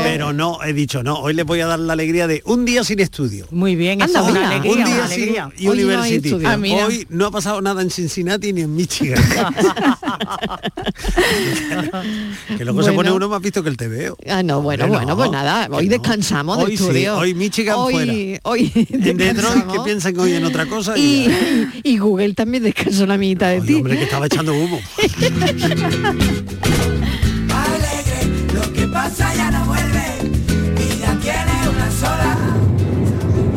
pero 0.03 0.33
no, 0.33 0.59
he 0.65 0.73
dicho, 0.73 1.03
no, 1.03 1.15
hoy 1.21 1.35
les 1.35 1.45
voy 1.45 1.61
a 1.61 1.67
dar 1.67 1.79
la 1.79 1.93
alegría 1.93 2.27
de 2.27 2.43
un 2.47 2.65
día 2.65 2.83
sin 2.85 3.01
estudio. 3.01 3.47
Muy 3.51 3.77
bien, 3.77 4.03
Anda, 4.03 4.21
eso 4.21 4.27
es 4.29 4.31
una 4.33 4.41
mira, 4.41 4.51
alegría, 4.51 4.73
un 4.73 4.77
día 4.85 5.07
sin 5.59 5.69
University. 5.71 6.29
estudio. 6.29 6.49
Ah, 6.49 6.57
mira. 6.57 6.87
Hoy 6.87 7.07
no 7.11 7.27
ha 7.27 7.31
pasado 7.31 7.61
nada 7.63 7.81
en 7.83 7.91
Cincinnati 7.91 8.53
ni 8.53 8.63
en 8.63 8.75
Michigan. 8.75 9.04
que 12.57 12.65
luego 12.65 12.83
se 12.83 12.93
pone 12.93 13.11
uno 13.13 13.29
más 13.29 13.41
visto 13.43 13.63
que 13.63 13.69
el 13.69 13.77
TVO. 13.77 14.17
Ah, 14.29 14.43
no, 14.43 14.63
bueno, 14.63 14.85
Hombre, 14.85 14.99
bueno, 15.01 15.13
no, 15.13 15.17
pues 15.17 15.31
nada, 15.31 15.69
hoy 15.71 15.85
no. 15.87 15.91
descansamos 15.91 16.59
de 16.59 16.65
Hoy 16.65 16.77
sí, 16.77 16.83
estudio. 16.85 17.17
hoy 17.19 17.35
Michigan 17.35 17.77
hoy, 17.79 17.93
fuera. 17.93 18.13
Hoy 18.45 18.73
En 18.91 19.17
Detroit, 19.17 19.67
que 19.67 19.81
piensan 19.81 20.19
hoy 20.19 20.35
en 20.35 20.45
otra 20.45 20.67
cosa. 20.67 20.97
Y, 20.97 21.27
ya. 21.27 21.33
y, 21.83 21.95
y 21.95 21.99
Google 21.99 22.35
también 22.35 22.63
descansó 22.63 23.07
la 23.07 23.19
mitad 23.19 23.49
de 23.51 23.61
ti. 23.61 23.75
hombre, 23.75 23.97
que 23.99 24.05
estaba 24.05 24.27
echando 24.27 24.55
humo. 24.55 24.79
Alegre, 27.55 28.27
lo 28.55 28.73
que 28.73 28.87
pasa 28.89 29.35
ya 29.35 29.51
no 29.51 29.65
vuelve. 29.67 30.05
Vida 30.77 31.19
quiere 31.21 31.53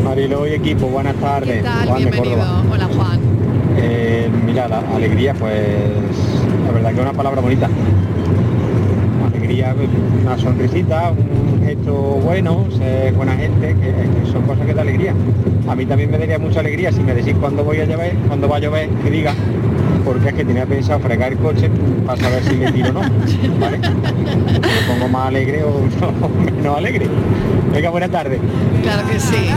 Mariló 0.03 0.47
y 0.47 0.53
equipo, 0.53 0.87
buenas 0.87 1.15
tardes. 1.17 1.57
¿Qué 1.57 1.63
tal? 1.63 1.87
Juan 1.87 1.97
Bienvenido. 1.97 2.63
Hola 2.71 2.89
Juan. 2.95 3.36
Eh, 3.77 4.29
mira, 4.45 4.67
la 4.67 4.79
alegría, 4.95 5.33
pues 5.33 5.53
la 6.65 6.71
verdad 6.71 6.89
que 6.89 6.95
es 6.95 7.01
una 7.01 7.13
palabra 7.13 7.41
bonita. 7.41 7.69
Una 9.57 10.37
sonrisita, 10.37 11.11
un 11.11 11.65
gesto 11.65 11.91
bueno, 11.91 12.67
ser 12.77 13.11
buena 13.13 13.35
gente, 13.35 13.69
que, 13.69 13.75
que 13.75 14.31
son 14.31 14.43
cosas 14.43 14.67
que 14.67 14.73
da 14.73 14.83
alegría. 14.83 15.15
A 15.67 15.75
mí 15.75 15.83
también 15.87 16.11
me 16.11 16.19
daría 16.19 16.37
mucha 16.37 16.59
alegría 16.59 16.91
si 16.91 16.99
me 16.99 17.15
decís 17.15 17.33
cuándo 17.39 17.63
voy 17.63 17.79
a 17.79 17.85
llover, 17.85 18.13
cuándo 18.27 18.47
va 18.47 18.57
a 18.57 18.59
llover, 18.59 18.87
que 18.87 19.09
diga, 19.09 19.33
porque 20.05 20.29
es 20.29 20.35
que 20.35 20.45
tenía 20.45 20.67
pensado 20.67 20.99
fregar 20.99 21.31
el 21.31 21.39
coche 21.39 21.71
para 22.05 22.21
saber 22.21 22.43
si 22.43 22.53
me 22.53 22.71
tiro 22.71 22.89
o 22.89 22.93
no. 22.93 23.01
¿vale? 23.59 23.79
Me 23.79 24.93
pongo 24.93 25.07
más 25.09 25.27
alegre 25.27 25.63
o 25.63 25.81
no, 26.21 26.29
menos 26.29 26.77
alegre. 26.77 27.07
Venga, 27.73 27.89
buena 27.89 28.09
tarde. 28.09 28.39
Claro 28.83 29.09
que 29.09 29.19
sí. 29.19 29.49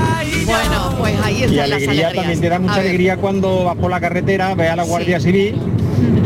Bueno, 0.46 0.94
pues 0.98 1.20
ahí 1.22 1.40
Y 1.40 1.44
están 1.44 1.56
las 1.68 1.82
alegría 1.82 2.12
también 2.14 2.40
te 2.40 2.48
da 2.48 2.58
mucha 2.58 2.80
alegría 2.80 3.16
cuando 3.18 3.64
vas 3.64 3.76
por 3.76 3.90
la 3.90 4.00
carretera, 4.00 4.54
ves 4.54 4.70
a 4.70 4.76
la 4.76 4.84
Guardia 4.84 5.20
Civil 5.20 5.56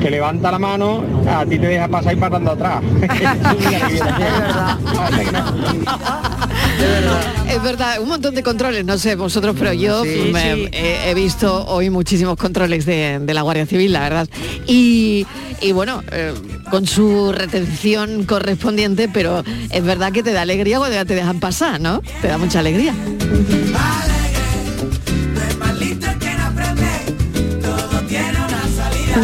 que 0.04 0.10
levanta 0.10 0.50
la 0.52 0.58
mano, 0.58 1.02
a 1.26 1.46
ti 1.46 1.58
te 1.58 1.66
deja 1.66 1.88
pasar 1.88 2.12
y 2.12 2.16
pasando 2.16 2.50
atrás. 2.50 2.82
Es 7.48 7.62
verdad, 7.62 8.00
un 8.00 8.08
montón 8.08 8.34
de 8.34 8.42
controles, 8.42 8.84
no 8.84 8.98
sé 8.98 9.14
vosotros, 9.16 9.54
pero 9.58 9.72
yo 9.72 10.02
Sí, 10.04 10.28
me- 10.32 10.54
sí. 10.54 10.68
He, 10.72 11.10
he 11.10 11.14
visto 11.14 11.64
hoy 11.68 11.88
muchísimos 11.88 12.36
controles 12.36 12.84
de, 12.84 13.18
de 13.22 13.34
la 13.34 13.40
Guardia 13.42 13.64
Civil, 13.64 13.92
la 13.92 14.00
verdad. 14.00 14.28
Y, 14.66 15.26
y 15.62 15.72
bueno, 15.72 16.02
eh, 16.12 16.34
con 16.70 16.86
su 16.86 17.32
retención 17.32 18.24
correspondiente, 18.24 19.08
pero 19.08 19.42
es 19.70 19.84
verdad 19.84 20.12
que 20.12 20.22
te 20.22 20.32
da 20.32 20.42
alegría 20.42 20.78
cuando 20.78 20.96
ya 20.96 21.04
te 21.06 21.14
dejan 21.14 21.40
pasar, 21.40 21.80
¿no? 21.80 22.02
Te 22.20 22.28
da 22.28 22.36
mucha 22.38 22.58
alegría. 22.58 22.92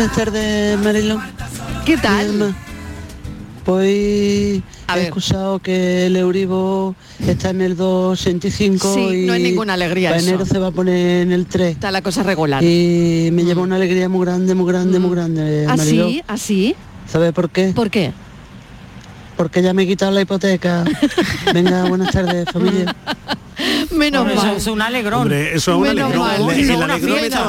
Buenas 0.01 0.17
tardes, 0.17 0.79
Marilón. 0.81 1.21
¿Qué 1.85 1.99
tal? 1.99 2.55
Pues 3.67 4.63
he 4.97 5.03
escuchado 5.03 5.59
que 5.59 6.07
el 6.07 6.17
Euribo 6.17 6.95
está 7.27 7.51
en 7.51 7.61
el 7.61 7.77
2,65 7.77 8.95
Sí, 8.95 9.01
y 9.25 9.27
no 9.27 9.35
es 9.35 9.43
ninguna 9.43 9.75
alegría 9.75 10.09
para 10.09 10.21
eso. 10.21 10.31
enero 10.31 10.47
se 10.47 10.59
va 10.59 10.69
a 10.69 10.71
poner 10.71 11.21
en 11.25 11.33
el 11.33 11.45
3. 11.45 11.73
Está 11.73 11.91
la 11.91 12.01
cosa 12.01 12.23
regular. 12.23 12.65
Y 12.65 13.29
me 13.35 13.45
lleva 13.45 13.61
una 13.61 13.77
alegría 13.77 14.09
muy 14.09 14.25
grande, 14.25 14.55
muy 14.55 14.73
grande, 14.73 14.99
muy 14.99 15.11
grande, 15.11 15.67
Mariló. 15.69 16.07
¿Así? 16.07 16.23
¿Así? 16.27 16.75
¿Sabes 17.07 17.35
por 17.35 17.51
qué? 17.51 17.73
¿Por 17.75 17.91
qué? 17.91 18.13
Porque 19.37 19.61
ya 19.61 19.75
me 19.75 19.83
he 19.83 19.87
quitado 19.87 20.13
la 20.13 20.23
hipoteca. 20.23 20.83
Venga, 21.53 21.85
buenas 21.91 22.11
tardes, 22.11 22.47
familia. 22.51 22.97
Menos 23.95 24.23
Hombre, 24.23 24.35
eso 24.37 24.47
mal. 24.47 24.57
es 24.57 24.67
un 24.67 24.81
alegrón. 24.81 25.21
Hombre, 25.25 25.55
eso 25.55 25.73
es 25.73 25.77
un 25.77 25.83
Menos 25.83 26.05
alegrón. 26.11 26.27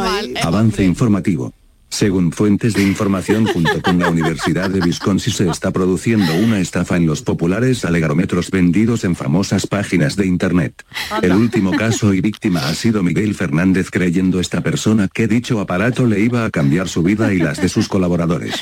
mal. 0.04 0.26
El- 0.26 0.38
el. 0.38 0.46
Avance 0.46 0.84
informativo. 0.84 1.54
Según 1.92 2.32
fuentes 2.32 2.74
de 2.74 2.84
información 2.84 3.46
junto 3.46 3.82
con 3.82 4.00
la 4.00 4.10
Universidad 4.10 4.70
de 4.70 4.80
Wisconsin 4.80 5.34
se 5.34 5.50
está 5.50 5.72
produciendo 5.72 6.34
una 6.34 6.60
estafa 6.60 6.96
en 6.96 7.06
los 7.06 7.22
populares 7.22 7.84
alegarómetros 7.86 8.50
vendidos 8.50 9.04
en 9.04 9.16
famosas 9.16 9.68
páginas 9.68 10.16
de 10.16 10.26
internet. 10.26 10.84
El 11.22 11.34
último 11.34 11.72
caso 11.72 12.14
y 12.14 12.22
víctima 12.22 12.68
ha 12.68 12.74
sido 12.76 13.04
Miguel 13.04 13.36
Fernández 13.36 13.90
creyendo 13.92 14.40
esta 14.40 14.62
persona 14.62 15.10
que 15.14 15.28
dicho 15.28 15.60
aparato 15.60 16.06
le 16.06 16.22
iba 16.22 16.46
a 16.46 16.50
cambiar 16.50 16.88
su 16.88 17.04
vida 17.04 17.34
y 17.34 17.40
las 17.40 17.62
de 17.62 17.70
sus 17.70 17.88
colaboradores. 17.88 18.56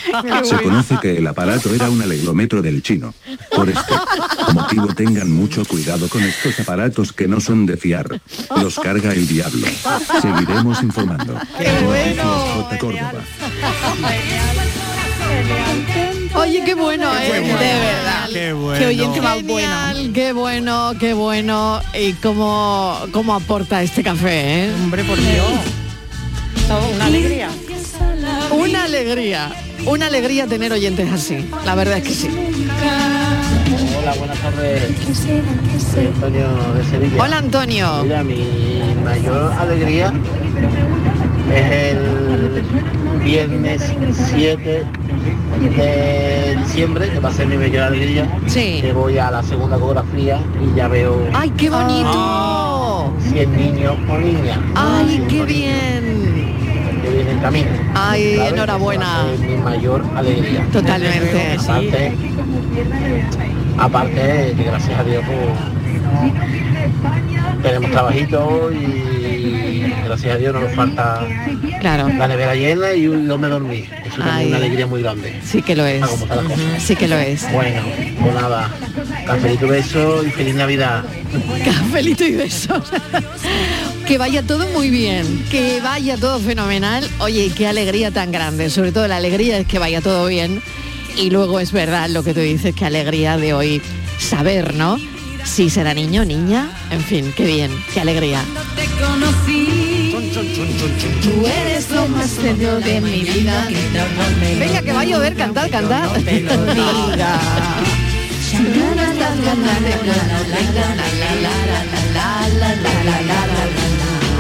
Se 0.44 0.58
conoce 0.58 0.98
que 1.00 1.18
el 1.18 1.28
aparato 1.28 1.74
era 1.74 1.90
un 1.90 2.02
alegrómetro 2.02 2.62
del 2.62 2.82
chino. 2.82 3.14
Por 3.56 3.70
este 3.70 3.94
motivo 4.54 4.88
tengan 4.88 5.32
mucho 5.32 5.64
cuidado 5.66 6.10
con 6.10 6.24
estos 6.24 6.60
aparatos 6.60 7.14
que 7.14 7.28
no 7.28 7.40
son 7.40 7.68
de 7.68 7.78
fiar. 7.78 8.20
Los 8.60 8.80
carga 8.80 9.14
el 9.14 9.28
diablo. 9.28 9.68
Seguiremos 10.20 10.82
informando. 10.82 11.40
J. 12.80 13.19
Oye, 16.36 16.64
qué 16.64 16.74
bueno, 16.76 17.10
Qué 17.12 17.28
¿eh? 17.28 17.40
bueno. 17.42 17.60
De 17.60 17.66
verdad. 17.66 18.30
Qué 18.32 18.54
bueno. 18.54 18.80
Qué 18.80 18.86
oyente 18.86 19.22
más 19.22 19.44
bueno. 19.44 19.70
Qué 20.14 20.34
bueno, 20.34 20.92
qué 21.00 21.14
bueno. 21.14 21.82
Y 21.94 22.14
cómo, 22.14 22.98
cómo 23.12 23.34
aporta 23.36 23.82
este 23.84 24.04
café, 24.04 24.66
¿eh? 24.66 24.74
Hombre, 24.74 25.04
por 25.04 25.18
Dios. 25.18 25.46
Todo 26.68 26.88
una 26.96 27.06
alegría. 27.06 27.50
Una 28.52 28.84
alegría. 28.84 29.52
Una 29.86 30.08
alegría 30.08 30.46
tener 30.48 30.72
oyentes 30.72 31.12
así. 31.12 31.50
La 31.66 31.76
verdad 31.76 31.98
es 31.98 32.04
que 32.04 32.14
sí. 32.14 32.30
Hola, 33.98 34.14
buenas 34.14 34.38
tardes. 34.40 34.84
Soy 35.94 36.06
Antonio 36.08 36.48
de 36.74 36.86
Sevilla. 36.90 37.24
Hola, 37.24 37.38
Antonio. 37.38 38.04
Mira, 38.04 38.24
mi 38.24 38.84
mayor 39.04 39.52
alegría 39.54 40.14
es 41.54 41.72
el 41.72 42.19
viernes 43.24 43.94
7 44.14 44.86
de 45.60 46.56
diciembre, 46.64 47.10
que 47.10 47.20
va 47.20 47.30
a 47.30 47.34
ser 47.34 47.48
mi 47.48 47.58
mayor 47.58 47.84
alegría. 47.84 48.28
Sí. 48.48 48.80
Que 48.82 48.94
voy 48.94 49.18
a 49.18 49.32
la 49.32 49.44
segunda 49.44 49.78
ecografía 49.78 50.40
y 50.62 50.76
ya 50.76 50.88
veo 50.88 51.28
¡Ay, 51.34 51.50
qué 51.52 51.70
bonito! 51.70 53.14
si 53.20 53.40
es 53.40 53.50
niño 53.50 53.96
o 54.10 54.18
niña. 54.18 54.60
¡Ay, 54.76 55.26
qué 55.28 55.44
bien! 55.46 56.50
Que 57.02 57.10
viene 57.10 57.32
en 57.32 57.40
camino. 57.40 57.70
Ay, 57.94 58.36
¿sabes? 58.38 58.54
enhorabuena. 58.54 59.26
Es 59.34 59.40
mi 59.40 59.58
mayor 59.58 60.04
alegría. 60.16 60.66
Totalmente. 60.72 61.58
Aparte, 63.78 64.56
gracias 64.58 65.00
a 65.00 65.04
Dios 65.04 65.24
pues, 65.26 65.38
tenemos 67.64 67.92
trabajito 67.92 68.72
y 68.74 69.29
gracias 70.10 70.36
a 70.36 70.38
Dios 70.38 70.54
no 70.54 70.60
nos 70.62 70.74
falta 70.76 71.22
Claro. 71.80 72.10
la 72.10 72.28
nevera 72.28 72.56
llena 72.56 72.94
y 72.94 73.08
un- 73.08 73.28
no 73.28 73.38
me 73.38 73.48
dormí. 73.48 73.86
Eso 74.06 74.22
es 74.22 74.46
una 74.48 74.58
alegría 74.58 74.88
muy 74.88 75.02
grande. 75.02 75.40
Sí 75.46 75.62
que 75.62 75.76
lo 75.76 75.86
es. 75.86 76.02
Ah. 76.04 76.42
Sí 76.80 76.96
que 76.96 77.08
lo 77.08 77.18
es. 77.18 77.50
Bueno, 77.54 77.82
pues 78.22 78.34
nada, 78.34 78.70
cafelito 79.26 79.68
beso 79.68 80.24
y 80.26 80.32
feliz 80.32 80.56
Navidad. 80.56 81.04
Cafelito 81.66 82.24
y 82.26 82.34
besos. 82.36 82.92
que 84.08 84.18
vaya 84.18 84.42
todo 84.44 84.68
muy 84.70 84.90
bien, 84.90 85.46
que 85.52 85.80
vaya 85.82 86.18
todo 86.18 86.40
fenomenal. 86.40 87.08
Oye, 87.20 87.52
qué 87.56 87.68
alegría 87.68 88.12
tan 88.12 88.32
grande. 88.32 88.70
Sobre 88.70 88.92
todo 88.92 89.08
la 89.08 89.18
alegría 89.18 89.60
es 89.60 89.68
que 89.68 89.78
vaya 89.80 90.02
todo 90.02 90.26
bien. 90.28 90.62
Y 91.18 91.30
luego 91.30 91.60
es 91.60 91.72
verdad 91.72 92.10
lo 92.10 92.24
que 92.24 92.34
tú 92.34 92.40
dices, 92.40 92.74
qué 92.76 92.86
alegría 92.86 93.38
de 93.38 93.54
hoy 93.54 93.82
saber, 94.18 94.74
¿no? 94.74 94.98
Si 95.44 95.70
será 95.70 95.94
niño, 95.94 96.26
niña, 96.26 96.70
en 96.92 97.02
fin, 97.02 97.34
qué 97.36 97.46
bien, 97.46 97.72
qué 97.94 98.02
alegría. 98.02 98.42
te 98.76 98.86
conocí. 99.02 99.79
Tú 100.40 101.46
eres 101.46 101.90
lo 101.92 102.08
más 102.08 102.30
serio 102.30 102.80
de 102.80 103.02
mi 103.02 103.24
vida. 103.24 103.68
Venga, 104.58 104.82
que 104.82 104.94
va 104.94 105.02
a 105.02 105.06
llover, 105.06 105.36
cantad, 105.36 105.70
cantad. 105.70 106.10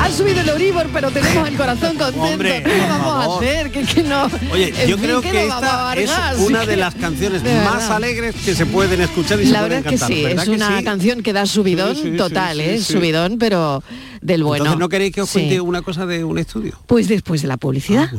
Ha 0.10 0.12
subido 0.12 0.42
el 0.42 0.50
Euribor, 0.50 0.88
pero 0.92 1.12
tenemos 1.12 1.48
el 1.48 1.56
corazón 1.56 1.96
contento. 1.98 2.22
Hombre, 2.24 2.64
¿Qué 2.64 2.80
vamos 2.80 3.26
a 3.26 3.38
hacer? 3.38 3.72
¿Qué, 3.72 3.84
qué 3.84 4.04
no? 4.04 4.28
Oye, 4.52 4.74
En 4.82 4.90
yo 4.90 4.98
fin, 4.98 5.06
creo 5.06 5.22
¿qué 5.22 5.32
que 5.32 5.46
nos 5.48 5.62
vamos 5.62 5.70
a 5.72 5.94
esta 5.96 6.32
es 6.34 6.40
una 6.40 6.66
de 6.66 6.76
las 6.78 6.96
canciones 6.96 7.44
de 7.44 7.54
más 7.62 7.90
alegres 7.92 8.36
que 8.44 8.56
se 8.56 8.66
pueden 8.66 9.02
escuchar 9.02 9.40
y 9.40 9.46
se 9.46 9.52
La 9.52 9.60
pueden 9.60 9.84
verdad 9.84 9.94
es 9.94 10.00
que 10.02 10.08
cantar. 10.08 10.18
sí, 10.18 10.24
¿verdad 10.24 10.44
es 10.44 10.50
que 10.50 10.56
una 10.56 10.78
sí? 10.80 10.84
canción 10.84 11.22
que 11.24 11.34
da 11.34 11.46
subidón 11.46 11.96
Sí, 11.96 12.02
sí, 12.04 12.12
sí, 12.12 12.18
total, 12.18 12.58
sí, 12.58 12.64
¿eh? 12.64 12.78
sí. 12.80 12.94
Subidón, 12.94 13.38
pero 13.38 13.84
del 14.22 14.44
bueno. 14.44 14.66
Entonces, 14.66 14.80
¿no 14.80 14.90
queréis 14.90 15.14
que 15.14 15.22
os 15.22 15.30
Sí. 15.30 15.40
cuente 15.40 15.62
una 15.62 15.82
cosa 15.84 16.06
de 16.08 16.24
un 16.24 16.38
estudio? 16.40 16.80
Pues 16.88 17.08
después 17.08 17.42
de 17.44 17.48
la 17.48 17.58
publicidad. 17.58 18.10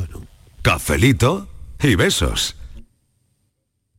Cafelito 0.61 1.47
y 1.81 1.95
besos. 1.95 2.55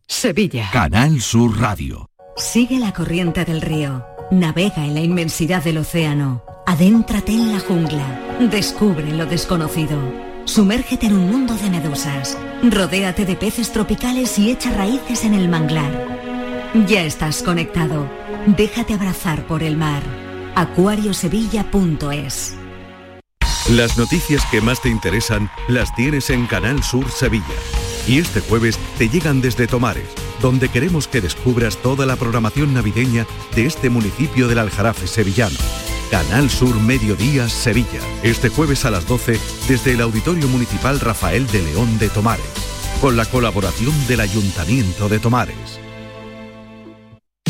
Sevilla. 0.08 0.70
Canal 0.72 1.20
Sur 1.20 1.58
Radio. 1.60 2.08
Sigue 2.36 2.78
la 2.78 2.92
corriente 2.92 3.44
del 3.44 3.60
río. 3.60 4.04
Navega 4.30 4.84
en 4.86 4.94
la 4.94 5.00
inmensidad 5.00 5.62
del 5.62 5.78
océano. 5.78 6.42
Adéntrate 6.66 7.32
en 7.32 7.52
la 7.52 7.60
jungla. 7.60 8.38
Descubre 8.50 9.10
lo 9.12 9.26
desconocido. 9.26 9.98
Sumérgete 10.44 11.06
en 11.06 11.14
un 11.14 11.30
mundo 11.30 11.54
de 11.54 11.70
medusas. 11.70 12.38
Rodéate 12.62 13.24
de 13.24 13.36
peces 13.36 13.72
tropicales 13.72 14.38
y 14.38 14.50
echa 14.50 14.70
raíces 14.70 15.24
en 15.24 15.34
el 15.34 15.48
manglar. 15.48 15.90
Ya 16.86 17.02
estás 17.02 17.42
conectado. 17.42 18.08
Déjate 18.46 18.94
abrazar 18.94 19.46
por 19.46 19.62
el 19.62 19.76
mar. 19.76 20.02
acuariosevilla.es 20.54 22.54
Las 23.70 23.98
noticias 23.98 24.44
que 24.50 24.60
más 24.60 24.80
te 24.80 24.88
interesan 24.88 25.50
las 25.68 25.94
tienes 25.96 26.30
en 26.30 26.46
Canal 26.46 26.82
Sur 26.84 27.10
Sevilla. 27.10 27.44
Y 28.06 28.18
este 28.18 28.40
jueves 28.40 28.78
te 28.98 29.08
llegan 29.08 29.40
desde 29.40 29.66
Tomares, 29.66 30.08
donde 30.40 30.68
queremos 30.68 31.08
que 31.08 31.20
descubras 31.20 31.76
toda 31.78 32.06
la 32.06 32.16
programación 32.16 32.72
navideña 32.72 33.26
de 33.54 33.66
este 33.66 33.90
municipio 33.90 34.48
del 34.48 34.58
Aljarafe 34.58 35.06
sevillano. 35.06 35.58
Canal 36.12 36.50
Sur 36.50 36.78
Mediodía 36.78 37.48
Sevilla. 37.48 38.00
Este 38.22 38.50
jueves 38.50 38.84
a 38.84 38.90
las 38.90 39.08
12 39.08 39.40
desde 39.66 39.92
el 39.94 40.02
Auditorio 40.02 40.46
Municipal 40.46 41.00
Rafael 41.00 41.46
de 41.46 41.62
León 41.62 41.98
de 41.98 42.10
Tomares. 42.10 42.44
Con 43.00 43.16
la 43.16 43.24
colaboración 43.24 43.94
del 44.08 44.20
Ayuntamiento 44.20 45.08
de 45.08 45.18
Tomares. 45.18 45.81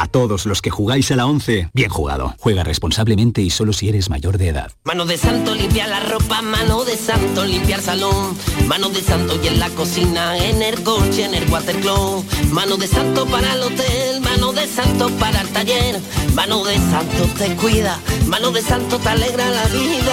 A 0.00 0.06
todos 0.06 0.46
los 0.46 0.62
que 0.62 0.70
jugáis 0.70 1.10
a 1.10 1.16
la 1.16 1.26
11, 1.26 1.70
bien 1.74 1.90
jugado. 1.90 2.36
Juega 2.38 2.62
responsablemente 2.62 3.42
y 3.42 3.50
solo 3.50 3.72
si 3.72 3.88
eres 3.88 4.10
mayor 4.10 4.38
de 4.38 4.50
edad. 4.50 4.70
Mano 4.84 5.06
de 5.06 5.18
santo 5.18 5.56
limpia 5.56 5.88
la 5.88 5.98
ropa, 5.98 6.40
mano 6.40 6.84
de 6.84 6.96
santo 6.96 7.44
limpiar 7.44 7.80
salón, 7.80 8.36
mano 8.68 8.90
de 8.90 9.00
santo 9.00 9.36
y 9.42 9.48
en 9.48 9.58
la 9.58 9.68
cocina, 9.70 10.38
en 10.38 10.62
el 10.62 10.84
coche, 10.84 11.24
en 11.24 11.34
el 11.34 11.50
watercloak, 11.50 12.24
mano 12.52 12.76
de 12.76 12.86
santo 12.86 13.26
para 13.26 13.54
el 13.54 13.60
hotel, 13.60 14.20
mano 14.20 14.52
de 14.52 14.68
santo 14.68 15.10
para 15.18 15.40
el 15.40 15.48
taller, 15.48 16.00
mano 16.32 16.62
de 16.62 16.76
santo 16.76 17.24
te 17.36 17.56
cuida, 17.56 17.98
mano 18.28 18.52
de 18.52 18.62
santo 18.62 19.00
te 19.00 19.08
alegra 19.08 19.50
la 19.50 19.66
vida, 19.66 20.12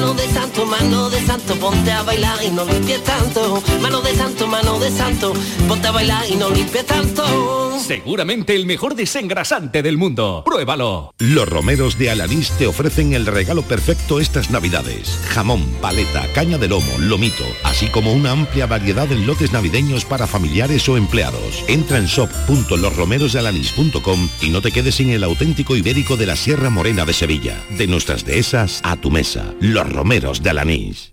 mano 0.00 0.14
de 0.14 0.28
santo, 0.28 0.64
mano 0.64 1.10
de 1.10 1.20
santo, 1.20 1.54
ponte 1.56 1.92
a 1.92 2.02
bailar 2.02 2.42
y 2.42 2.48
no 2.50 2.64
limpies 2.64 3.04
tanto, 3.04 3.62
mano 3.82 4.00
de 4.00 4.14
santo, 4.14 4.46
mano 4.46 4.78
de 4.78 4.90
santo, 4.90 5.34
ponte 5.68 5.88
a 5.88 5.90
bailar 5.90 6.24
y 6.26 6.36
no 6.36 6.48
limpies 6.48 6.86
tanto. 6.86 7.78
Seguramente 7.78 8.56
el 8.56 8.64
mejor 8.66 8.94
desengrasante 8.94 9.82
del 9.82 9.98
mundo. 9.98 10.42
Pruébalo. 10.44 11.12
Los 11.18 11.48
romeros 11.48 11.98
de 11.98 12.10
Alanís 12.10 12.50
te 12.52 12.66
ofrecen 12.66 13.12
el 13.12 13.26
regalo 13.26 13.60
perfecto 13.62 14.20
estas 14.20 14.50
navidades. 14.50 15.18
Jamón, 15.28 15.66
paleta, 15.82 16.26
caña 16.34 16.56
de 16.56 16.68
lomo, 16.68 16.96
lomito, 16.98 17.44
así 17.64 17.88
como 17.88 18.10
una 18.12 18.30
amplia 18.30 18.66
variedad 18.66 19.12
en 19.12 19.26
lotes 19.26 19.52
navideños 19.52 20.06
para 20.06 20.26
familiares 20.26 20.88
o 20.88 20.96
empleados. 20.96 21.62
Entra 21.68 21.98
en 21.98 22.06
shop.losromerosdealanís.com 22.06 24.30
y 24.40 24.48
no 24.48 24.62
te 24.62 24.72
quedes 24.72 24.94
sin 24.94 25.10
el 25.10 25.24
auténtico 25.24 25.76
ibérico 25.76 26.16
de 26.16 26.24
la 26.26 26.36
Sierra 26.36 26.70
Morena 26.70 27.04
de 27.04 27.12
Sevilla. 27.12 27.62
De 27.76 27.86
nuestras 27.86 28.24
dehesas 28.24 28.80
a 28.82 28.96
tu 28.96 29.10
mesa. 29.10 29.52
Romeros 29.90 30.42
de 30.42 30.50
Alanís. 30.50 31.12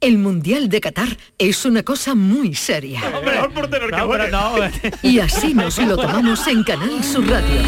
El 0.00 0.16
Mundial 0.16 0.70
de 0.70 0.80
Qatar 0.80 1.14
es 1.36 1.66
una 1.66 1.82
cosa 1.82 2.14
muy 2.14 2.54
seria. 2.54 3.02
Y 5.02 5.18
así 5.18 5.52
nos 5.52 5.76
lo 5.76 5.94
tomamos 5.94 6.46
en 6.46 6.64
Canal 6.64 7.04
Sur 7.04 7.28
Radio. 7.28 7.60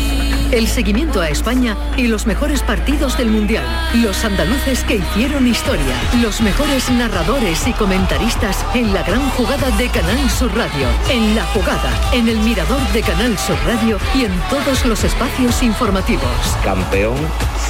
El 0.50 0.66
seguimiento 0.66 1.20
a 1.20 1.28
España 1.28 1.76
y 1.98 2.06
los 2.06 2.26
mejores 2.26 2.62
partidos 2.62 3.18
del 3.18 3.28
Mundial. 3.28 3.64
Los 4.02 4.24
andaluces 4.24 4.82
que 4.84 4.96
hicieron 4.96 5.46
historia. 5.46 5.94
Los 6.22 6.40
mejores 6.40 6.88
narradores 6.90 7.68
y 7.68 7.74
comentaristas 7.74 8.64
en 8.74 8.94
la 8.94 9.02
gran 9.02 9.28
jugada 9.30 9.70
de 9.76 9.88
Canal 9.90 10.30
Sur 10.30 10.54
Radio. 10.54 10.88
En 11.10 11.36
la 11.36 11.44
jugada, 11.48 11.92
en 12.14 12.28
el 12.28 12.38
mirador 12.38 12.80
de 12.94 13.02
Canal 13.02 13.36
Sur 13.36 13.58
Radio 13.66 13.98
y 14.14 14.24
en 14.24 14.32
todos 14.48 14.86
los 14.86 15.04
espacios 15.04 15.62
informativos. 15.62 16.56
Campeón, 16.64 17.16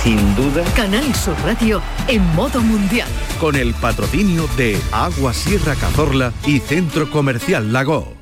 sin 0.03 0.35
duda. 0.35 0.65
Canal 0.75 1.15
Sur 1.15 1.37
Radio 1.45 1.83
en 2.09 2.25
modo 2.35 2.61
mundial. 2.61 3.09
Con 3.41 3.57
el 3.57 3.75
patrocinio 3.75 4.49
de 4.57 4.79
Agua 4.93 5.35
Sierra 5.35 5.75
Cazorla 5.75 6.33
y 6.47 6.59
Centro 6.61 7.11
Comercial 7.11 7.73
Lago. 7.73 8.15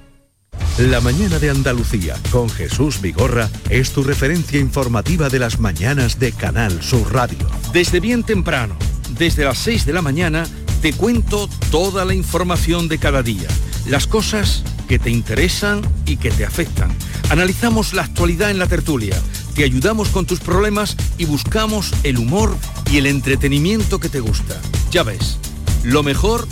La 0.79 1.01
mañana 1.01 1.39
de 1.39 1.51
Andalucía 1.51 2.17
con 2.31 2.49
Jesús 2.49 3.01
Vigorra 3.01 3.51
es 3.69 3.93
tu 3.93 4.03
referencia 4.03 4.59
informativa 4.59 5.29
de 5.29 5.39
las 5.39 5.61
mañanas 5.61 6.19
de 6.19 6.33
Canal 6.33 6.83
Sur 6.83 7.13
Radio. 7.13 7.47
Desde 7.73 8.01
bien 8.01 8.23
temprano, 8.23 8.77
desde 9.19 9.45
las 9.45 9.59
6 9.59 9.85
de 9.85 9.93
la 9.93 10.01
mañana, 10.01 10.47
te 10.81 10.95
cuento 10.95 11.49
toda 11.71 12.05
la 12.07 12.15
información 12.15 12.89
de 12.89 12.99
cada 12.99 13.23
día, 13.23 13.49
las 13.87 14.07
cosas 14.07 14.65
que 14.89 14.99
te 14.99 15.11
interesan 15.11 15.83
y 16.07 16.17
que 16.17 16.31
te 16.31 16.47
afectan. 16.47 16.91
Analizamos 17.29 17.93
la 17.93 18.03
actualidad 18.03 18.51
en 18.51 18.59
la 18.59 18.67
tertulia, 18.67 19.17
te 19.55 19.65
ayudamos 19.65 20.09
con 20.09 20.27
tus 20.27 20.41
problemas 20.41 20.97
y 21.19 21.25
buscamos 21.25 21.93
el 22.03 22.19
humor 22.19 22.57
y 22.91 22.99
el 22.99 23.07
entretenimiento 23.07 23.99
que 23.99 24.09
te 24.09 24.21
gusta. 24.21 24.61
Ya 24.91 25.03
ves, 25.03 25.39
lo 25.83 26.03
mejor 26.03 26.47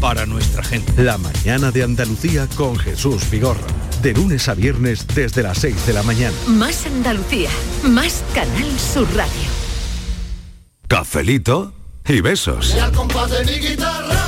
para 0.00 0.26
nuestra 0.26 0.62
gente. 0.62 1.02
La 1.02 1.18
mañana 1.18 1.70
de 1.70 1.82
Andalucía 1.82 2.46
con 2.56 2.76
Jesús 2.76 3.28
Vigorra. 3.30 3.66
De 4.02 4.12
lunes 4.12 4.48
a 4.48 4.54
viernes 4.54 5.06
desde 5.14 5.42
las 5.42 5.58
6 5.58 5.86
de 5.86 5.92
la 5.92 6.02
mañana. 6.02 6.36
Más 6.46 6.86
Andalucía, 6.86 7.50
más 7.82 8.22
Canal 8.34 8.78
Sur 8.78 9.08
Radio. 9.14 9.32
Cafelito 10.86 11.72
y 12.06 12.20
besos. 12.20 12.74
Y 12.76 12.78
al 12.78 12.92
compás 12.92 13.30
de 13.30 13.44
mi 13.44 13.58
guitarra 13.66 14.25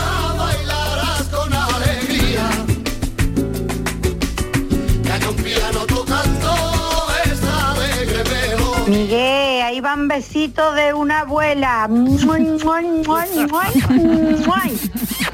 Ahí 9.79 9.83
van 9.83 10.09
besitos 10.09 10.75
de 10.75 10.93
una 10.93 11.21
abuela. 11.21 11.87
Muy, 11.89 12.19
muy, 12.19 12.41
muy, 12.41 12.85
muy, 13.07 13.47
muy. 14.45 14.79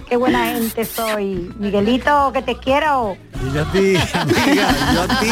Qué 0.07 0.19
buena 0.19 0.49
gente 0.49 0.85
soy. 0.85 1.51
Miguelito, 1.59 2.31
que 2.31 2.43
te 2.43 2.55
quiero. 2.59 3.17
Y 3.43 3.55
yo 3.55 3.63
a 3.63 3.73
ti, 3.73 3.97
amiga, 4.13 4.69
yo 4.93 5.03
a 5.03 5.19
ti. 5.19 5.31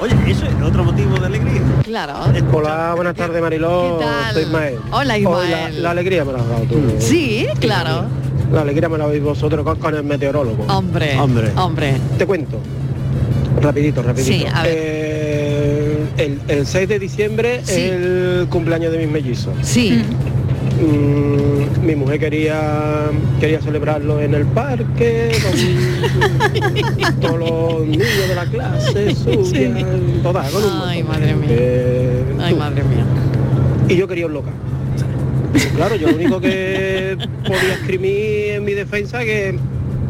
Oye, 0.00 0.14
eso 0.30 0.46
es 0.46 0.62
otro 0.64 0.82
motivo 0.82 1.18
de 1.18 1.26
alegría. 1.26 1.60
Claro. 1.84 2.14
Hola, 2.54 2.94
buenas 2.96 3.14
tardes 3.14 3.42
Mariló, 3.42 3.98
¿Qué 3.98 4.04
tal? 4.06 4.32
soy 4.32 4.42
Ismael. 4.44 4.78
Hola, 4.90 5.14
Hoy 5.16 5.48
la, 5.50 5.68
la 5.68 5.90
alegría 5.90 6.24
me 6.24 6.32
la 6.32 6.38
has 6.38 6.48
dado 6.48 6.62
tú. 6.64 6.80
Sí, 7.00 7.46
claro. 7.60 8.06
La 8.50 8.62
alegría 8.62 8.88
me 8.88 8.96
la 8.96 9.04
habéis 9.04 9.22
vosotros 9.22 9.62
con, 9.62 9.78
con 9.78 9.94
el 9.94 10.04
meteorólogo. 10.04 10.64
Hombre, 10.72 11.18
hombre. 11.20 12.00
Te 12.16 12.24
cuento. 12.24 12.58
Rapidito, 13.60 14.02
rapidito. 14.02 14.32
Sí, 14.32 14.46
a 14.46 14.62
ver. 14.62 14.72
Eh, 14.74 15.39
el, 16.20 16.38
el 16.48 16.66
6 16.66 16.88
de 16.88 16.98
diciembre 16.98 17.60
Sí. 17.64 17.72
es 17.72 17.92
el 17.92 18.46
cumpleaños 18.50 18.92
de 18.92 18.98
mis 18.98 19.08
mellizos. 19.08 19.54
Sí. 19.62 20.02
Mm, 20.80 21.84
mi 21.86 21.94
mujer 21.96 22.18
quería 22.20 23.10
quería 23.40 23.60
celebrarlo 23.60 24.20
en 24.20 24.34
el 24.34 24.46
parque 24.46 25.32
con 25.42 27.20
todos 27.20 27.38
los 27.38 27.86
niños 27.86 28.06
de 28.28 28.34
la 28.34 28.44
clase 28.46 29.14
suya, 29.14 29.70
todas, 30.22 30.50
con 30.50 30.64
un 30.64 30.70
Ay, 30.84 31.02
madre 31.02 31.34
mía. 31.34 31.48
gente. 31.48 32.22
Ay, 32.40 32.54
madre 32.54 32.82
mía. 32.84 33.04
Y 33.88 33.96
yo 33.96 34.06
quería 34.08 34.26
un 34.26 34.34
local. 34.34 34.52
Pues 35.52 35.66
claro, 35.66 35.96
yo 35.96 36.08
lo 36.08 36.14
único 36.16 36.40
que 36.40 37.16
podía 37.44 37.74
escribir 37.74 38.52
en 38.52 38.64
mi 38.64 38.72
defensa 38.72 39.20
que 39.24 39.58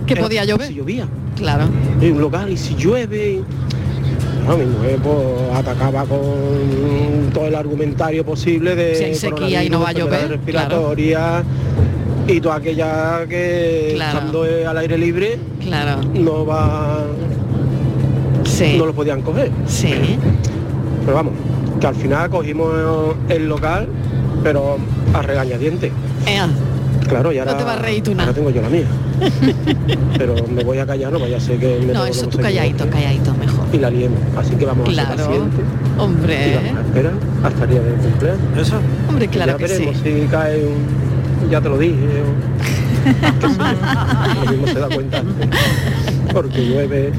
Que 0.06 0.16
podía 0.16 0.44
llover. 0.44 0.68
Si 0.68 0.74
llovía. 0.74 1.06
Claro. 1.36 1.64
Y 2.00 2.10
un 2.10 2.20
local 2.20 2.50
y 2.50 2.56
si 2.56 2.74
llueve. 2.76 3.32
y- 3.32 3.44
No, 4.50 4.56
mi 4.56 4.64
mujer 4.66 4.98
pues, 5.00 5.16
atacaba 5.54 6.04
con 6.06 7.30
todo 7.32 7.46
el 7.46 7.54
argumentario 7.54 8.24
posible 8.24 8.74
de 8.74 8.96
Si 8.96 9.04
hay 9.04 9.14
sequía 9.14 9.62
y 9.62 9.70
no 9.70 9.78
va 9.80 9.90
a 9.90 9.92
llover, 9.92 10.28
respiratorias 10.28 11.44
y 12.26 12.40
toda 12.40 12.56
aquella 12.56 13.26
que 13.28 13.92
Claro. 13.94 14.18
estando 14.18 14.42
al 14.68 14.76
aire 14.78 14.98
libre 14.98 15.38
Claro. 15.60 16.00
no 16.14 16.44
va 16.44 16.98
Sí. 18.44 18.74
no 18.76 18.86
lo 18.86 18.92
podían 18.92 19.22
coger. 19.22 19.52
Sí. 19.68 19.94
Pero 21.04 21.14
vamos, 21.16 21.34
que 21.80 21.86
al 21.86 21.94
final 21.94 22.28
cogimos 22.28 22.74
el 23.28 23.48
local, 23.48 23.86
pero 24.42 24.78
a 25.14 25.22
regañadientes. 25.22 25.92
Claro, 27.10 27.32
y 27.32 27.38
ahora, 27.38 27.52
No 27.52 27.58
te 27.58 27.64
vas 27.64 27.76
a 27.78 27.82
reír 27.82 28.02
tú 28.02 28.10
nada. 28.12 28.22
ahora 28.24 28.34
tengo 28.34 28.50
yo 28.50 28.62
la 28.62 28.68
mía. 28.70 28.84
Pero 30.18 30.34
me 30.48 30.64
voy 30.64 30.78
a 30.78 30.86
callar, 30.86 31.12
no 31.12 31.18
vaya 31.18 31.36
a 31.36 31.40
ser 31.40 31.58
que 31.58 31.80
me 31.86 31.92
No, 31.92 32.06
eso 32.06 32.26
tú 32.28 32.38
calladito, 32.38 32.88
calladito 32.88 33.34
mejor. 33.34 33.66
Y 33.72 33.78
la 33.78 33.90
liemos. 33.90 34.18
Así 34.36 34.54
que 34.54 34.64
vamos 34.64 34.88
a 34.88 34.92
Claro. 34.92 35.08
ser 35.16 35.26
pacientes. 35.26 35.60
Y 35.60 36.00
Hombre. 36.00 36.54
vamos 36.54 36.76
a 36.76 36.80
esperar 36.86 37.12
hasta 37.44 37.64
el 37.64 37.70
día 37.70 37.80
del 37.82 37.94
cumpleaños. 37.94 38.40
Eso. 38.58 38.76
Hombre, 39.08 39.28
claro 39.28 39.52
ya 39.52 39.58
que 39.58 39.64
veremos 39.72 39.96
sí. 40.02 40.02
si 40.22 40.26
cae 40.28 40.64
un... 40.66 41.50
Ya 41.50 41.60
te 41.60 41.68
lo 41.68 41.78
dije. 41.78 41.94
o- 43.42 44.44
lo 44.44 44.50
mismo 44.52 44.66
se 44.66 44.78
da 44.78 44.88
cuenta 44.88 45.18
antes. 45.18 45.48
Porque 46.32 46.64
llueve 46.66 47.12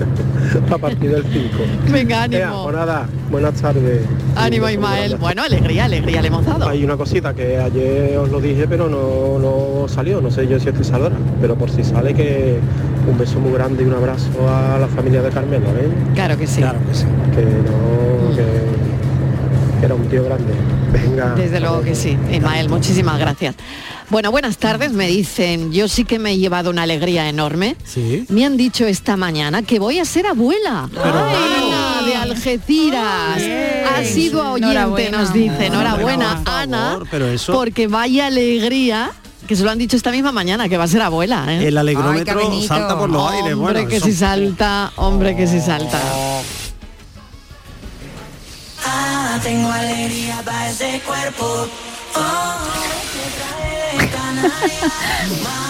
a 0.72 0.78
partir 0.78 1.10
del 1.10 1.22
5. 1.24 1.48
Venga, 1.92 2.22
ánimo. 2.22 2.40
Ea, 2.42 2.52
pues 2.62 2.76
nada, 2.76 3.06
buenas 3.30 3.54
tardes. 3.54 4.00
Ánimo, 4.36 4.68
Ismael. 4.68 5.16
Bueno, 5.16 5.42
alegría, 5.42 5.84
alegría 5.86 6.22
le 6.22 6.28
hemos 6.28 6.44
dado. 6.46 6.68
Hay 6.68 6.84
una 6.84 6.96
cosita 6.96 7.34
que 7.34 7.58
ayer 7.58 8.16
os 8.16 8.30
lo 8.30 8.40
dije, 8.40 8.66
pero 8.68 8.88
no, 8.88 9.38
no 9.38 9.88
salió. 9.88 10.20
No 10.20 10.30
sé 10.30 10.46
yo 10.46 10.58
si 10.60 10.68
esto 10.68 10.84
saldrá. 10.84 11.16
Pero 11.40 11.56
por 11.56 11.70
si 11.70 11.82
sale, 11.84 12.14
que 12.14 12.58
un 13.08 13.18
beso 13.18 13.40
muy 13.40 13.52
grande 13.52 13.82
y 13.82 13.86
un 13.86 13.94
abrazo 13.94 14.28
a 14.48 14.78
la 14.78 14.86
familia 14.88 15.22
de 15.22 15.30
Carmelo, 15.30 15.66
¿eh? 15.68 15.88
Claro 16.14 16.36
que 16.36 16.46
sí. 16.46 16.60
Claro 16.60 16.78
que 16.88 16.94
sí. 16.94 17.04
Que 17.34 17.42
no, 17.42 18.36
que, 18.36 18.44
que 19.80 19.86
era 19.86 19.94
un 19.94 20.08
tío 20.08 20.24
grande. 20.24 20.52
Venga. 20.92 21.34
Desde 21.34 21.60
luego 21.60 21.82
que 21.82 21.94
sí. 21.94 22.16
Ismael, 22.32 22.68
muchísimas 22.68 23.18
gracias. 23.18 23.56
Bueno, 24.10 24.30
buenas 24.30 24.56
tardes. 24.56 24.92
Me 24.92 25.06
dicen, 25.06 25.70
yo 25.72 25.86
sí 25.88 26.04
que 26.04 26.18
me 26.18 26.32
he 26.32 26.38
llevado 26.38 26.70
una 26.70 26.84
alegría 26.84 27.28
enorme. 27.28 27.76
Sí. 27.84 28.24
Me 28.30 28.46
han 28.46 28.56
dicho 28.56 28.86
esta 28.86 29.16
mañana 29.16 29.62
que 29.62 29.78
voy 29.78 29.98
a 29.98 30.04
ser 30.06 30.26
abuela. 30.26 30.88
De 32.08 32.16
Algeciras. 32.16 33.42
Ha 33.96 34.04
sido 34.04 34.52
oyente, 34.52 35.10
nos 35.10 35.32
dice. 35.32 35.66
Enhorabuena, 35.66 36.36
Por 36.36 36.44
favor, 36.44 36.60
Ana. 36.62 36.98
pero 37.10 37.26
eso- 37.28 37.52
Porque 37.52 37.86
vaya 37.88 38.26
alegría. 38.26 39.10
Que 39.46 39.56
se 39.56 39.62
lo 39.64 39.70
han 39.70 39.78
dicho 39.78 39.96
esta 39.96 40.10
misma 40.10 40.30
mañana, 40.30 40.68
que 40.68 40.76
va 40.76 40.84
a 40.84 40.88
ser 40.88 41.00
abuela. 41.00 41.46
¿eh? 41.48 41.68
El 41.68 41.78
alegrómetro 41.78 42.60
salta 42.66 42.98
por 42.98 43.08
los 43.08 43.30
aires. 43.32 43.54
Hombre, 43.54 43.72
Bueno, 43.72 43.88
que 43.88 43.96
eso- 43.96 44.04
si 44.06 44.12
salta, 44.12 44.92
hombre, 44.96 45.34
que 45.36 45.46
si 45.46 45.58
salta. 45.60 45.98
Ah, 48.84 49.38
tengo 49.42 49.70
alegría 49.70 50.42
para 50.44 50.68
ese 50.70 51.00
cuerpo. 51.06 51.66
Oh, 52.14 52.77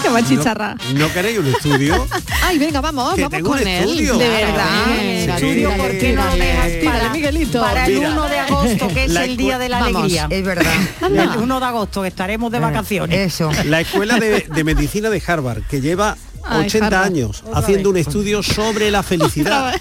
Qué 0.01 0.09
machicharra. 0.09 0.75
¿No 0.95 1.11
queréis 1.13 1.39
un 1.39 1.47
estudio? 1.47 2.07
Ay, 2.43 2.57
venga, 2.57 2.81
vamos, 2.81 3.15
Que 3.15 3.21
vamos 3.23 3.37
tengo 3.37 3.51
un 3.51 3.57
con 3.57 3.67
él. 3.67 3.95
De 3.97 4.29
verdad. 4.29 4.65
Sí. 4.87 5.29
Estudio, 5.29 5.77
¿por 5.77 5.97
qué 5.97 6.13
no 6.13 6.23
tírale, 6.29 6.81
para, 6.85 7.09
Miguelito. 7.09 7.61
para 7.61 7.85
el 7.85 7.95
Mira. 7.95 8.11
1 8.11 8.29
de 8.29 8.39
agosto, 8.39 8.87
que 8.87 9.03
es 9.05 9.15
el 9.15 9.37
día 9.37 9.57
de 9.57 9.69
la 9.69 9.79
Vamos, 9.79 9.95
alegría? 9.97 10.27
Es 10.29 10.43
verdad. 10.45 10.73
Anda. 11.01 11.23
El 11.23 11.29
1 11.41 11.59
de 11.59 11.65
agosto, 11.65 12.01
que 12.01 12.07
estaremos 12.07 12.51
de 12.51 12.59
vacaciones. 12.59 13.33
Eso. 13.33 13.51
La 13.65 13.81
Escuela 13.81 14.19
de, 14.19 14.45
de 14.47 14.63
Medicina 14.63 15.09
de 15.09 15.21
Harvard, 15.25 15.63
que 15.63 15.81
lleva 15.81 16.17
Ay, 16.49 16.65
80 16.67 16.85
Harvard. 16.87 17.03
años 17.05 17.43
Otra 17.45 17.59
haciendo 17.59 17.89
un 17.89 17.97
estudio 17.97 18.41
sobre 18.43 18.91
la 18.91 19.03
felicidad. 19.03 19.73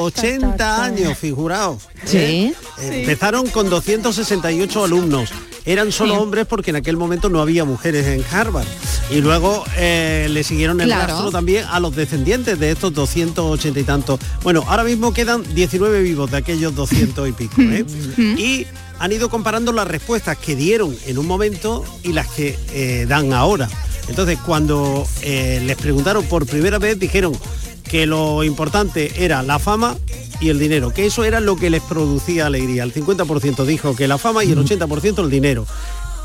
80 0.00 0.82
años, 0.84 1.16
figuraos. 1.18 1.82
Sí. 2.04 2.52
Eh, 2.80 3.00
Empezaron 3.00 3.48
con 3.48 3.68
268 3.70 4.84
alumnos. 4.84 5.30
Eran 5.64 5.90
solo 5.90 6.14
Sí. 6.14 6.20
hombres 6.20 6.46
porque 6.46 6.70
en 6.70 6.76
aquel 6.76 6.96
momento 6.96 7.28
no 7.28 7.40
había 7.40 7.64
mujeres 7.64 8.06
en 8.06 8.24
Harvard. 8.30 8.66
Y 9.10 9.20
luego 9.20 9.64
eh, 9.76 10.28
le 10.30 10.42
siguieron 10.44 10.80
el 10.80 10.86
Claro. 10.88 11.06
rastro 11.12 11.30
también 11.32 11.64
a 11.70 11.80
los 11.80 11.94
descendientes 11.94 12.58
de 12.58 12.70
estos 12.70 12.92
280 12.94 13.80
y 13.80 13.84
tantos. 13.84 14.20
Bueno, 14.42 14.64
ahora 14.68 14.84
mismo 14.84 15.12
quedan 15.12 15.42
19 15.54 16.02
vivos 16.02 16.30
de 16.30 16.36
aquellos 16.38 16.74
200 16.74 17.28
y 17.28 17.32
pico. 17.32 17.60
¿eh? 17.62 17.84
y 18.38 18.66
han 18.98 19.12
ido 19.12 19.28
comparando 19.28 19.72
las 19.72 19.86
respuestas 19.88 20.38
que 20.38 20.54
dieron 20.56 20.96
en 21.06 21.18
un 21.18 21.26
momento 21.26 21.84
y 22.04 22.12
las 22.12 22.28
que 22.28 22.56
eh, 22.72 23.06
dan 23.08 23.32
ahora. 23.32 23.68
Entonces, 24.08 24.38
cuando 24.44 25.06
eh, 25.22 25.60
les 25.64 25.76
preguntaron 25.76 26.24
por 26.24 26.46
primera 26.46 26.78
vez, 26.78 26.98
dijeron 26.98 27.36
que 27.82 28.06
lo 28.06 28.44
importante 28.44 29.24
era 29.24 29.42
la 29.42 29.58
fama 29.58 29.96
y 30.40 30.50
el 30.50 30.58
dinero, 30.58 30.92
que 30.92 31.06
eso 31.06 31.24
era 31.24 31.40
lo 31.40 31.56
que 31.56 31.70
les 31.70 31.82
producía 31.82 32.46
alegría. 32.46 32.82
El 32.82 32.92
50% 32.92 33.64
dijo 33.64 33.96
que 33.96 34.08
la 34.08 34.18
fama 34.18 34.44
y 34.44 34.52
el 34.52 34.58
80% 34.58 35.24
el 35.24 35.30
dinero. 35.30 35.66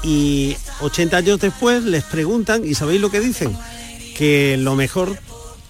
Y 0.03 0.55
80 0.81 1.17
años 1.17 1.39
después 1.39 1.83
les 1.83 2.03
preguntan, 2.03 2.65
¿y 2.65 2.73
sabéis 2.73 3.01
lo 3.01 3.11
que 3.11 3.19
dicen? 3.19 3.55
Que 4.17 4.57
lo 4.57 4.75
mejor 4.75 5.17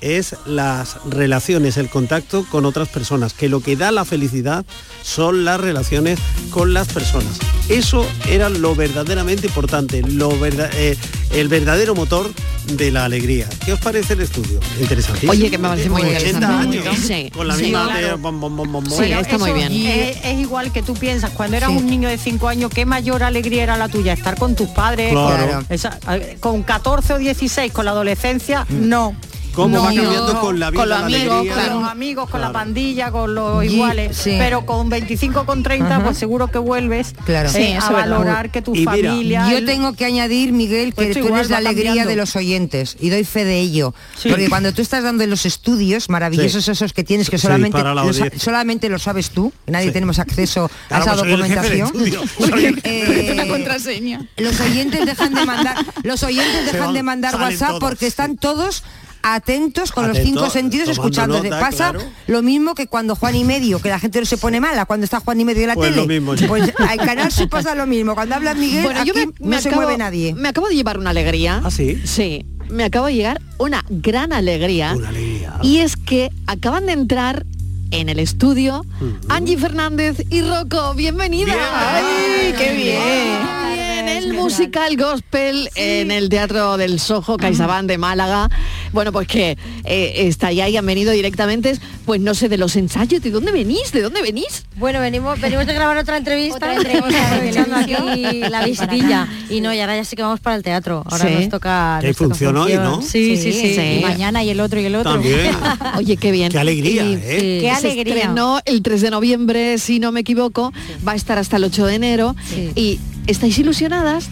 es 0.02 0.36
las 0.46 0.98
relaciones, 1.06 1.78
el 1.78 1.90
contacto 1.90 2.46
con 2.50 2.66
otras 2.66 2.90
personas, 2.90 3.34
que 3.34 3.50
lo 3.50 3.62
que 3.62 3.76
da 3.76 3.92
la 3.92 4.04
felicidad 4.06 4.66
son 5.04 5.46
las 5.46 5.60
relaciones 5.62 6.20
con 6.50 6.74
las 6.74 6.88
personas. 6.88 7.40
Eso 7.70 8.06
era 8.28 8.50
lo 8.50 8.76
verdaderamente 8.76 9.48
importante, 9.48 10.02
lo 10.02 10.38
verda- 10.40 10.70
eh, 10.74 10.98
el 11.32 11.48
verdadero 11.48 11.96
motor 11.96 12.30
de 12.74 12.92
la 12.92 13.06
alegría. 13.06 13.48
¿Qué 13.66 13.74
os 13.74 13.80
parece 13.80 14.14
el 14.14 14.22
estudio? 14.22 14.60
Interesantísimo. 14.80 15.32
Oye, 15.32 15.50
que 15.50 15.58
me 15.58 15.70
parece 15.70 15.90
muy 15.90 16.02
80 16.02 16.20
interesante. 16.30 16.80
años, 16.80 16.98
Sí, 17.00 17.32
con 17.32 17.48
la 17.48 17.56
sí. 17.56 17.64
misma 17.64 17.86
Claro. 17.86 18.08
de 18.08 18.14
bom, 18.16 18.40
bom, 18.40 18.56
bom, 18.58 18.72
bom, 18.72 18.84
bom. 18.84 19.00
Sí, 19.04 19.12
está 19.12 19.38
muy 19.38 19.54
bien. 19.54 19.72
Es, 19.72 20.18
es 20.24 20.40
igual 20.40 20.72
que 20.72 20.84
tú 20.84 20.94
piensas, 20.94 21.32
cuando 21.32 21.58
eras 21.58 21.70
Sí. 21.72 21.78
un 21.78 21.86
niño 21.88 22.10
de 22.10 22.18
5 22.18 22.48
años, 22.48 22.70
¿qué 22.74 22.86
mayor 22.86 23.24
alegría 23.24 23.64
era 23.64 23.78
la 23.78 23.88
tuya? 23.88 24.14
Estar 24.14 24.38
con 24.38 24.56
tus 24.56 24.70
padres, 24.70 25.12
Claro. 25.12 25.52
con, 25.54 25.66
esa- 25.70 26.00
con 26.40 26.64
14 26.64 27.14
o 27.14 27.18
16, 27.18 27.72
con 27.72 27.86
la 27.86 27.92
adolescencia, 27.92 28.66
no. 28.70 29.16
¿Cómo 29.54 29.76
No, 29.78 29.84
va 29.84 29.88
cambiando 29.94 30.34
no, 30.34 30.40
con 30.42 30.60
la 30.60 30.70
vida 30.72 30.80
con 30.82 30.90
los 30.90 31.00
la 31.00 31.06
amigos, 31.06 31.34
alegría? 31.40 31.68
con 31.68 31.82
los 31.82 31.90
amigos, 31.92 32.30
con 32.30 32.42
la 32.42 32.52
pandilla, 32.54 33.12
con 33.12 33.36
los 33.36 33.64
Y- 33.66 33.68
iguales. 33.68 34.16
sí. 34.18 34.36
Pero 34.38 34.66
con 34.66 34.90
25, 34.90 35.46
con 35.46 35.62
30, 35.64 35.96
Ajá. 35.96 36.04
pues 36.06 36.18
seguro 36.18 36.48
que 36.48 36.58
vuelves 36.58 37.14
Claro. 37.26 37.50
eh, 37.50 37.52
Sí, 37.52 37.74
a 37.74 37.90
valorar 37.92 38.50
que 38.52 38.62
tu 38.62 38.74
Y 38.76 38.80
mira, 38.80 38.92
familia. 38.92 39.52
Yo 39.52 39.66
tengo 39.66 39.94
que 39.94 40.06
añadir, 40.06 40.54
Miguel, 40.54 40.94
Pues 40.94 41.06
que 41.08 41.12
esto 41.12 41.20
tú 41.22 41.26
igual 41.28 41.40
eres 41.42 41.52
la 41.52 41.58
alegría 41.58 41.86
cambiando. 41.90 42.10
de 42.12 42.16
los 42.16 42.36
oyentes 42.36 42.96
y 43.00 43.10
doy 43.10 43.24
fe 43.26 43.44
de 43.46 43.60
ello. 43.60 43.94
Sí. 44.18 44.30
Porque 44.30 44.48
cuando 44.50 44.74
tú 44.74 44.82
estás 44.82 45.04
dando 45.04 45.26
los 45.28 45.46
estudios 45.46 46.10
maravillosos 46.10 46.64
Sí. 46.66 46.72
esos 46.72 46.94
que 46.94 47.04
tienes, 47.04 47.30
que 47.30 47.38
Sí, 47.38 47.44
solamente, 47.44 47.82
los- 47.84 48.22
solamente 48.38 48.90
lo 48.90 49.00
sabes 49.00 49.32
tú, 49.32 49.52
nadie 49.68 49.88
Sí. 49.88 49.94
tenemos 49.94 50.20
acceso 50.20 50.70
a 50.90 51.00
esa 51.02 51.14
pues 51.16 51.28
documentación. 51.28 51.92
Eh, 52.84 53.30
una 53.34 53.48
contraseña. 53.48 54.28
los 54.38 54.60
oyentes 54.60 55.06
dejan 55.06 55.34
de 55.34 55.46
mandar, 55.46 55.76
los 56.04 56.24
oyentes 56.24 56.72
dejan 56.72 56.94
de 56.94 57.04
mandar 57.04 57.36
WhatsApp 57.36 57.80
porque 57.80 58.08
están 58.08 58.38
todos 58.38 58.84
atentos 59.24 59.92
con 59.92 60.08
los 60.08 60.18
cinco 60.18 60.50
sentidos 60.50 60.90
escuchando. 60.90 61.42
Pasa 61.50 61.92
claro. 61.92 62.02
lo 62.28 62.42
mismo 62.42 62.76
que 62.76 62.88
cuando 62.88 63.16
Juan 63.16 63.36
y 63.36 63.44
medio, 63.44 63.80
que 63.82 63.90
la 63.90 64.00
gente 64.00 64.20
no 64.20 64.26
se 64.26 64.38
pone 64.38 64.60
mala 64.60 64.86
cuando 64.86 65.04
está 65.04 65.20
Juan 65.20 65.40
y 65.40 65.46
medio 65.46 65.62
en 65.64 65.68
la 65.70 65.76
Pues 65.76 65.90
tele. 65.90 66.02
lo 66.02 66.08
mismo. 66.08 66.48
Pues 66.48 66.74
al 66.78 66.98
canal 66.98 67.32
Sur 67.32 67.50
pasa 67.50 67.76
lo 67.76 67.86
mismo. 67.88 68.16
Cuando 68.16 68.36
habla 68.36 68.54
Miguel, 68.54 68.84
Bueno, 68.84 69.04
yo 69.04 69.14
aquí 69.14 69.28
me, 69.40 69.48
me 69.50 69.56
no 69.56 69.62
se 69.62 69.70
acabo, 69.70 69.84
mueve 69.84 69.98
nadie. 69.98 70.34
Me 70.36 70.50
acabo 70.50 70.68
de 70.68 70.76
llevar 70.76 70.98
una 70.98 71.10
alegría. 71.12 71.62
¿Ah, 71.64 71.72
sí? 71.72 72.02
Sí, 72.06 72.46
me 72.70 72.84
acabo 72.86 73.08
de 73.08 73.16
llegar 73.16 73.42
una 73.58 73.84
gran 73.90 74.34
alegría. 74.34 74.94
Una 74.96 75.10
alegría. 75.10 75.54
Y 75.62 75.78
es 75.80 75.96
que 75.98 76.30
acaban 76.48 76.86
de 76.86 76.94
entrar 76.94 77.46
en 77.92 78.10
el 78.10 78.20
estudio 78.20 78.86
Angie 79.30 79.58
Fernández 79.58 80.24
y 80.30 80.42
Rocco. 80.42 80.94
Bienvenida. 80.96 81.54
¡Ay, 81.54 82.54
qué 82.58 82.74
bien! 82.74 83.62
Bien, 83.74 84.08
el 84.08 84.34
musical 84.34 84.98
gospel 84.98 85.70
en 85.76 86.10
el 86.12 86.30
Teatro 86.30 86.78
del 86.78 87.00
Sojo, 87.00 87.38
CaixaBank 87.38 87.86
de 87.88 87.98
Málaga. 87.98 88.50
Bueno, 88.94 89.12
pues 89.12 89.28
que 89.28 89.58
eh, 89.86 90.14
estáis 90.28 90.60
ahí, 90.62 90.76
han 90.76 90.86
venido 90.86 91.12
directamente, 91.14 91.78
pues 92.06 92.20
no 92.20 92.34
sé, 92.34 92.50
de 92.50 92.58
los 92.58 92.76
ensayos, 92.76 93.22
¿de 93.22 93.30
dónde 93.32 93.52
venís? 93.52 93.92
¿De 93.92 94.02
dónde 94.02 94.22
venís? 94.22 94.66
Bueno, 94.76 95.00
venimos, 95.00 95.40
venimos 95.40 95.66
de 95.66 95.74
grabar 95.74 95.98
otra 95.98 96.18
entrevista, 96.18 96.56
Otra 96.56 96.76
entrevista, 96.76 97.80
aquí 97.80 98.40
la 98.50 98.66
visitilla. 98.66 99.28
Y 99.50 99.62
no, 99.62 99.74
y 99.74 99.80
ahora 99.80 99.96
ya 99.96 100.04
sí 100.04 100.16
que 100.16 100.24
vamos 100.24 100.40
para 100.40 100.56
el 100.56 100.64
teatro. 100.64 101.04
Ahora 101.06 101.26
Sí. 101.28 101.34
nos 101.36 101.50
toca. 101.50 102.00
Que 102.02 102.14
función 102.14 102.58
hoy, 102.58 102.74
¿no? 102.74 103.02
Sí, 103.02 103.38
sí, 103.38 103.54
sí. 103.54 103.76
Sí. 103.76 103.82
Y 104.00 104.02
mañana 104.02 104.44
y 104.44 104.50
el 104.50 104.60
otro 104.60 104.80
y 104.80 104.86
el 104.86 104.96
otro. 104.96 105.12
También. 105.14 105.52
Oye, 105.98 106.18
qué 106.18 106.32
bien. 106.32 106.52
Qué 106.52 106.60
alegría, 106.60 107.04
Y- 107.06 107.14
¿eh? 107.24 107.58
Qué 107.62 107.70
Se 107.82 107.92
alegría. 107.92 108.16
estrenó 108.16 108.60
el 108.66 108.82
3 108.82 109.02
de 109.02 109.10
noviembre, 109.12 109.78
si 109.78 110.00
no 110.00 110.12
me 110.12 110.22
equivoco, 110.22 110.72
va 111.08 111.14
a 111.14 111.16
estar 111.16 111.38
hasta 111.38 111.58
el 111.58 111.64
8 111.66 111.86
de 111.86 111.96
enero. 111.96 112.36
¿Y 112.76 113.00
estáis 113.28 113.58
ilusionadas? 113.60 114.30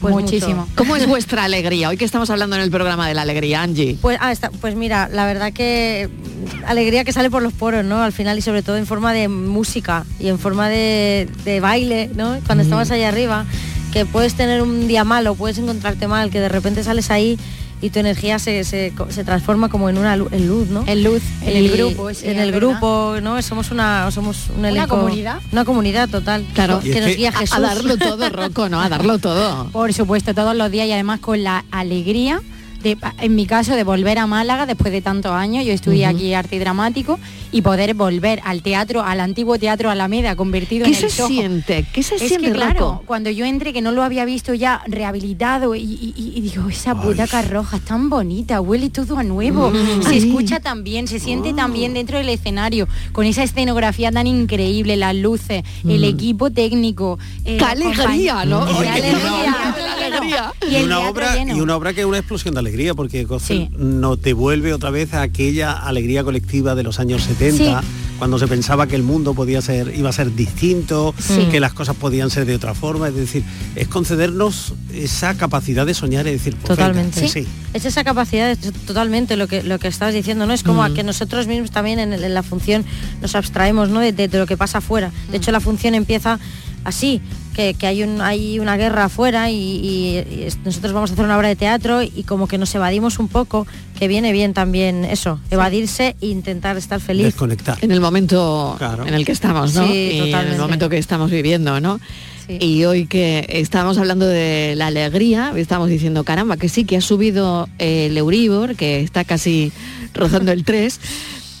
Pues 0.00 0.14
Muchísimo. 0.14 0.62
mucho. 0.62 0.72
¿Cómo 0.76 0.96
es 0.96 1.06
vuestra 1.08 1.44
alegría? 1.44 1.90
Hoy 1.90 1.96
que 1.98 2.06
estamos 2.06 2.30
hablando 2.30 2.56
en 2.56 2.62
el 2.62 2.70
programa 2.70 3.06
de 3.06 3.12
la 3.14 3.22
alegría, 3.22 3.62
Angie. 3.62 3.98
Pues, 4.00 4.16
ah, 4.20 4.32
está, 4.32 4.50
pues 4.50 4.74
mira, 4.74 5.08
la 5.12 5.26
verdad 5.26 5.52
que 5.52 6.08
mm, 6.08 6.64
alegría 6.66 7.04
que 7.04 7.12
sale 7.12 7.30
por 7.30 7.42
los 7.42 7.52
poros, 7.52 7.84
¿no? 7.84 8.02
Al 8.02 8.12
final 8.12 8.38
y 8.38 8.42
sobre 8.42 8.62
todo 8.62 8.78
en 8.78 8.86
forma 8.86 9.12
de 9.12 9.28
música 9.28 10.06
y 10.18 10.28
en 10.28 10.38
forma 10.38 10.68
de, 10.70 11.28
de 11.44 11.60
baile, 11.60 12.10
¿no? 12.14 12.38
Cuando 12.46 12.64
estamos 12.64 12.90
allá 12.90 13.08
arriba, 13.08 13.44
que 13.92 14.06
puedes 14.06 14.34
tener 14.34 14.62
un 14.62 14.88
día 14.88 15.04
malo, 15.04 15.34
puedes 15.34 15.58
encontrarte 15.58 16.06
mal, 16.08 16.30
que 16.30 16.40
de 16.40 16.48
repente 16.48 16.82
sales 16.82 17.10
ahí 17.10 17.38
y 17.82 17.90
tu 17.90 17.98
energía 17.98 18.38
se, 18.38 18.62
se, 18.64 18.92
se 19.08 19.24
transforma 19.24 19.68
como 19.68 19.88
en 19.88 19.96
una 19.98 20.16
lu- 20.16 20.28
en 20.30 20.46
luz, 20.46 20.68
¿no? 20.68 20.84
En 20.86 21.02
luz, 21.02 21.22
en 21.42 21.56
el 21.56 21.70
grupo, 21.70 22.12
sí, 22.12 22.26
en 22.28 22.38
el 22.38 22.52
verdad. 22.52 22.68
grupo, 22.70 23.14
¿no? 23.22 23.40
Somos 23.42 23.70
una 23.70 24.10
somos 24.10 24.48
un 24.56 24.64
elenco, 24.66 24.96
comunidad. 24.98 25.40
una 25.52 25.64
comunidad 25.64 26.08
total. 26.08 26.44
Claro. 26.54 26.80
que 26.80 27.00
nos 27.00 27.16
guía 27.16 27.30
a, 27.30 27.32
Jesús. 27.32 27.56
a 27.56 27.60
darlo 27.60 27.96
todo, 27.96 28.28
Rocco, 28.30 28.68
¿no? 28.68 28.80
A 28.80 28.88
darlo 28.88 29.18
todo. 29.18 29.68
Por 29.70 29.92
supuesto, 29.94 30.34
todos 30.34 30.54
los 30.54 30.70
días 30.70 30.86
y 30.88 30.92
además 30.92 31.20
con 31.20 31.42
la 31.42 31.64
alegría, 31.70 32.40
de, 32.82 32.96
en 33.20 33.34
mi 33.34 33.46
caso, 33.46 33.74
de 33.74 33.84
volver 33.84 34.18
a 34.18 34.26
Málaga 34.26 34.64
después 34.66 34.92
de 34.92 35.02
tantos 35.02 35.32
años. 35.32 35.64
Yo 35.66 35.72
estudié 35.72 36.06
aquí 36.06 36.32
arte 36.34 36.56
y 36.56 36.58
dramático 36.58 37.18
y 37.52 37.62
poder 37.62 37.94
volver 37.94 38.40
al 38.44 38.62
teatro, 38.62 39.02
al 39.02 39.20
antiguo 39.20 39.58
teatro 39.58 39.90
Alameda, 39.90 40.36
convertido 40.36 40.84
¿Qué 40.84 40.90
en 40.92 40.96
el 41.04 41.10
se 41.10 41.16
Soho. 41.16 41.28
siente? 41.28 41.86
¿Qué 41.92 42.02
se 42.02 42.14
es 42.16 42.22
siente, 42.22 42.46
que 42.48 42.52
claro, 42.52 43.02
cuando 43.06 43.30
yo 43.30 43.44
entré 43.44 43.72
que 43.72 43.82
no 43.82 43.92
lo 43.92 44.02
había 44.02 44.24
visto 44.24 44.54
ya 44.54 44.82
rehabilitado 44.86 45.74
y, 45.74 45.80
y- 45.82 46.14
y- 46.16 46.32
y 46.36 46.40
digo, 46.40 46.68
esa 46.68 46.94
butaca 46.94 47.42
roja 47.42 47.78
es 47.78 47.84
tan 47.84 48.08
bonita, 48.10 48.60
huele 48.60 48.90
todo 48.90 49.18
a 49.18 49.22
nuevo, 49.22 49.70
Mm. 49.70 50.02
se 50.02 50.10
Ay. 50.10 50.18
escucha 50.18 50.60
tan 50.60 50.84
bien, 50.84 51.08
se 51.08 51.18
siente 51.18 51.52
tan 51.54 51.72
bien 51.72 51.94
dentro 51.94 52.18
del 52.18 52.28
escenario, 52.28 52.86
con 53.12 53.26
esa 53.26 53.42
escenografía 53.42 54.12
tan 54.12 54.26
increíble, 54.26 54.96
las 54.96 55.14
luces, 55.16 55.62
el 55.88 56.00
Mm. 56.00 56.04
equipo 56.04 56.50
técnico. 56.50 57.18
eh, 57.44 57.56
¡Qué 57.58 57.64
alegría, 57.64 58.44
¿no? 58.44 58.66
¡Qué 58.66 58.88
alegría! 58.88 59.74
alegría. 60.06 60.52
Y 60.70 60.82
una, 60.84 61.00
obra, 61.00 61.34
lleno. 61.36 61.56
y 61.56 61.60
una 61.60 61.76
obra 61.76 61.92
que 61.92 62.00
es 62.00 62.06
una 62.06 62.18
explosión 62.18 62.54
de 62.54 62.60
alegría, 62.60 62.94
porque 62.94 63.26
Sí. 63.40 63.68
nos 63.76 64.20
devuelve 64.22 64.72
otra 64.74 64.90
vez 64.90 65.14
a 65.14 65.22
aquella 65.22 65.72
alegría 65.72 66.22
colectiva 66.24 66.74
de 66.74 66.82
los 66.82 66.98
años 67.00 67.22
70, 67.22 67.39
Sí. 67.40 67.70
cuando 68.18 68.38
se 68.38 68.46
pensaba 68.46 68.86
que 68.86 68.96
el 68.96 69.02
mundo 69.02 69.32
podía 69.32 69.62
ser, 69.62 69.94
iba 69.96 70.10
a 70.10 70.12
ser 70.12 70.34
distinto, 70.34 71.14
Sí. 71.18 71.48
que 71.50 71.58
las 71.58 71.72
cosas 71.72 71.96
podían 71.96 72.28
ser 72.28 72.44
de 72.44 72.54
otra 72.54 72.74
forma. 72.74 73.08
Es 73.08 73.14
decir, 73.14 73.42
es 73.76 73.88
concedernos 73.88 74.74
esa 74.92 75.34
capacidad 75.38 75.86
de 75.86 75.94
soñar 75.94 76.26
y 76.26 76.32
decir, 76.32 76.54
pues 76.56 76.76
venga, 76.76 76.88
Totalmente. 76.92 77.26
sí. 77.28 77.46
Es 77.72 77.86
esa 77.86 78.04
capacidad, 78.04 78.50
es 78.50 78.58
totalmente 78.84 79.36
lo 79.38 79.48
que 79.48 79.62
lo 79.62 79.78
que 79.78 79.88
estabas 79.88 80.12
diciendo, 80.12 80.44
¿no? 80.46 80.52
Es 80.52 80.62
como 80.62 80.84
a 80.84 80.92
que 80.92 81.02
nosotros 81.02 81.46
mismos 81.46 81.70
también 81.70 81.98
en, 81.98 82.34
la 82.34 82.42
función 82.42 82.84
nos 83.22 83.34
abstraemos, 83.34 83.88
¿no? 83.88 84.00
De, 84.00 84.12
de- 84.12 84.28
de 84.28 84.38
lo 84.38 84.46
que 84.46 84.58
pasa 84.58 84.78
afuera. 84.78 85.10
De 85.30 85.38
hecho, 85.38 85.50
la 85.50 85.60
función 85.60 85.94
empieza 85.94 86.38
así, 86.84 87.22
que, 87.54 87.74
que 87.74 87.86
hay 87.86 88.02
un 88.02 88.20
hay 88.20 88.58
una 88.58 88.76
guerra 88.76 89.04
afuera 89.04 89.50
y, 89.50 89.54
y- 89.56 90.24
y 90.34 90.42
es- 90.44 90.58
nosotros 90.64 90.92
vamos 90.92 91.10
a 91.10 91.12
hacer 91.14 91.24
una 91.24 91.36
obra 91.36 91.48
de 91.48 91.56
teatro 91.56 92.02
y 92.02 92.22
como 92.24 92.46
que 92.46 92.58
nos 92.58 92.74
evadimos 92.74 93.18
un 93.18 93.28
poco, 93.28 93.66
que 93.98 94.08
viene 94.08 94.32
bien 94.32 94.54
también 94.54 95.04
eso, 95.04 95.40
evadirse 95.50 96.16
e 96.20 96.26
intentar 96.28 96.76
estar 96.76 97.00
feliz. 97.00 97.24
Desconectar. 97.26 97.78
En 97.82 97.90
el 97.90 98.00
momento 98.00 98.74
Claro. 98.78 99.06
en 99.06 99.14
el 99.14 99.24
que 99.24 99.32
estamos, 99.32 99.74
¿no? 99.74 99.86
Sí, 99.86 99.92
y 100.24 100.32
en 100.32 100.34
el 100.48 100.58
momento 100.58 100.88
que 100.88 100.98
estamos 100.98 101.30
viviendo, 101.30 101.80
¿no? 101.80 102.00
Sí. 102.46 102.56
Y 102.60 102.84
hoy 102.84 103.06
que 103.06 103.46
estamos 103.48 103.96
hablando 103.98 104.26
de 104.26 104.74
la 104.76 104.88
alegría, 104.88 105.52
estamos 105.56 105.88
diciendo, 105.88 106.24
caramba, 106.24 106.56
que 106.56 106.68
sí, 106.68 106.84
que 106.84 106.96
ha 106.96 107.00
subido 107.00 107.68
el 107.78 108.16
Euribor, 108.16 108.74
que 108.76 109.00
está 109.02 109.24
casi 109.24 109.70
rozando 110.14 110.50
el 110.50 110.64
3, 110.64 110.98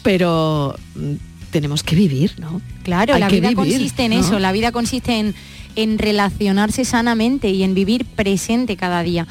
pero 0.02 0.74
mm, 0.94 1.12
tenemos 1.50 1.82
que 1.82 1.96
vivir, 1.96 2.32
¿no? 2.38 2.60
Claro, 2.82 3.14
Hay 3.14 3.20
la 3.20 3.28
vida 3.28 3.48
vivir, 3.50 3.56
consiste 3.56 4.04
en 4.04 4.12
¿no? 4.12 4.20
eso, 4.20 4.38
la 4.38 4.52
vida 4.52 4.72
consiste 4.72 5.18
en, 5.18 5.34
en 5.76 5.98
relacionarse 5.98 6.84
sanamente 6.84 7.50
y 7.50 7.62
en 7.62 7.74
vivir 7.74 8.04
presente 8.04 8.76
cada 8.76 9.02
día. 9.02 9.26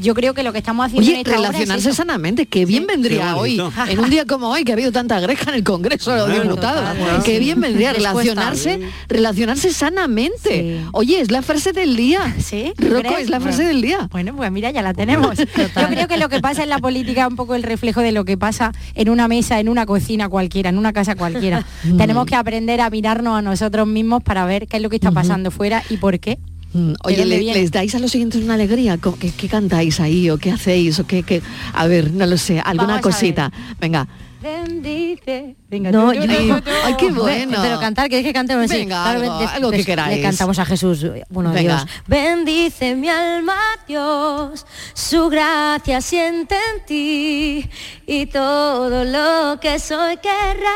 Yo 0.00 0.14
creo 0.14 0.34
que 0.34 0.42
lo 0.42 0.52
que 0.52 0.58
estamos 0.58 0.86
haciendo 0.86 1.08
en 1.08 1.12
Oye, 1.16 1.20
esta 1.20 1.30
obra 1.38 1.48
es 1.48 1.52
relacionarse 1.54 1.94
sanamente, 1.94 2.46
qué 2.46 2.64
bien 2.66 2.86
vendría 2.86 3.34
Qué 3.34 3.40
hoy, 3.40 3.62
en 3.88 3.98
un 4.00 4.10
día 4.10 4.24
como 4.26 4.48
hoy, 4.50 4.64
que 4.64 4.72
ha 4.72 4.74
habido 4.74 4.92
tanta 4.92 5.20
greja 5.20 5.50
en 5.50 5.56
el 5.56 5.64
Congreso 5.64 6.10
de 6.12 6.18
los 6.18 6.26
Bueno, 6.28 6.42
Diputados, 6.44 6.96
total, 6.98 7.22
sí. 7.22 7.38
bien 7.38 7.60
vendría 7.60 7.92
relacionarse, 7.92 8.80
relacionarse 9.08 9.72
sanamente. 9.72 10.78
Sí. 10.82 10.88
Oye, 10.92 11.20
es 11.20 11.30
la 11.30 11.42
frase 11.42 11.72
del 11.72 11.96
día. 11.96 12.34
¿Sí? 12.38 12.72
¿Tú 12.76 12.88
Rocco, 12.88 13.02
crees? 13.08 13.20
es 13.24 13.30
la 13.30 13.40
frase 13.40 13.58
Bueno. 13.58 13.68
del 13.68 13.82
día. 13.82 14.08
Bueno, 14.10 14.34
pues 14.36 14.50
mira, 14.50 14.70
ya 14.70 14.82
la 14.82 14.94
tenemos. 14.94 15.36
Yo 15.38 15.88
creo 15.88 16.08
que 16.08 16.16
lo 16.16 16.28
que 16.28 16.40
pasa 16.40 16.62
en 16.62 16.68
la 16.68 16.78
política 16.78 17.22
es 17.22 17.28
un 17.28 17.36
poco 17.36 17.54
el 17.54 17.62
reflejo 17.62 18.00
de 18.00 18.12
lo 18.12 18.24
que 18.24 18.36
pasa 18.36 18.72
en 18.94 19.08
una 19.08 19.28
mesa, 19.28 19.60
en 19.60 19.68
una 19.68 19.86
cocina 19.86 20.28
cualquiera, 20.28 20.70
en 20.70 20.78
una 20.78 20.92
casa 20.92 21.14
cualquiera. 21.14 21.64
Tenemos 21.96 22.26
que 22.26 22.34
aprender 22.34 22.80
a 22.80 22.90
mirarnos 22.90 23.38
a 23.38 23.42
nosotros 23.42 23.86
mismos 23.86 24.22
para 24.22 24.44
ver 24.46 24.66
qué 24.66 24.76
es 24.78 24.82
lo 24.82 24.88
que 24.90 24.96
está 24.96 25.12
pasando 25.12 25.50
fuera 25.50 25.82
y 25.90 25.96
por 25.98 26.18
qué. 26.20 26.38
Mm, 26.72 26.92
Oye. 27.04 27.24
¿les 27.24 27.70
dais 27.70 27.94
a 27.94 27.98
los 27.98 28.10
siguientes 28.10 28.42
una 28.42 28.54
alegría? 28.54 28.98
¿Cómo- 28.98 29.18
¿Qué, 29.18 29.30
qué 29.30 29.48
cantáis 29.48 30.00
ahí 30.00 30.28
o 30.30 30.38
qué 30.38 30.50
hacéis? 30.52 30.98
O 31.00 31.06
qué, 31.06 31.22
qué? 31.22 31.42
A 31.72 31.86
ver, 31.86 32.12
no 32.12 32.26
lo 32.26 32.36
sé, 32.36 32.60
alguna 32.60 32.88
Vamos 32.96 33.02
cosita. 33.02 33.50
Venga. 33.80 34.06
Bendice. 34.42 35.56
Venga, 35.70 35.90
No, 35.90 36.14
yo 36.14 36.22
digo, 36.26 36.56
tú, 36.56 36.62
tú. 36.62 36.70
Ay, 36.84 36.94
qué 36.98 37.10
bueno. 37.10 37.58
Pero 37.60 37.78
cantar, 37.78 38.08
¿queréis 38.08 38.26
que 38.26 38.32
cantemos? 38.32 38.70
Sí, 38.70 38.78
Venga, 38.78 39.02
claro, 39.02 39.20
algo, 39.20 39.48
algo 39.48 39.70
que 39.70 39.84
queráis. 39.84 40.16
Le 40.16 40.22
cantamos 40.22 40.58
a 40.58 40.64
Jesús, 40.64 41.04
bueno, 41.28 41.52
Venga. 41.52 41.76
Dios. 41.84 41.86
Bendice 42.06 42.94
mi 42.94 43.08
alma, 43.10 43.58
Dios, 43.86 44.64
su 44.94 45.28
gracia 45.28 46.00
siente 46.00 46.54
en 46.74 46.86
ti 46.86 47.70
y 48.06 48.26
todo 48.26 49.04
lo 49.04 49.60
que 49.60 49.78
soy 49.78 50.16
querrá 50.16 50.70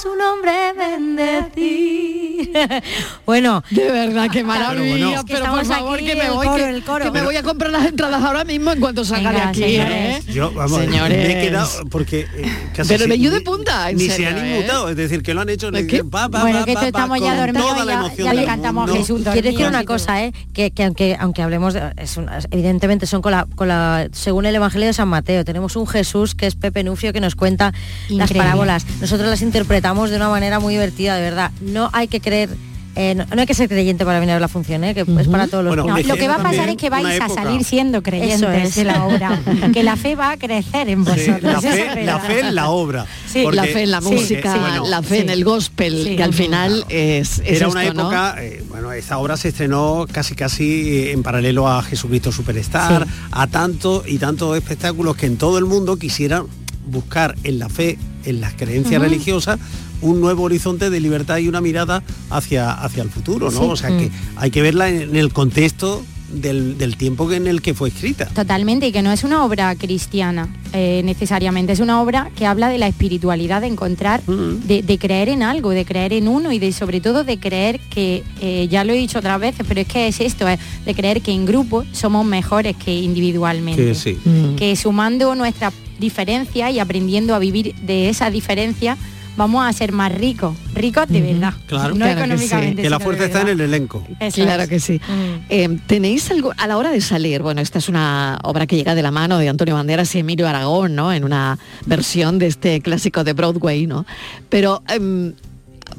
su 0.00 0.14
nombre 0.14 0.52
bendecir. 0.76 2.52
bueno, 3.26 3.62
De 3.70 3.90
verdad, 3.90 4.28
qué 4.30 4.44
maravilla. 4.44 5.06
bueno. 5.06 5.24
Pero, 5.26 5.42
Que 5.44 5.48
por 5.50 5.64
favor, 5.64 5.96
aquí, 5.96 6.06
que 6.06 6.16
me 6.16 6.30
voy, 6.30 6.46
coro, 6.46 6.56
que, 6.66 6.82
coro. 6.82 7.04
que 7.06 7.10
me 7.10 7.22
voy 7.22 7.36
a 7.36 7.42
comprar 7.42 7.70
las 7.70 7.86
entradas 7.86 8.22
ahora 8.22 8.44
mismo 8.44 8.72
en 8.72 8.80
cuanto 8.80 9.04
salga 9.04 9.32
de 9.32 9.40
aquí. 9.40 9.60
señores. 9.62 10.18
¿eh? 10.28 10.32
Yo, 10.32 10.50
vamos, 10.52 10.78
Señores. 10.80 11.26
me 11.28 11.38
he 11.40 11.46
quedado 11.48 11.68
porque 11.90 12.26
eh, 12.34 12.68
casi 12.76 12.88
Pero 12.88 13.04
si- 13.04 13.10
vello 13.10 13.30
ni- 13.54 13.64
punta, 13.64 13.90
en 13.90 13.96
ni 13.96 14.08
serio, 14.08 14.16
se 14.16 14.34
han 14.34 14.44
¿eh? 14.44 14.56
inmutado, 14.58 14.88
es 14.90 14.96
decir, 14.96 15.22
que 15.22 15.34
lo 15.34 15.40
han 15.40 15.48
hecho 15.48 15.70
dicen, 15.70 16.10
pa, 16.10 16.28
pa, 16.28 16.42
Bueno, 16.42 16.64
que 16.64 16.72
esto 16.72 16.84
estamos 16.86 17.20
ya 17.20 17.36
dormidos, 17.36 18.16
ya- 18.16 18.32
le 18.34 18.44
cantamos 18.44 18.86
mundo. 18.86 19.00
Jesús. 19.00 19.22
Quiero 19.32 19.50
decir 19.50 19.66
una 19.66 19.84
cosa, 19.84 20.22
¿eh? 20.24 20.32
que, 20.52 20.70
que 20.70 20.84
aunque 20.84 21.16
aunque 21.18 21.42
hablemos 21.42 21.74
de, 21.74 21.92
es 21.96 22.16
una- 22.16 22.38
evidentemente 22.50 23.06
son 23.06 23.22
con 23.22 23.32
la, 23.32 23.46
con 23.56 23.68
la 23.68 24.08
según 24.12 24.46
el 24.46 24.54
Evangelio 24.54 24.86
de 24.88 24.92
San 24.94 25.08
Mateo, 25.08 25.44
tenemos 25.44 25.76
un 25.76 25.86
Jesús 25.86 26.34
que 26.34 26.46
es 26.46 26.54
Pepe 26.56 26.84
Nufio 26.84 27.12
que 27.12 27.20
nos 27.20 27.34
cuenta 27.36 27.72
las 28.08 28.32
parábolas. 28.32 28.84
Nosotros 29.00 29.28
las 29.28 29.42
interpretamos 29.42 30.10
de 30.10 30.16
una 30.16 30.28
manera 30.28 30.60
muy 30.60 30.74
divertida, 30.74 31.16
de 31.16 31.22
verdad. 31.22 31.50
No 31.60 31.90
hay 31.92 32.08
que 32.08 32.20
creer 32.20 32.50
eh, 32.96 33.14
no, 33.14 33.24
no 33.34 33.40
hay 33.40 33.46
que 33.46 33.54
ser 33.54 33.68
creyente 33.68 34.04
para 34.04 34.20
venir 34.20 34.32
a 34.32 34.34
ver 34.36 34.40
la 34.42 34.48
función, 34.48 34.84
¿eh? 34.84 34.94
que 34.94 35.00
es 35.00 35.28
para 35.28 35.46
todos 35.48 35.64
los 35.64 35.74
Bueno, 35.76 35.96
lo 36.06 36.14
que 36.16 36.28
va 36.28 36.34
a 36.34 36.36
pasar 36.38 36.52
también 36.54 36.70
es 36.70 36.76
que 36.76 36.90
vais 36.90 37.20
a 37.20 37.28
salir 37.28 37.64
siendo 37.64 38.02
creyentes 38.02 38.36
Eso 38.40 38.50
es. 38.52 38.74
de 38.74 38.84
la 38.84 39.04
obra, 39.04 39.40
que 39.72 39.82
la 39.82 39.96
fe 39.96 40.14
va 40.16 40.32
a 40.32 40.36
crecer 40.36 40.88
en 40.88 41.04
Sí, 41.04 41.10
vosotros. 41.10 41.42
la, 41.42 41.60
fe, 41.60 42.04
la 42.04 42.20
fe 42.20 42.40
en 42.40 42.54
la 42.54 42.68
obra. 42.70 43.06
Sí, 43.30 43.42
porque- 43.42 43.56
la 43.56 43.64
fe 43.64 43.82
en 43.82 43.90
la 43.90 44.00
música, 44.00 44.56
bueno, 44.56 44.86
la 44.88 45.02
fe 45.02 45.20
en 45.20 45.30
el 45.30 45.44
gospel, 45.44 46.04
Sí. 46.04 46.16
que 46.16 46.22
al 46.22 46.34
final 46.34 46.84
es, 46.88 47.40
es 47.44 47.56
Era 47.58 47.68
una 47.68 47.82
esto, 47.82 47.94
¿no? 47.94 48.00
época, 48.02 48.36
eh, 48.42 48.62
bueno, 48.68 48.92
esta 48.92 49.18
obra 49.18 49.36
se 49.36 49.48
estrenó 49.48 50.06
casi 50.10 50.34
casi 50.34 51.08
en 51.10 51.22
paralelo 51.22 51.68
a 51.68 51.82
Jesucristo 51.82 52.30
Superstar, 52.32 53.04
Sí. 53.06 53.10
a 53.32 53.46
tantos 53.48 54.04
y 54.06 54.18
tantos 54.18 54.56
espectáculos 54.56 55.16
que 55.16 55.26
en 55.26 55.36
todo 55.36 55.58
el 55.58 55.64
mundo 55.64 55.96
quisieran 55.96 56.44
buscar 56.86 57.34
en 57.44 57.58
la 57.58 57.68
fe, 57.68 57.98
en 58.24 58.40
las 58.40 58.54
creencias 58.54 59.00
religiosas, 59.00 59.58
un 60.00 60.20
nuevo 60.20 60.44
horizonte 60.44 60.90
de 60.90 61.00
libertad 61.00 61.38
y 61.38 61.48
una 61.48 61.60
mirada 61.60 62.02
hacia, 62.30 62.72
hacia 62.72 63.02
el 63.02 63.10
futuro, 63.10 63.50
¿no? 63.50 63.60
Sí. 63.60 63.66
O 63.68 63.76
sea 63.76 63.90
que 63.90 64.10
hay 64.36 64.50
que 64.50 64.62
verla 64.62 64.88
en, 64.88 65.16
el 65.16 65.32
contexto 65.32 66.04
del, 66.30 66.78
del 66.78 66.96
tiempo 66.96 67.30
en 67.32 67.46
el 67.46 67.62
que 67.62 67.74
fue 67.74 67.88
escrita. 67.88 68.26
Totalmente, 68.26 68.88
y 68.88 68.92
que 68.92 69.02
no 69.02 69.12
es 69.12 69.24
una 69.24 69.44
obra 69.44 69.74
cristiana 69.76 70.48
eh, 70.72 71.02
necesariamente, 71.04 71.72
es 71.72 71.80
una 71.80 72.02
obra 72.02 72.30
que 72.36 72.46
habla 72.46 72.68
de 72.68 72.78
la 72.78 72.88
espiritualidad, 72.88 73.60
de 73.60 73.68
encontrar, 73.68 74.22
de, 74.24 74.82
de 74.82 74.98
creer 74.98 75.28
en 75.28 75.42
algo, 75.42 75.70
de 75.70 75.84
creer 75.84 76.12
en 76.12 76.28
uno 76.28 76.52
y 76.52 76.58
de 76.58 76.72
sobre 76.72 77.00
todo 77.00 77.24
de 77.24 77.38
creer 77.38 77.80
que, 77.90 78.24
eh, 78.40 78.66
ya 78.68 78.84
lo 78.84 78.92
he 78.92 78.96
dicho 78.96 79.18
otras 79.18 79.40
veces, 79.40 79.64
pero 79.66 79.80
es 79.80 79.86
que 79.86 80.08
es 80.08 80.20
esto, 80.20 80.48
es 80.48 80.58
de 80.84 80.94
creer 80.94 81.22
que 81.22 81.32
en 81.32 81.46
grupo 81.46 81.84
somos 81.92 82.26
mejores 82.26 82.76
que 82.76 82.94
individualmente. 83.00 83.84
Que 83.84 83.94
sí. 83.94 84.18
Mm. 84.24 84.56
Que 84.56 84.74
sumando 84.76 85.34
nuestras 85.34 85.72
diferencias 85.98 86.72
y 86.72 86.78
aprendiendo 86.78 87.34
a 87.34 87.38
vivir 87.38 87.74
de 87.76 88.08
esa 88.08 88.30
diferencia, 88.30 88.96
vamos 89.36 89.66
a 89.66 89.72
ser 89.72 89.90
más 89.92 90.12
ricos, 90.12 90.56
ricos 90.74 91.08
de 91.08 91.20
verdad. 91.20 91.54
Claro, 91.66 91.94
no 91.94 92.04
Claro 92.04 92.14
que 92.14 92.16
sí. 92.16 92.22
económicamente. 92.46 92.82
Que 92.82 92.90
la 92.90 93.00
fuerza 93.00 93.24
está 93.24 93.40
en 93.40 93.48
el 93.48 93.60
elenco. 93.60 94.06
Eso 94.20 94.42
claro 94.42 94.62
es. 94.62 94.68
que 94.68 94.78
sí. 94.80 95.00
Eh, 95.48 95.78
¿Tenéis 95.88 96.30
algo 96.30 96.52
a 96.56 96.66
la 96.68 96.76
hora 96.76 96.90
de 96.92 97.00
salir? 97.00 97.42
Bueno, 97.42 97.60
esta 97.60 97.78
es 97.78 97.88
una 97.88 98.38
obra 98.44 98.66
que 98.66 98.76
llega 98.76 98.94
de 98.94 99.02
la 99.02 99.10
mano 99.10 99.38
de 99.38 99.48
Antonio 99.48 99.74
Banderas 99.74 100.14
y 100.14 100.20
Emilio 100.20 100.46
Aragón, 100.48 100.94
¿no? 100.94 101.12
En 101.12 101.24
una 101.24 101.58
versión 101.86 102.38
de 102.38 102.46
este 102.46 102.80
clásico 102.80 103.24
de 103.24 103.32
Broadway, 103.32 103.86
¿no? 103.88 104.06
Pero 104.48 104.82
em, 104.88 105.32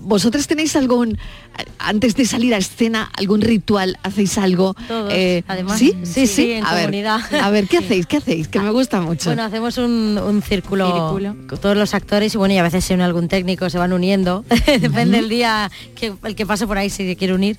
vosotros 0.05 0.47
tenéis 0.47 0.75
algún 0.75 1.17
antes 1.79 2.15
de 2.15 2.25
salir 2.25 2.53
a 2.53 2.57
escena 2.57 3.09
algún 3.17 3.41
ritual, 3.41 3.97
hacéis 4.03 4.37
algo. 4.37 4.75
Todos, 4.87 5.11
Eh, 5.13 5.43
además. 5.47 5.79
sí, 5.79 5.93
Sí, 6.03 6.27
sí, 6.27 6.51
en 6.53 6.65
a 6.65 6.73
ver, 6.73 6.85
comunidad. 6.85 7.19
a 7.41 7.49
ver, 7.49 7.67
¿qué 7.67 7.79
hacéis? 7.79 8.05
¿Qué 8.05 8.17
hacéis? 8.17 8.47
Que 8.47 8.59
me 8.59 8.69
gusta 8.71 9.01
mucho. 9.01 9.29
Bueno, 9.29 9.43
hacemos 9.43 9.77
un, 9.77 10.17
un 10.17 10.41
círculo, 10.41 11.17
con 11.47 11.57
todos 11.59 11.75
los 11.75 11.93
actores 11.93 12.33
y 12.33 12.37
bueno, 12.37 12.53
y 12.53 12.57
a 12.57 12.63
veces 12.63 12.85
se 12.85 12.93
une 12.93 13.03
algún 13.03 13.27
técnico, 13.27 13.69
se 13.69 13.77
van 13.77 13.93
uniendo, 13.93 14.45
depende 14.79 15.17
del 15.17 15.29
día 15.29 15.71
que 15.95 16.13
el 16.23 16.35
que 16.35 16.45
pase 16.45 16.67
por 16.67 16.77
ahí 16.77 16.89
si 16.89 17.15
quiere 17.15 17.33
unir. 17.33 17.57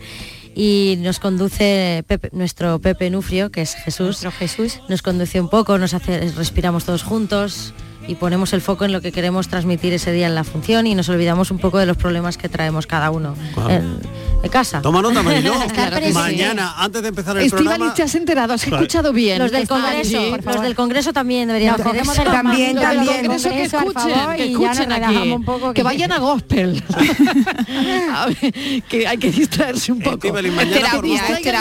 Y 0.58 0.96
nos 1.00 1.18
conduce 1.20 2.02
Pepe- 2.08 2.30
nuestro 2.32 2.78
Pepe 2.78 3.10
Nufrio, 3.10 3.50
que 3.50 3.60
es 3.60 3.74
Jesús. 3.74 4.20
Jesús. 4.38 4.80
Nos 4.88 5.02
conduce 5.02 5.38
un 5.38 5.50
poco, 5.50 5.76
nos 5.76 5.92
hace, 5.92 6.30
respiramos 6.30 6.84
todos 6.86 7.02
juntos 7.02 7.74
y 8.08 8.14
ponemos 8.14 8.52
el 8.52 8.60
foco 8.60 8.84
en 8.84 8.92
lo 8.92 9.00
que 9.00 9.12
queremos 9.12 9.48
transmitir 9.48 9.92
ese 9.92 10.12
día 10.12 10.26
en 10.26 10.34
la 10.34 10.44
función 10.44 10.86
y 10.86 10.94
nos 10.94 11.08
olvidamos 11.08 11.50
un 11.50 11.58
poco 11.58 11.78
de 11.78 11.86
los 11.86 11.96
problemas 11.96 12.36
que 12.38 12.48
traemos 12.48 12.86
cada 12.86 13.10
uno 13.10 13.34
en- 13.68 13.98
de 14.42 14.48
casa. 14.50 14.80
Toma 14.82 15.02
nota, 15.02 15.22
Mariló. 15.22 15.54
Claro 15.74 15.96
sí. 16.06 16.12
Mañana, 16.12 16.74
antes 16.78 17.02
de 17.02 17.08
empezar 17.08 17.36
el 17.36 17.44
Estivali, 17.44 17.66
programa... 17.68 17.94
¿te 17.94 18.02
has 18.02 18.14
enterado? 18.14 18.52
¿Has 18.54 18.64
escuchado 18.66 19.12
bien? 19.12 19.38
Los 19.38 19.50
del 19.50 19.66
Congreso, 19.66 20.18
allí. 20.18 20.30
los 20.44 20.60
del 20.62 20.74
Congreso 20.74 21.12
también 21.12 21.48
deberían 21.48 21.76
También, 21.76 22.06
los 22.06 22.16
del 22.16 22.26
también. 22.82 23.16
Congreso 23.26 23.48
que 23.50 23.62
escuchen, 23.64 23.92
favor, 23.94 24.36
que 24.36 24.44
escuchen 24.52 24.92
aquí, 24.92 25.32
un 25.32 25.44
poco, 25.44 25.68
que 25.68 25.74
que- 25.74 25.82
vayan 25.82 26.12
a 26.12 26.18
gospel. 26.18 26.82
A 28.12 28.26
ver, 28.26 28.82
que 28.88 29.06
hay 29.06 29.18
que 29.18 29.30
distraerse 29.30 29.92
un 29.92 30.00
poco. 30.00 30.28
La 30.32 30.42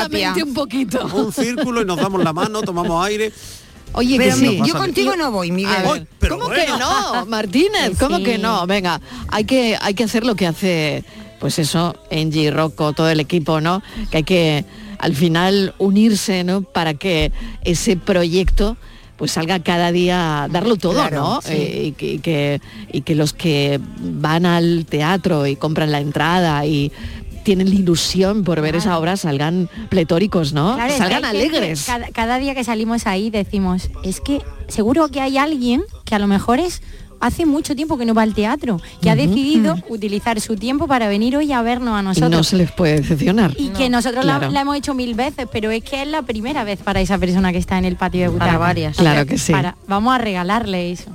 mente 0.10 0.44
un 0.44 0.54
poquito. 0.54 1.06
Un 1.14 1.32
círculo 1.32 1.82
y 1.82 1.86
nos 1.86 1.98
damos 1.98 2.24
la 2.24 2.34
mano, 2.34 2.62
tomamos 2.62 3.06
aire. 3.06 3.32
Oye, 3.96 4.18
Pero 4.18 4.36
que 4.36 4.42
mi- 4.42 4.50
sí. 4.50 4.62
yo 4.66 4.76
contigo 4.76 5.16
no 5.16 5.32
voy, 5.32 5.52
Miguel. 5.52 6.08
¿Cómo 6.30 6.50
que 6.50 6.68
no, 6.80 7.26
Martínez? 7.28 7.98
¿Cómo 8.00 8.22
que 8.24 8.38
no? 8.38 8.66
Venga, 8.68 9.00
hay 9.30 9.46
que, 9.46 9.78
hay 9.82 9.94
que 9.94 10.04
hacer 10.04 10.26
lo 10.26 10.36
que 10.36 10.48
hace, 10.48 11.04
pues 11.40 11.60
eso, 11.60 11.96
Angie, 12.12 12.52
Rocco, 12.52 12.94
todo 12.94 13.10
el 13.10 13.20
equipo, 13.20 13.62
¿no? 13.62 13.82
Que 14.12 14.18
hay 14.18 14.24
que 14.24 14.66
al 15.00 15.16
final 15.16 15.74
unirse, 15.78 16.44
¿no? 16.44 16.62
Para 16.62 16.94
que 16.96 17.32
ese 17.64 17.96
proyecto 17.98 18.78
pues 19.18 19.32
salga 19.32 19.60
cada 19.64 19.94
día 19.94 20.44
a 20.44 20.48
darlo 20.50 20.76
todo, 20.76 20.96
Claro, 20.96 21.16
¿no? 21.22 21.42
sí. 21.42 21.54
Eh, 21.54 21.84
y, 21.86 21.92
que, 21.94 22.06
y 22.16 22.20
que, 22.20 22.62
y 22.92 23.02
que 23.02 23.16
los 23.16 23.32
que 23.32 23.80
van 24.02 24.46
al 24.46 24.86
teatro 24.86 25.48
y 25.48 25.56
compran 25.56 25.94
la 25.94 26.02
entrada 26.02 26.66
y 26.66 26.92
tienen 27.46 27.70
la 27.70 27.76
ilusión 27.76 28.44
por 28.44 28.60
ver 28.60 28.76
esa 28.76 28.98
obra 29.00 29.16
salgan 29.16 29.70
pletóricos, 29.90 30.52
¿no? 30.52 30.74
Claro, 30.76 30.88
es 30.90 30.94
que 30.96 30.98
salgan 31.00 31.24
alegres. 31.24 31.86
Cada, 31.86 32.10
cada 32.10 32.38
día 32.40 32.54
que 32.56 32.64
salimos 32.66 33.08
ahí 33.08 33.30
decimos, 33.30 33.90
es 34.04 34.20
que 34.20 34.42
seguro 34.68 35.08
que 35.08 35.22
hay 35.22 35.38
alguien 35.38 35.84
que 36.04 36.16
a 36.16 36.20
lo 36.20 36.28
mejor 36.28 36.60
es 36.60 36.82
hace 37.22 37.46
mucho 37.46 37.76
tiempo 37.76 37.98
que 37.98 38.06
no 38.06 38.14
va 38.14 38.24
al 38.24 38.34
teatro, 38.34 38.82
que 39.02 39.10
ha 39.10 39.16
decidido 39.16 39.76
utilizar 39.90 40.42
su 40.42 40.58
tiempo 40.58 40.86
para 40.88 41.08
venir 41.08 41.38
hoy 41.38 41.52
a 41.54 41.62
vernos 41.62 41.96
a 41.96 42.02
Y 42.02 42.04
nosotros. 42.04 42.30
no 42.32 42.44
se 42.44 42.58
les 42.58 42.72
puede 42.72 42.98
decepcionar. 42.98 43.54
Y 43.58 43.70
que 43.70 43.90
nosotros 43.90 44.26
la- 44.26 44.38
Claro. 44.40 44.52
la, 44.52 44.62
hemos 44.62 44.76
hecho 44.76 44.94
mil 44.94 45.14
veces, 45.16 45.48
pero 45.52 45.72
es 45.72 45.82
que 45.84 46.02
es 46.02 46.08
la 46.10 46.24
primera 46.24 46.64
vez 46.66 46.80
para 46.84 47.00
esa 47.00 47.18
persona 47.18 47.52
que 47.54 47.58
está 47.58 47.78
en 47.78 47.86
el 47.86 47.96
patio 47.96 48.22
de 48.22 48.28
butacas. 48.28 48.60
varias. 48.60 48.98
Claro 48.98 49.26
que 49.26 49.38
sí. 49.38 49.54
Para- 49.54 49.76
vamos 49.88 50.14
a 50.14 50.18
regalarle 50.18 50.92
eso, 50.92 51.12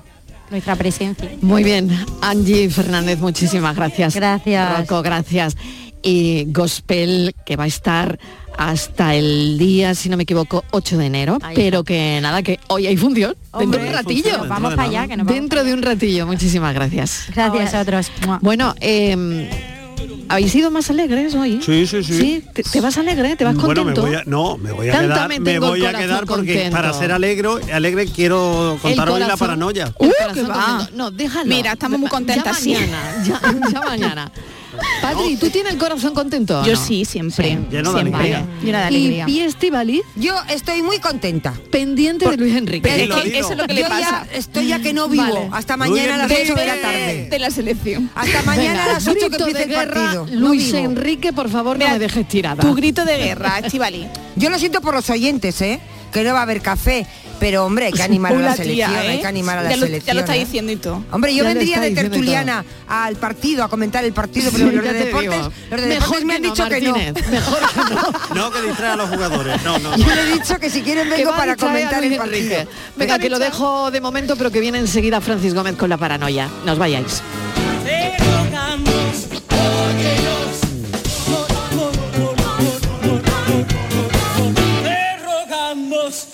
nuestra 0.50 0.74
presencia. 0.74 1.28
Muy 1.42 1.62
bien, 1.62 1.90
Angie 2.22 2.70
Fernández, 2.70 3.20
muchísimas 3.20 3.76
gracias. 3.76 4.14
Gracias. 4.14 4.78
Rocco, 4.78 5.02
gracias. 5.02 5.56
Y 6.02 6.46
Gospel, 6.48 7.34
que 7.44 7.56
va 7.56 7.64
a 7.64 7.66
estar 7.66 8.18
hasta 8.56 9.14
el 9.14 9.56
día, 9.58 9.94
si 9.94 10.08
no 10.08 10.16
me 10.16 10.24
equivoco, 10.24 10.64
8 10.70 10.98
de 10.98 11.06
enero, 11.06 11.38
Ahí 11.42 11.54
pero 11.56 11.82
que 11.84 12.18
nada, 12.20 12.42
que 12.42 12.58
hoy 12.68 12.86
hay 12.86 12.96
función, 12.96 13.34
dentro 13.58 13.80
de 13.80 13.88
un 13.88 13.94
ratillo. 13.94 14.22
función, 14.22 14.48
Vamos 14.48 14.74
para 14.74 14.88
allá, 14.88 15.08
que 15.08 15.16
nos 15.16 15.26
vamos 15.26 15.40
Dentro 15.40 15.64
de 15.64 15.72
un 15.74 15.82
ratillo, 15.82 16.26
muchísimas 16.26 16.74
gracias. 16.74 17.26
Gracias 17.34 17.74
a 17.74 17.78
vosotros. 17.78 18.10
Bueno, 18.42 18.74
eh, 18.80 19.48
¿habéis 20.28 20.52
sido 20.52 20.70
más 20.70 20.90
alegres 20.90 21.34
hoy? 21.34 21.60
Sí, 21.62 21.86
sí, 21.86 22.02
sí. 22.04 22.44
¿Te, 22.52 22.62
te 22.62 22.80
vas 22.80 22.98
alegre? 22.98 23.34
¿Te 23.36 23.44
vas 23.44 23.54
Bueno, 23.54 23.82
contento? 23.84 24.02
me 24.02 24.08
voy 24.10 24.16
a, 24.18 24.22
no, 24.26 24.56
me 24.58 24.72
voy 24.72 24.88
a 24.88 25.00
quedar, 25.00 25.28
me 25.40 25.52
el 25.54 25.60
voy 25.60 25.84
a 25.86 25.94
quedar 25.94 26.26
porque 26.26 26.52
contento. 26.54 26.76
para 26.76 26.92
ser 26.92 27.12
alegre, 27.12 27.48
alegre 27.72 28.06
quiero 28.06 28.78
contar 28.82 29.08
hoy 29.10 29.20
la 29.20 29.36
paranoia. 29.36 29.92
Uh, 29.98 30.10
que 30.34 30.42
va. 30.42 30.88
No, 30.94 31.10
déjalo. 31.10 31.46
Mira, 31.46 31.72
estamos 31.72 31.98
muy 31.98 32.08
Ya 32.08 32.10
contentas, 32.10 32.58
sí. 32.58 32.74
mañana, 32.74 32.98
ya, 33.26 33.40
ya 33.72 33.80
mañana. 33.82 34.32
Patri, 35.02 35.36
¿tú 35.36 35.50
tienes 35.50 35.72
el 35.72 35.78
corazón 35.78 36.14
contento? 36.14 36.64
Yo 36.64 36.74
no? 36.74 36.78
sí, 36.84 37.04
siempre. 37.04 37.58
Lleno 37.70 37.92
de 37.92 38.00
siempre. 38.02 38.20
alegría. 38.34 38.46
Lleno 38.62 38.78
de 38.78 38.84
Y 38.84 38.86
alegría. 38.86 39.26
Pi 39.26 39.40
Estivali, 39.40 40.02
Yo 40.16 40.34
estoy 40.48 40.82
muy 40.82 40.98
contenta. 40.98 41.54
pendiente 41.70 42.28
de 42.28 42.36
Luis 42.36 42.54
Enrique. 42.56 42.88
Es 42.88 43.08
que. 43.10 43.38
Eso 43.38 43.52
es 43.52 43.58
lo 43.58 43.66
que 43.66 43.74
le 43.74 43.82
pasa. 43.82 44.26
ya 44.30 44.36
estoy 44.36 44.66
ya 44.68 44.80
que 44.80 44.92
no 44.92 45.08
vivo. 45.08 45.22
Vale. 45.24 45.48
Hasta 45.52 45.76
mañana 45.76 46.14
a 46.14 46.18
las 46.18 46.28
Luis 46.28 46.40
8 46.50 46.54
de 46.54 46.66
la 46.66 46.74
De, 46.74 46.80
tarde. 46.80 47.28
de 47.30 47.38
la 47.38 47.50
selección. 47.50 48.10
Hasta 48.14 48.42
mañana 48.42 48.70
Venga, 48.80 48.84
a 48.84 48.92
las 48.94 49.08
8 49.08 49.14
que 49.18 49.28
grito 49.28 49.46
empiece 49.46 49.58
de 49.58 49.62
el 49.64 49.70
guerra, 49.70 49.94
partido. 50.02 50.26
No 50.30 50.48
Luis 50.48 50.66
vivo. 50.72 50.78
Enrique, 50.78 51.32
por 51.32 51.48
favor, 51.50 51.76
no 51.78 51.84
Mira, 51.84 51.92
me 51.92 51.98
dejes 51.98 52.28
tirada. 52.28 52.62
Tu 52.62 52.74
grito 52.74 53.04
de 53.04 53.16
guerra, 53.18 53.58
Estivali. 53.60 54.06
Yo 54.36 54.50
lo 54.50 54.58
siento 54.58 54.80
por 54.80 54.94
los 54.94 55.08
oyentes, 55.10 55.60
¿eh? 55.62 55.80
Que 56.12 56.22
no 56.24 56.32
va 56.32 56.40
a 56.40 56.42
haber 56.42 56.60
café. 56.60 57.06
Pero 57.40 57.64
hombre, 57.64 57.86
hay 57.86 57.92
que 57.92 58.02
animar 58.02 58.34
a 58.34 58.38
la 58.38 58.54
selección. 58.54 58.90
tía, 58.92 59.04
¿eh? 59.04 59.08
Hay 59.12 59.20
que 59.20 59.26
animar 59.26 59.58
a 59.58 59.62
la 59.62 59.70
ya 59.70 59.76
lo, 59.76 59.86
selección. 59.86 60.06
Ya 60.06 60.14
lo 60.14 60.20
está 60.20 60.32
diciendo 60.34 60.70
y 60.72 60.76
todo. 60.76 61.02
Hombre, 61.10 61.34
yo 61.34 61.42
Ya 61.42 61.48
vendría 61.54 61.80
de 61.80 61.90
tertuliana 61.92 62.64
al 62.86 63.16
partido, 63.16 63.64
a 63.64 63.68
comentar 63.68 64.04
el 64.04 64.12
partido, 64.12 64.50
pero 64.52 64.68
Sí, 64.68 64.76
los 64.76 64.84
ya 64.84 64.92
de 64.92 64.98
te 65.00 65.04
deportes, 65.06 65.30
digo. 65.30 65.52
los 65.70 65.80
de 65.80 65.86
Mejor 65.88 66.00
deportes 66.02 66.24
me 66.26 66.34
han 66.34 66.42
no, 66.42 66.50
dicho 66.50 66.68
que 66.68 66.80
no. 66.82 66.90
Martínez, 66.92 67.28
Mejor 67.30 67.58
que 67.58 67.94
no. 67.94 68.34
No, 68.34 68.50
que 68.52 68.62
distrae 68.62 68.90
a 68.92 68.96
los 68.96 69.08
jugadores. 69.08 69.62
No, 69.64 69.78
no. 69.78 69.96
Yo 69.96 70.06
le 70.14 70.20
he 70.22 70.32
dicho 70.34 70.58
que 70.58 70.70
si 70.70 70.82
quieren 70.82 71.08
vengo 71.10 71.30
para 71.34 71.56
comentar 71.56 72.04
el 72.04 72.16
partido. 72.16 72.36
Enrique. 72.58 72.68
Venga, 72.96 73.18
que 73.18 73.30
lo 73.30 73.38
dejo 73.38 73.90
de 73.90 74.00
momento, 74.00 74.36
pero 74.36 74.50
que 74.50 74.60
viene 74.60 74.78
enseguida 74.78 75.20
Francis 75.20 75.54
Gómez 75.54 75.76
con 75.76 75.88
la 75.88 75.96
paranoia. 75.96 76.48
Nos 76.66 76.78
vayáis. 76.78 77.22
Te 84.82 85.16
rogamos, 85.24 86.26